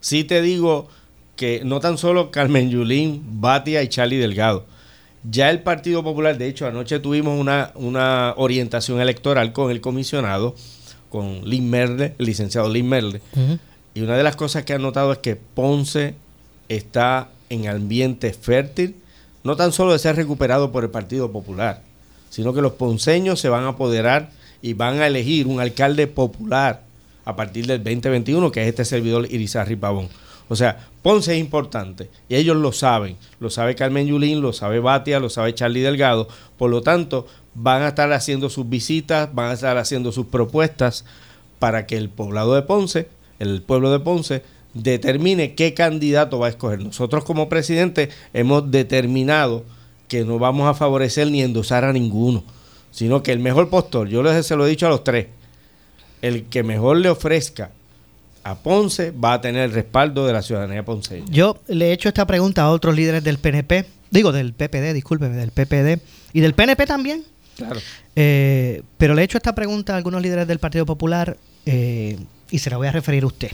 sí 0.00 0.24
te 0.24 0.42
digo 0.42 0.88
que 1.36 1.62
no 1.64 1.80
tan 1.80 1.98
solo 1.98 2.30
Carmen 2.30 2.70
Yulín, 2.70 3.22
Batia 3.40 3.82
y 3.82 3.88
Charlie 3.88 4.18
Delgado. 4.18 4.66
Ya 5.28 5.50
el 5.50 5.60
Partido 5.60 6.04
Popular, 6.04 6.38
de 6.38 6.46
hecho, 6.46 6.66
anoche 6.66 7.00
tuvimos 7.00 7.38
una, 7.38 7.72
una 7.74 8.34
orientación 8.36 9.00
electoral 9.00 9.52
con 9.52 9.70
el 9.70 9.80
comisionado, 9.80 10.54
con 11.10 11.48
Lynn 11.48 11.68
Merle, 11.68 12.14
el 12.18 12.26
licenciado 12.26 12.68
Lynn 12.68 12.88
Merle. 12.88 13.20
Y 13.94 14.02
una 14.02 14.16
de 14.16 14.22
las 14.22 14.36
cosas 14.36 14.64
que 14.64 14.74
ha 14.74 14.78
notado 14.78 15.12
es 15.12 15.18
que 15.18 15.36
Ponce 15.36 16.14
está 16.68 17.28
en 17.48 17.66
ambiente 17.66 18.32
fértil, 18.32 18.96
no 19.46 19.56
tan 19.56 19.72
solo 19.72 19.92
de 19.92 19.98
ser 19.98 20.16
recuperado 20.16 20.72
por 20.72 20.84
el 20.84 20.90
Partido 20.90 21.32
Popular, 21.32 21.82
sino 22.30 22.52
que 22.52 22.60
los 22.60 22.72
ponceños 22.72 23.40
se 23.40 23.48
van 23.48 23.64
a 23.64 23.68
apoderar 23.68 24.30
y 24.60 24.74
van 24.74 25.00
a 25.00 25.06
elegir 25.06 25.46
un 25.46 25.60
alcalde 25.60 26.06
popular 26.06 26.82
a 27.24 27.36
partir 27.36 27.66
del 27.66 27.82
2021, 27.82 28.52
que 28.52 28.62
es 28.62 28.68
este 28.68 28.84
servidor 28.84 29.26
Irizarry 29.30 29.76
Pavón. 29.76 30.08
O 30.48 30.56
sea, 30.56 30.86
Ponce 31.02 31.34
es 31.34 31.40
importante 31.40 32.08
y 32.28 32.36
ellos 32.36 32.56
lo 32.56 32.72
saben. 32.72 33.16
Lo 33.40 33.50
sabe 33.50 33.74
Carmen 33.74 34.06
Yulín, 34.06 34.40
lo 34.40 34.52
sabe 34.52 34.80
Batia, 34.80 35.18
lo 35.18 35.30
sabe 35.30 35.54
Charlie 35.54 35.80
Delgado. 35.80 36.28
Por 36.56 36.70
lo 36.70 36.82
tanto, 36.82 37.26
van 37.54 37.82
a 37.82 37.88
estar 37.88 38.12
haciendo 38.12 38.48
sus 38.48 38.68
visitas, 38.68 39.34
van 39.34 39.50
a 39.50 39.54
estar 39.54 39.76
haciendo 39.76 40.12
sus 40.12 40.26
propuestas 40.26 41.04
para 41.58 41.86
que 41.86 41.96
el 41.96 42.10
poblado 42.10 42.54
de 42.54 42.62
Ponce, 42.62 43.08
el 43.38 43.62
pueblo 43.62 43.90
de 43.90 44.00
Ponce, 44.00 44.42
determine 44.82 45.54
qué 45.54 45.74
candidato 45.74 46.38
va 46.38 46.46
a 46.46 46.50
escoger. 46.50 46.82
Nosotros 46.82 47.24
como 47.24 47.48
presidente 47.48 48.10
hemos 48.32 48.70
determinado 48.70 49.64
que 50.08 50.24
no 50.24 50.38
vamos 50.38 50.68
a 50.68 50.74
favorecer 50.74 51.30
ni 51.30 51.42
endosar 51.42 51.84
a 51.84 51.92
ninguno, 51.92 52.44
sino 52.90 53.22
que 53.22 53.32
el 53.32 53.40
mejor 53.40 53.68
postor, 53.68 54.08
yo 54.08 54.22
les 54.22 54.46
se 54.46 54.56
lo 54.56 54.66
he 54.66 54.70
dicho 54.70 54.86
a 54.86 54.90
los 54.90 55.04
tres, 55.04 55.26
el 56.22 56.44
que 56.44 56.62
mejor 56.62 56.98
le 56.98 57.08
ofrezca 57.08 57.70
a 58.44 58.54
Ponce 58.54 59.10
va 59.10 59.34
a 59.34 59.40
tener 59.40 59.64
el 59.64 59.72
respaldo 59.72 60.26
de 60.26 60.32
la 60.32 60.40
ciudadanía 60.40 60.84
ponceña. 60.84 61.26
Yo 61.28 61.58
le 61.66 61.88
he 61.88 61.92
hecho 61.92 62.08
esta 62.08 62.26
pregunta 62.26 62.62
a 62.62 62.70
otros 62.70 62.94
líderes 62.94 63.24
del 63.24 63.38
PNP, 63.38 63.86
digo 64.10 64.30
del 64.30 64.52
PPD, 64.52 64.94
discúlpeme, 64.94 65.36
del 65.36 65.50
PPD 65.50 66.00
y 66.32 66.40
del 66.40 66.54
PNP 66.54 66.86
también. 66.86 67.24
Claro. 67.56 67.80
Eh, 68.14 68.82
pero 68.98 69.14
le 69.14 69.22
he 69.22 69.24
hecho 69.24 69.38
esta 69.38 69.54
pregunta 69.54 69.94
a 69.94 69.96
algunos 69.96 70.22
líderes 70.22 70.46
del 70.46 70.58
Partido 70.58 70.86
Popular 70.86 71.36
eh, 71.64 72.18
y 72.50 72.58
se 72.58 72.70
la 72.70 72.76
voy 72.76 72.86
a 72.86 72.92
referir 72.92 73.24
a 73.24 73.26
usted. 73.26 73.50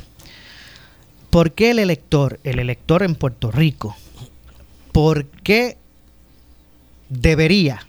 ¿Por 1.33 1.53
qué 1.53 1.71
el 1.71 1.79
elector, 1.79 2.41
el 2.45 2.59
elector 2.59 3.03
en 3.03 3.15
Puerto 3.15 3.51
Rico, 3.51 3.97
por 4.93 5.25
qué 5.25 5.79
debería 7.09 7.87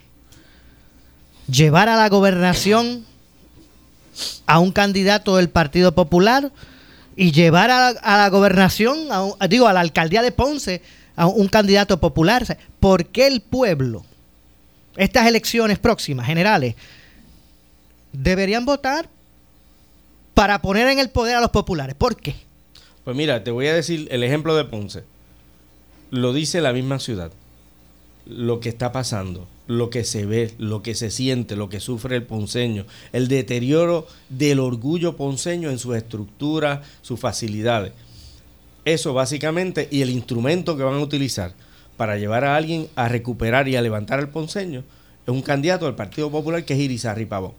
llevar 1.46 1.90
a 1.90 1.96
la 1.96 2.08
gobernación 2.08 3.04
a 4.46 4.60
un 4.60 4.72
candidato 4.72 5.36
del 5.36 5.50
Partido 5.50 5.94
Popular 5.94 6.52
y 7.16 7.32
llevar 7.32 7.70
a 7.70 7.92
la, 7.92 8.28
gobernación, 8.30 9.08
a 9.10 9.46
digo, 9.46 9.68
a 9.68 9.74
la 9.74 9.80
alcaldía 9.80 10.22
de 10.22 10.32
Ponce, 10.32 10.80
a 11.14 11.26
un 11.26 11.48
candidato 11.48 12.00
popular? 12.00 12.56
¿Por 12.80 13.04
qué 13.08 13.26
el 13.26 13.42
pueblo, 13.42 14.06
estas 14.96 15.26
elecciones 15.26 15.78
próximas, 15.78 16.26
generales, 16.26 16.76
deberían 18.10 18.64
votar 18.64 19.06
para 20.32 20.62
poner 20.62 20.88
en 20.88 20.98
el 20.98 21.10
poder 21.10 21.36
a 21.36 21.42
los 21.42 21.50
populares? 21.50 21.94
¿Por 21.94 22.16
qué? 22.16 22.36
Pues 23.04 23.16
mira, 23.16 23.44
te 23.44 23.50
voy 23.50 23.66
a 23.66 23.74
decir 23.74 24.08
el 24.10 24.22
ejemplo 24.22 24.56
de 24.56 24.64
Ponce. 24.64 25.04
Lo 26.10 26.32
dice 26.32 26.60
la 26.60 26.72
misma 26.72 26.98
ciudad. 26.98 27.30
Lo 28.26 28.60
que 28.60 28.70
está 28.70 28.92
pasando, 28.92 29.46
lo 29.66 29.90
que 29.90 30.04
se 30.04 30.24
ve, 30.24 30.54
lo 30.58 30.82
que 30.82 30.94
se 30.94 31.10
siente, 31.10 31.56
lo 31.56 31.68
que 31.68 31.80
sufre 31.80 32.16
el 32.16 32.22
ponceño, 32.22 32.86
el 33.12 33.28
deterioro 33.28 34.06
del 34.30 34.60
orgullo 34.60 35.16
ponceño 35.16 35.68
en 35.70 35.78
sus 35.78 35.96
estructuras, 35.96 36.80
sus 37.02 37.20
facilidades. 37.20 37.92
Eso 38.86 39.12
básicamente 39.12 39.88
y 39.90 40.00
el 40.00 40.08
instrumento 40.08 40.76
que 40.76 40.82
van 40.82 40.94
a 40.94 41.00
utilizar 41.00 41.52
para 41.98 42.16
llevar 42.16 42.44
a 42.44 42.56
alguien 42.56 42.88
a 42.96 43.08
recuperar 43.08 43.68
y 43.68 43.76
a 43.76 43.82
levantar 43.82 44.18
al 44.18 44.30
ponceño 44.30 44.82
es 45.26 45.32
un 45.32 45.42
candidato 45.42 45.86
del 45.86 45.94
Partido 45.94 46.30
Popular 46.30 46.64
que 46.64 46.74
es 46.74 46.80
Irizarry 46.80 47.24
Pavón. 47.26 47.52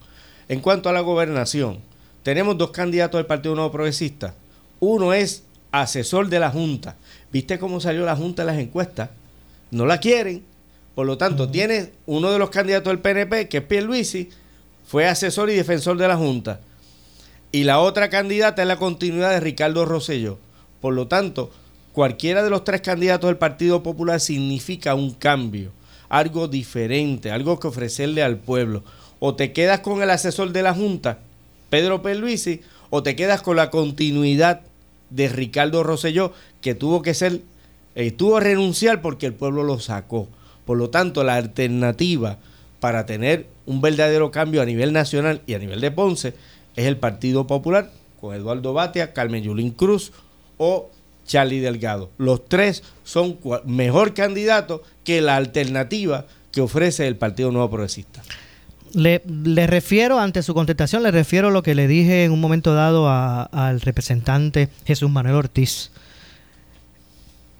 En 0.50 0.60
cuanto 0.60 0.90
a 0.90 0.94
la 0.94 1.02
gobernación, 1.02 1.80
tenemos 2.22 2.58
dos 2.58 2.72
candidatos 2.72 3.18
del 3.18 3.26
Partido 3.26 3.56
Nuevo 3.56 3.72
Progresista. 3.72 4.36
Uno 4.88 5.14
es 5.14 5.42
asesor 5.72 6.30
de 6.30 6.40
la 6.40 6.52
Junta. 6.52 6.96
¿Viste 7.32 7.58
cómo 7.58 7.80
salió 7.80 8.06
la 8.06 8.16
Junta 8.16 8.44
en 8.44 8.48
las 8.48 8.60
encuestas? 8.60 9.10
No 9.72 9.88
la 9.88 10.00
quieren. 10.00 10.44
Por 10.94 11.08
lo 11.08 11.18
tanto, 11.18 11.50
tiene 11.50 11.92
uno 12.06 12.30
de 12.30 12.38
los 12.38 12.52
candidatos 12.52 12.92
del 12.92 13.00
PNP, 13.00 13.50
que 13.50 13.58
es 13.58 13.64
Pierluisi, 13.64 14.30
fue 14.86 15.08
asesor 15.08 15.50
y 15.50 15.56
defensor 15.56 15.98
de 15.98 16.08
la 16.08 16.16
Junta. 16.16 16.60
Y 17.52 17.64
la 17.64 17.80
otra 17.80 18.12
candidata 18.12 18.62
es 18.62 18.68
la 18.68 18.78
continuidad 18.78 19.32
de 19.32 19.40
Ricardo 19.40 19.86
Rosselló. 19.86 20.38
Por 20.82 20.94
lo 20.94 21.08
tanto, 21.08 21.50
cualquiera 21.92 22.44
de 22.44 22.52
los 22.52 22.64
tres 22.64 22.82
candidatos 22.82 23.28
del 23.28 23.38
Partido 23.38 23.82
Popular 23.82 24.20
significa 24.20 24.94
un 24.94 25.16
cambio, 25.16 25.72
algo 26.10 26.48
diferente, 26.48 27.32
algo 27.32 27.60
que 27.60 27.70
ofrecerle 27.70 28.22
al 28.22 28.38
pueblo. 28.38 28.84
O 29.18 29.34
te 29.34 29.52
quedas 29.52 29.80
con 29.80 30.04
el 30.04 30.12
asesor 30.12 30.52
de 30.52 30.62
la 30.62 30.76
Junta, 30.76 31.18
Pedro 31.72 32.04
Pierluisi, 32.04 32.62
o 32.92 33.02
te 33.02 33.16
quedas 33.16 33.42
con 33.42 33.56
la 33.56 33.72
continuidad 33.72 34.62
de 35.10 35.30
Ricardo 35.30 35.84
Rosselló, 35.84 36.34
que 36.62 36.76
tuvo 36.76 37.02
que 37.02 37.14
ser, 37.14 37.42
tuvo 38.18 38.38
que 38.38 38.44
renunciar 38.44 39.02
porque 39.02 39.26
el 39.26 39.34
pueblo 39.34 39.64
lo 39.64 39.80
sacó. 39.80 40.28
Por 40.66 40.78
lo 40.78 40.90
tanto, 40.90 41.24
la 41.24 41.36
alternativa 41.36 42.38
para 42.80 43.06
tener 43.06 43.48
un 43.66 43.82
verdadero 43.82 44.32
cambio 44.32 44.62
a 44.62 44.66
nivel 44.66 44.94
nacional 44.94 45.42
y 45.48 45.54
a 45.54 45.60
nivel 45.60 45.82
de 45.82 45.92
Ponce 45.92 46.34
es 46.76 46.86
el 46.86 46.98
Partido 46.98 47.48
Popular 47.48 47.92
con 48.20 48.36
Eduardo 48.36 48.74
Batia, 48.74 49.14
Carmen 49.14 49.44
Yulín 49.44 49.72
Cruz 49.72 50.12
o 50.58 50.90
Charlie 51.26 51.60
Delgado. 51.60 52.12
Los 52.18 52.46
tres 52.46 52.84
son 53.04 53.40
mejor 53.66 54.14
candidatos 54.14 54.82
que 55.04 55.22
la 55.22 55.36
alternativa 55.36 56.26
que 56.52 56.62
ofrece 56.62 57.08
el 57.08 57.18
Partido 57.18 57.52
Nuevo 57.52 57.70
Progresista. 57.70 58.22
Le, 58.96 59.22
le 59.28 59.68
refiero, 59.68 60.20
ante 60.20 60.42
su 60.42 60.54
contestación, 60.54 61.04
le 61.04 61.12
refiero 61.12 61.52
lo 61.52 61.62
que 61.64 61.76
le 61.76 61.86
dije 61.88 62.24
en 62.24 62.32
un 62.32 62.40
momento 62.40 62.74
dado 62.74 63.10
a- 63.10 63.44
al 63.44 63.82
representante 63.82 64.70
Jesús 64.86 65.10
Manuel 65.12 65.36
Ortiz. 65.36 65.92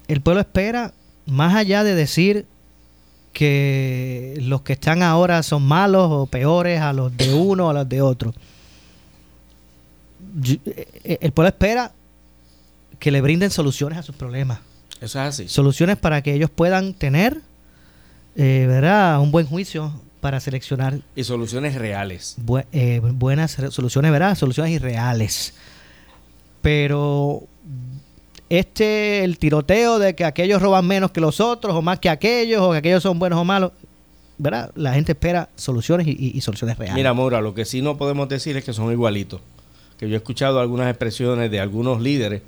El 0.08 0.22
pueblo 0.22 0.40
espera, 0.40 0.94
más 1.26 1.54
allá 1.54 1.84
de 1.84 1.94
decir 1.94 2.46
que 3.34 4.38
los 4.40 4.62
que 4.62 4.72
están 4.72 5.02
ahora 5.02 5.42
son 5.42 5.62
malos 5.62 6.08
o 6.10 6.24
peores 6.26 6.80
a 6.80 6.94
los 6.94 7.14
de 7.14 7.34
uno 7.34 7.66
o 7.66 7.70
a 7.70 7.74
los 7.74 7.88
de 7.88 8.00
otro. 8.00 8.32
Yo- 10.40 10.56
eh, 10.64 11.18
El 11.20 11.32
pueblo 11.32 11.48
espera 11.48 11.92
que 12.98 13.10
le 13.10 13.20
brinden 13.20 13.50
soluciones 13.50 13.98
a 13.98 14.02
sus 14.02 14.16
problemas. 14.16 14.60
Eso 15.02 15.20
es 15.20 15.28
así. 15.28 15.48
Soluciones 15.48 15.98
para 15.98 16.22
que 16.22 16.32
ellos 16.32 16.48
puedan 16.48 16.94
tener, 16.94 17.42
eh, 18.36 18.64
¿verdad? 18.66 19.20
Un 19.20 19.30
buen 19.32 19.46
juicio 19.46 19.92
para 20.26 20.40
seleccionar 20.40 20.98
Y 21.14 21.22
soluciones 21.22 21.76
reales. 21.76 22.34
bu- 22.44 22.64
eh, 22.72 23.00
buenas 23.00 23.52
soluciones, 23.70 24.10
¿verdad? 24.10 24.34
Soluciones 24.36 24.72
irreales. 24.72 25.54
Pero 26.62 27.44
este, 28.48 29.22
el 29.22 29.38
tiroteo 29.38 30.00
de 30.00 30.16
que 30.16 30.24
aquellos 30.24 30.60
roban 30.60 30.84
menos 30.84 31.12
que 31.12 31.20
los 31.20 31.38
otros, 31.40 31.76
o 31.76 31.80
más 31.80 32.00
que 32.00 32.08
aquellos, 32.08 32.60
o 32.60 32.72
que 32.72 32.78
aquellos 32.78 33.04
son 33.04 33.20
buenos 33.20 33.38
o 33.38 33.44
malos, 33.44 33.70
¿verdad? 34.36 34.72
La 34.74 34.94
gente 34.94 35.12
espera 35.12 35.48
soluciones 35.54 36.08
y, 36.08 36.10
y- 36.10 36.32
y 36.36 36.40
soluciones 36.40 36.76
reales. 36.76 36.96
Mira, 36.96 37.14
Maura, 37.14 37.40
lo 37.40 37.54
que 37.54 37.64
sí 37.64 37.82
no 37.82 37.96
podemos 37.96 38.28
decir 38.28 38.56
es 38.56 38.64
que 38.64 38.72
son 38.72 38.90
igualitos. 38.90 39.40
Que 39.96 40.08
yo 40.08 40.14
he 40.14 40.18
escuchado 40.18 40.58
algunas 40.58 40.88
expresiones 40.90 41.52
de 41.52 41.60
algunos 41.60 42.02
líderes 42.02 42.42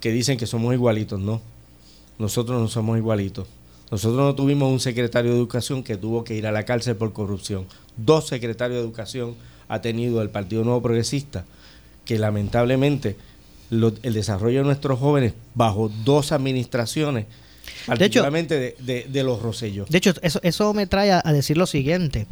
que 0.00 0.10
dicen 0.10 0.36
que 0.36 0.46
somos 0.48 0.74
igualitos. 0.74 1.20
No, 1.20 1.40
nosotros 2.18 2.60
no 2.60 2.66
somos 2.66 2.98
igualitos. 2.98 3.46
Nosotros 3.94 4.16
no 4.18 4.34
tuvimos 4.34 4.72
un 4.72 4.80
secretario 4.80 5.30
de 5.30 5.36
educación 5.36 5.84
que 5.84 5.96
tuvo 5.96 6.24
que 6.24 6.34
ir 6.34 6.48
a 6.48 6.50
la 6.52 6.64
cárcel 6.64 6.96
por 6.96 7.12
corrupción. 7.12 7.66
Dos 7.96 8.26
secretarios 8.26 8.78
de 8.80 8.82
educación 8.84 9.36
ha 9.68 9.80
tenido 9.82 10.20
el 10.20 10.30
Partido 10.30 10.64
Nuevo 10.64 10.82
Progresista, 10.82 11.44
que 12.04 12.18
lamentablemente 12.18 13.14
lo- 13.70 13.92
el 14.02 14.12
desarrollo 14.14 14.58
de 14.58 14.64
nuestros 14.64 14.98
jóvenes 14.98 15.34
bajo 15.54 15.92
dos 16.04 16.32
administraciones, 16.32 17.26
particularmente 17.86 18.58
de, 18.58 18.76
de- 18.80 19.06
de 19.08 19.22
los 19.22 19.40
Rosellos. 19.40 19.88
De 19.88 19.98
hecho, 19.98 20.12
eso, 20.22 20.40
eso 20.42 20.74
me 20.74 20.88
trae 20.88 21.12
a, 21.12 21.22
a 21.24 21.32
decir 21.32 21.56
lo 21.56 21.66
siguiente. 21.68 22.26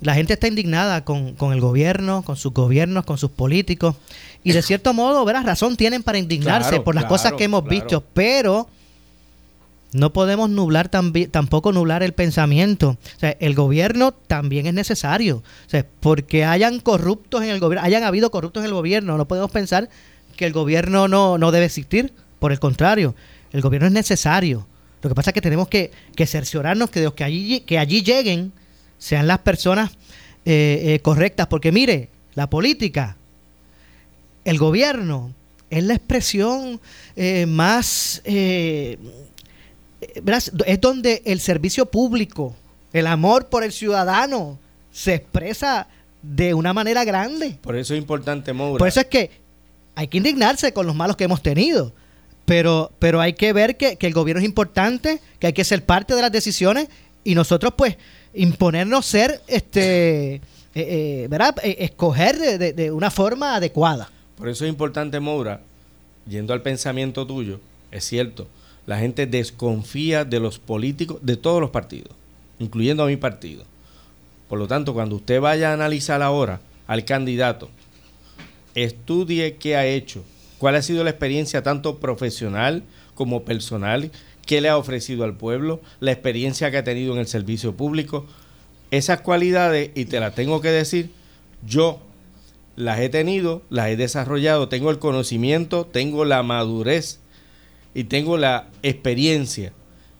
La 0.00 0.14
gente 0.14 0.32
está 0.32 0.48
indignada 0.48 1.04
con, 1.04 1.34
con 1.34 1.52
el 1.52 1.60
gobierno, 1.60 2.22
con 2.22 2.36
sus 2.36 2.54
gobiernos, 2.54 3.04
con 3.04 3.18
sus 3.18 3.30
políticos. 3.30 3.96
Y 4.42 4.52
de 4.52 4.62
cierto 4.62 4.94
modo, 4.94 5.26
¿verdad? 5.26 5.44
Razón 5.44 5.76
tienen 5.76 6.02
para 6.02 6.16
indignarse 6.16 6.70
Claro, 6.70 6.84
por 6.84 6.94
las 6.94 7.04
claro, 7.04 7.14
cosas 7.16 7.32
que 7.34 7.44
hemos 7.44 7.64
claro. 7.64 7.76
visto. 7.76 8.04
Pero 8.14 8.66
no 9.92 10.12
podemos 10.12 10.48
nublar 10.50 10.88
tampoco 10.88 11.72
nublar 11.72 12.02
el 12.02 12.12
pensamiento. 12.12 12.90
O 13.16 13.18
sea, 13.18 13.36
el 13.40 13.54
gobierno 13.54 14.12
también 14.12 14.66
es 14.66 14.74
necesario. 14.74 15.38
O 15.38 15.70
sea, 15.70 15.84
porque 16.00 16.44
hayan 16.44 16.80
corruptos 16.80 17.42
en 17.42 17.50
el 17.50 17.60
gobierno, 17.60 17.84
hayan 17.84 18.04
habido 18.04 18.30
corruptos 18.30 18.62
en 18.62 18.66
el 18.66 18.74
gobierno, 18.74 19.16
no 19.16 19.26
podemos 19.26 19.50
pensar 19.50 19.88
que 20.36 20.46
el 20.46 20.52
gobierno 20.52 21.08
no, 21.08 21.38
no 21.38 21.50
debe 21.50 21.66
existir. 21.66 22.12
Por 22.38 22.52
el 22.52 22.60
contrario, 22.60 23.14
el 23.52 23.60
gobierno 23.60 23.88
es 23.88 23.92
necesario. 23.92 24.66
Lo 25.02 25.08
que 25.08 25.14
pasa 25.14 25.30
es 25.30 25.34
que 25.34 25.40
tenemos 25.40 25.68
que, 25.68 25.90
cerciorarnos 26.26 26.90
que, 26.90 27.00
de 27.00 27.06
los 27.06 27.14
que, 27.14 27.24
allí, 27.24 27.60
que 27.60 27.78
allí 27.78 28.02
lleguen 28.02 28.52
sean 28.98 29.26
las 29.26 29.38
personas 29.38 29.90
eh, 30.44 30.94
eh, 30.94 31.00
correctas. 31.00 31.46
Porque 31.48 31.72
mire, 31.72 32.10
la 32.34 32.48
política, 32.48 33.16
el 34.44 34.58
gobierno, 34.58 35.34
es 35.68 35.84
la 35.84 35.94
expresión 35.94 36.80
eh, 37.16 37.46
más... 37.46 38.22
es 40.00 40.80
donde 40.80 41.22
el 41.24 41.40
servicio 41.40 41.86
público, 41.86 42.54
el 42.92 43.06
amor 43.06 43.46
por 43.48 43.64
el 43.64 43.72
ciudadano, 43.72 44.58
se 44.90 45.14
expresa 45.14 45.88
de 46.22 46.54
una 46.54 46.72
manera 46.72 47.04
grande. 47.04 47.58
Por 47.62 47.76
eso 47.76 47.94
es 47.94 47.98
importante, 48.00 48.52
Moura. 48.52 48.78
Por 48.78 48.88
eso 48.88 49.00
es 49.00 49.06
que 49.06 49.30
hay 49.94 50.08
que 50.08 50.18
indignarse 50.18 50.72
con 50.72 50.86
los 50.86 50.94
malos 50.94 51.16
que 51.16 51.24
hemos 51.24 51.42
tenido. 51.42 51.92
Pero, 52.44 52.90
pero 52.98 53.20
hay 53.20 53.34
que 53.34 53.52
ver 53.52 53.76
que, 53.76 53.96
que 53.96 54.06
el 54.08 54.12
gobierno 54.12 54.40
es 54.40 54.46
importante, 54.46 55.20
que 55.38 55.46
hay 55.48 55.52
que 55.52 55.62
ser 55.64 55.84
parte 55.84 56.14
de 56.14 56.22
las 56.22 56.32
decisiones 56.32 56.88
y 57.22 57.34
nosotros 57.34 57.74
pues 57.76 57.96
imponernos 58.34 59.06
ser, 59.06 59.40
este, 59.46 60.34
eh, 60.36 60.40
eh, 60.74 61.26
¿verdad? 61.30 61.54
Eh, 61.62 61.76
escoger 61.80 62.38
de, 62.38 62.58
de- 62.58 62.72
de 62.72 62.90
una 62.90 63.10
forma 63.10 63.54
adecuada. 63.56 64.10
Por 64.36 64.48
eso 64.48 64.64
es 64.64 64.70
importante, 64.70 65.20
Moura, 65.20 65.60
yendo 66.26 66.52
al 66.52 66.62
pensamiento 66.62 67.24
tuyo, 67.26 67.60
es 67.92 68.04
cierto, 68.04 68.48
la 68.86 68.98
gente 68.98 69.26
desconfía 69.26 70.24
de 70.24 70.40
los 70.40 70.58
políticos 70.58 71.18
de 71.22 71.36
todos 71.36 71.60
los 71.60 71.70
partidos, 71.70 72.10
incluyendo 72.58 73.02
a 73.02 73.06
mi 73.06 73.16
partido. 73.16 73.64
Por 74.48 74.58
lo 74.58 74.66
tanto, 74.66 74.94
cuando 74.94 75.16
usted 75.16 75.40
vaya 75.40 75.70
a 75.70 75.74
analizar 75.74 76.22
ahora 76.22 76.60
al 76.86 77.04
candidato, 77.04 77.68
estudie 78.74 79.56
qué 79.56 79.76
ha 79.76 79.86
hecho, 79.86 80.24
cuál 80.58 80.76
ha 80.76 80.82
sido 80.82 81.04
la 81.04 81.10
experiencia 81.10 81.62
tanto 81.62 81.98
profesional 81.98 82.82
como 83.14 83.44
personal, 83.44 84.10
qué 84.46 84.60
le 84.60 84.68
ha 84.68 84.76
ofrecido 84.76 85.24
al 85.24 85.36
pueblo, 85.36 85.80
la 86.00 86.12
experiencia 86.12 86.70
que 86.70 86.78
ha 86.78 86.84
tenido 86.84 87.12
en 87.12 87.20
el 87.20 87.26
servicio 87.26 87.76
público. 87.76 88.26
Esas 88.90 89.20
cualidades, 89.20 89.90
y 89.94 90.06
te 90.06 90.18
las 90.18 90.34
tengo 90.34 90.60
que 90.60 90.70
decir, 90.70 91.10
yo 91.64 92.00
las 92.74 92.98
he 92.98 93.08
tenido, 93.08 93.62
las 93.70 93.90
he 93.90 93.96
desarrollado, 93.96 94.68
tengo 94.68 94.90
el 94.90 94.98
conocimiento, 94.98 95.86
tengo 95.86 96.24
la 96.24 96.42
madurez 96.42 97.20
y 97.94 98.04
tengo 98.04 98.36
la 98.36 98.66
experiencia 98.82 99.72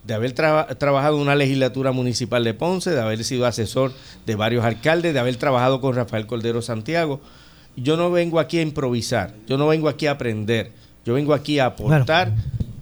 de 0.04 0.14
haber 0.14 0.32
traba- 0.32 0.66
trabajado 0.78 1.16
en 1.16 1.22
una 1.22 1.34
legislatura 1.36 1.92
municipal 1.92 2.42
de 2.42 2.54
Ponce, 2.54 2.90
de 2.90 3.00
haber 3.00 3.22
sido 3.24 3.46
asesor 3.46 3.92
de 4.26 4.34
varios 4.34 4.64
alcaldes, 4.64 5.12
de 5.14 5.20
haber 5.20 5.36
trabajado 5.36 5.80
con 5.80 5.94
Rafael 5.94 6.26
Cordero 6.26 6.62
Santiago. 6.62 7.20
Yo 7.76 7.96
no 7.96 8.10
vengo 8.10 8.40
aquí 8.40 8.58
a 8.58 8.62
improvisar, 8.62 9.34
yo 9.46 9.56
no 9.58 9.68
vengo 9.68 9.88
aquí 9.88 10.06
a 10.06 10.12
aprender, 10.12 10.72
yo 11.04 11.14
vengo 11.14 11.34
aquí 11.34 11.58
a 11.58 11.66
aportar 11.66 12.32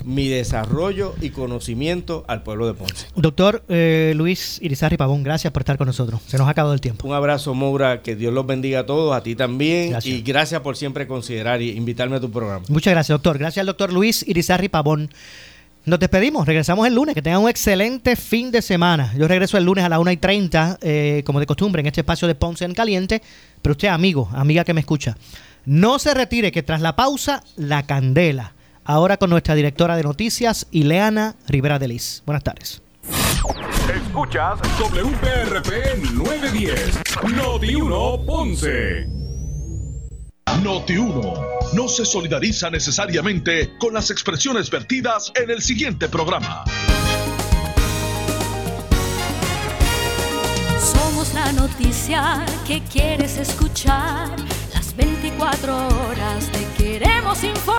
mi 0.09 0.27
desarrollo 0.27 1.15
y 1.21 1.29
conocimiento 1.29 2.25
al 2.29 2.43
pueblo 2.43 2.67
de 2.67 2.73
Ponce. 2.73 3.07
Doctor 3.15 3.63
eh, 3.69 4.15
Luis 4.17 4.59
Irizarri 4.63 4.97
Pavón, 4.97 5.23
gracias 5.23 5.53
por 5.53 5.61
estar 5.61 5.77
con 5.77 5.87
nosotros. 5.87 6.23
Se 6.27 6.39
nos 6.39 6.47
ha 6.49 6.51
acabado 6.51 6.73
el 6.73 6.81
tiempo. 6.81 7.07
Un 7.07 7.15
abrazo, 7.15 7.53
Moura, 7.53 8.01
que 8.01 8.17
Dios 8.17 8.33
los 8.33 8.47
bendiga 8.47 8.81
a 8.81 8.87
todos, 8.87 9.15
a 9.15 9.23
ti 9.23 9.35
también, 9.35 9.91
Gracias. 9.91 10.15
y 10.15 10.23
gracias 10.23 10.63
por 10.63 10.79
siempre 10.79 11.07
considerar 11.07 11.61
y 11.61 11.73
invitarme 11.73 12.17
a 12.17 12.21
tu 12.21 12.31
programa. 12.31 12.65
Muchas 12.71 12.93
gracias, 12.95 13.15
doctor. 13.15 13.37
Gracias 13.37 13.61
al 13.61 13.67
doctor 13.67 13.93
Luis 13.93 14.27
Irizarri 14.27 14.71
Pavón. 14.71 15.11
Nos 15.85 15.99
despedimos, 15.99 16.47
regresamos 16.47 16.87
el 16.87 16.95
lunes. 16.95 17.15
Que 17.15 17.21
tengan 17.21 17.43
un 17.43 17.51
excelente 17.51 18.17
fin 18.17 18.51
de 18.51 18.63
semana. 18.63 19.13
Yo 19.15 19.29
regreso 19.29 19.59
el 19.59 19.65
lunes 19.65 19.85
a 19.85 19.91
las 19.91 19.99
1 19.99 20.11
y 20.11 20.17
30, 20.17 20.79
eh, 20.81 21.23
como 21.27 21.39
de 21.39 21.45
costumbre, 21.45 21.81
en 21.81 21.87
este 21.87 22.01
espacio 22.01 22.27
de 22.27 22.35
Ponce 22.35 22.65
en 22.65 22.73
Caliente. 22.73 23.21
Pero 23.61 23.73
usted, 23.73 23.89
amigo, 23.89 24.31
amiga 24.33 24.65
que 24.65 24.73
me 24.73 24.81
escucha, 24.81 25.19
no 25.67 25.99
se 25.99 26.15
retire, 26.15 26.51
que 26.51 26.63
tras 26.63 26.81
la 26.81 26.97
pausa, 26.97 27.43
la 27.57 27.85
candela. 27.85 28.55
Ahora 28.89 29.19
con 29.19 29.29
nuestra 29.29 29.55
directora 29.55 29.97
de 29.97 30.03
noticias, 30.03 30.67
Ileana 30.71 31.37
Rivera 31.47 31.79
de 31.79 31.89
Liz. 31.89 32.23
Buenas 32.25 32.43
tardes. 32.43 32.81
Escuchas 33.95 34.59
WPRP 34.79 36.15
910, 36.15 36.99
Noti 37.37 37.75
1 37.75 38.25
Ponce. 38.25 39.07
Noti 40.63 40.97
1 40.97 41.35
no 41.75 41.87
se 41.87 42.07
solidariza 42.07 42.71
necesariamente 42.71 43.77
con 43.79 43.93
las 43.93 44.11
expresiones 44.11 44.71
vertidas 44.71 45.33
en 45.35 45.51
el 45.51 45.61
siguiente 45.61 46.09
programa. 46.09 46.65
Somos 50.81 51.35
la 51.35 51.53
noticia 51.53 52.43
que 52.67 52.81
quieres 52.91 53.37
escuchar. 53.37 54.31
Las 54.73 54.97
24 54.97 55.77
horas 55.77 56.51
te 56.53 56.83
queremos 56.83 57.45
informar. 57.45 57.69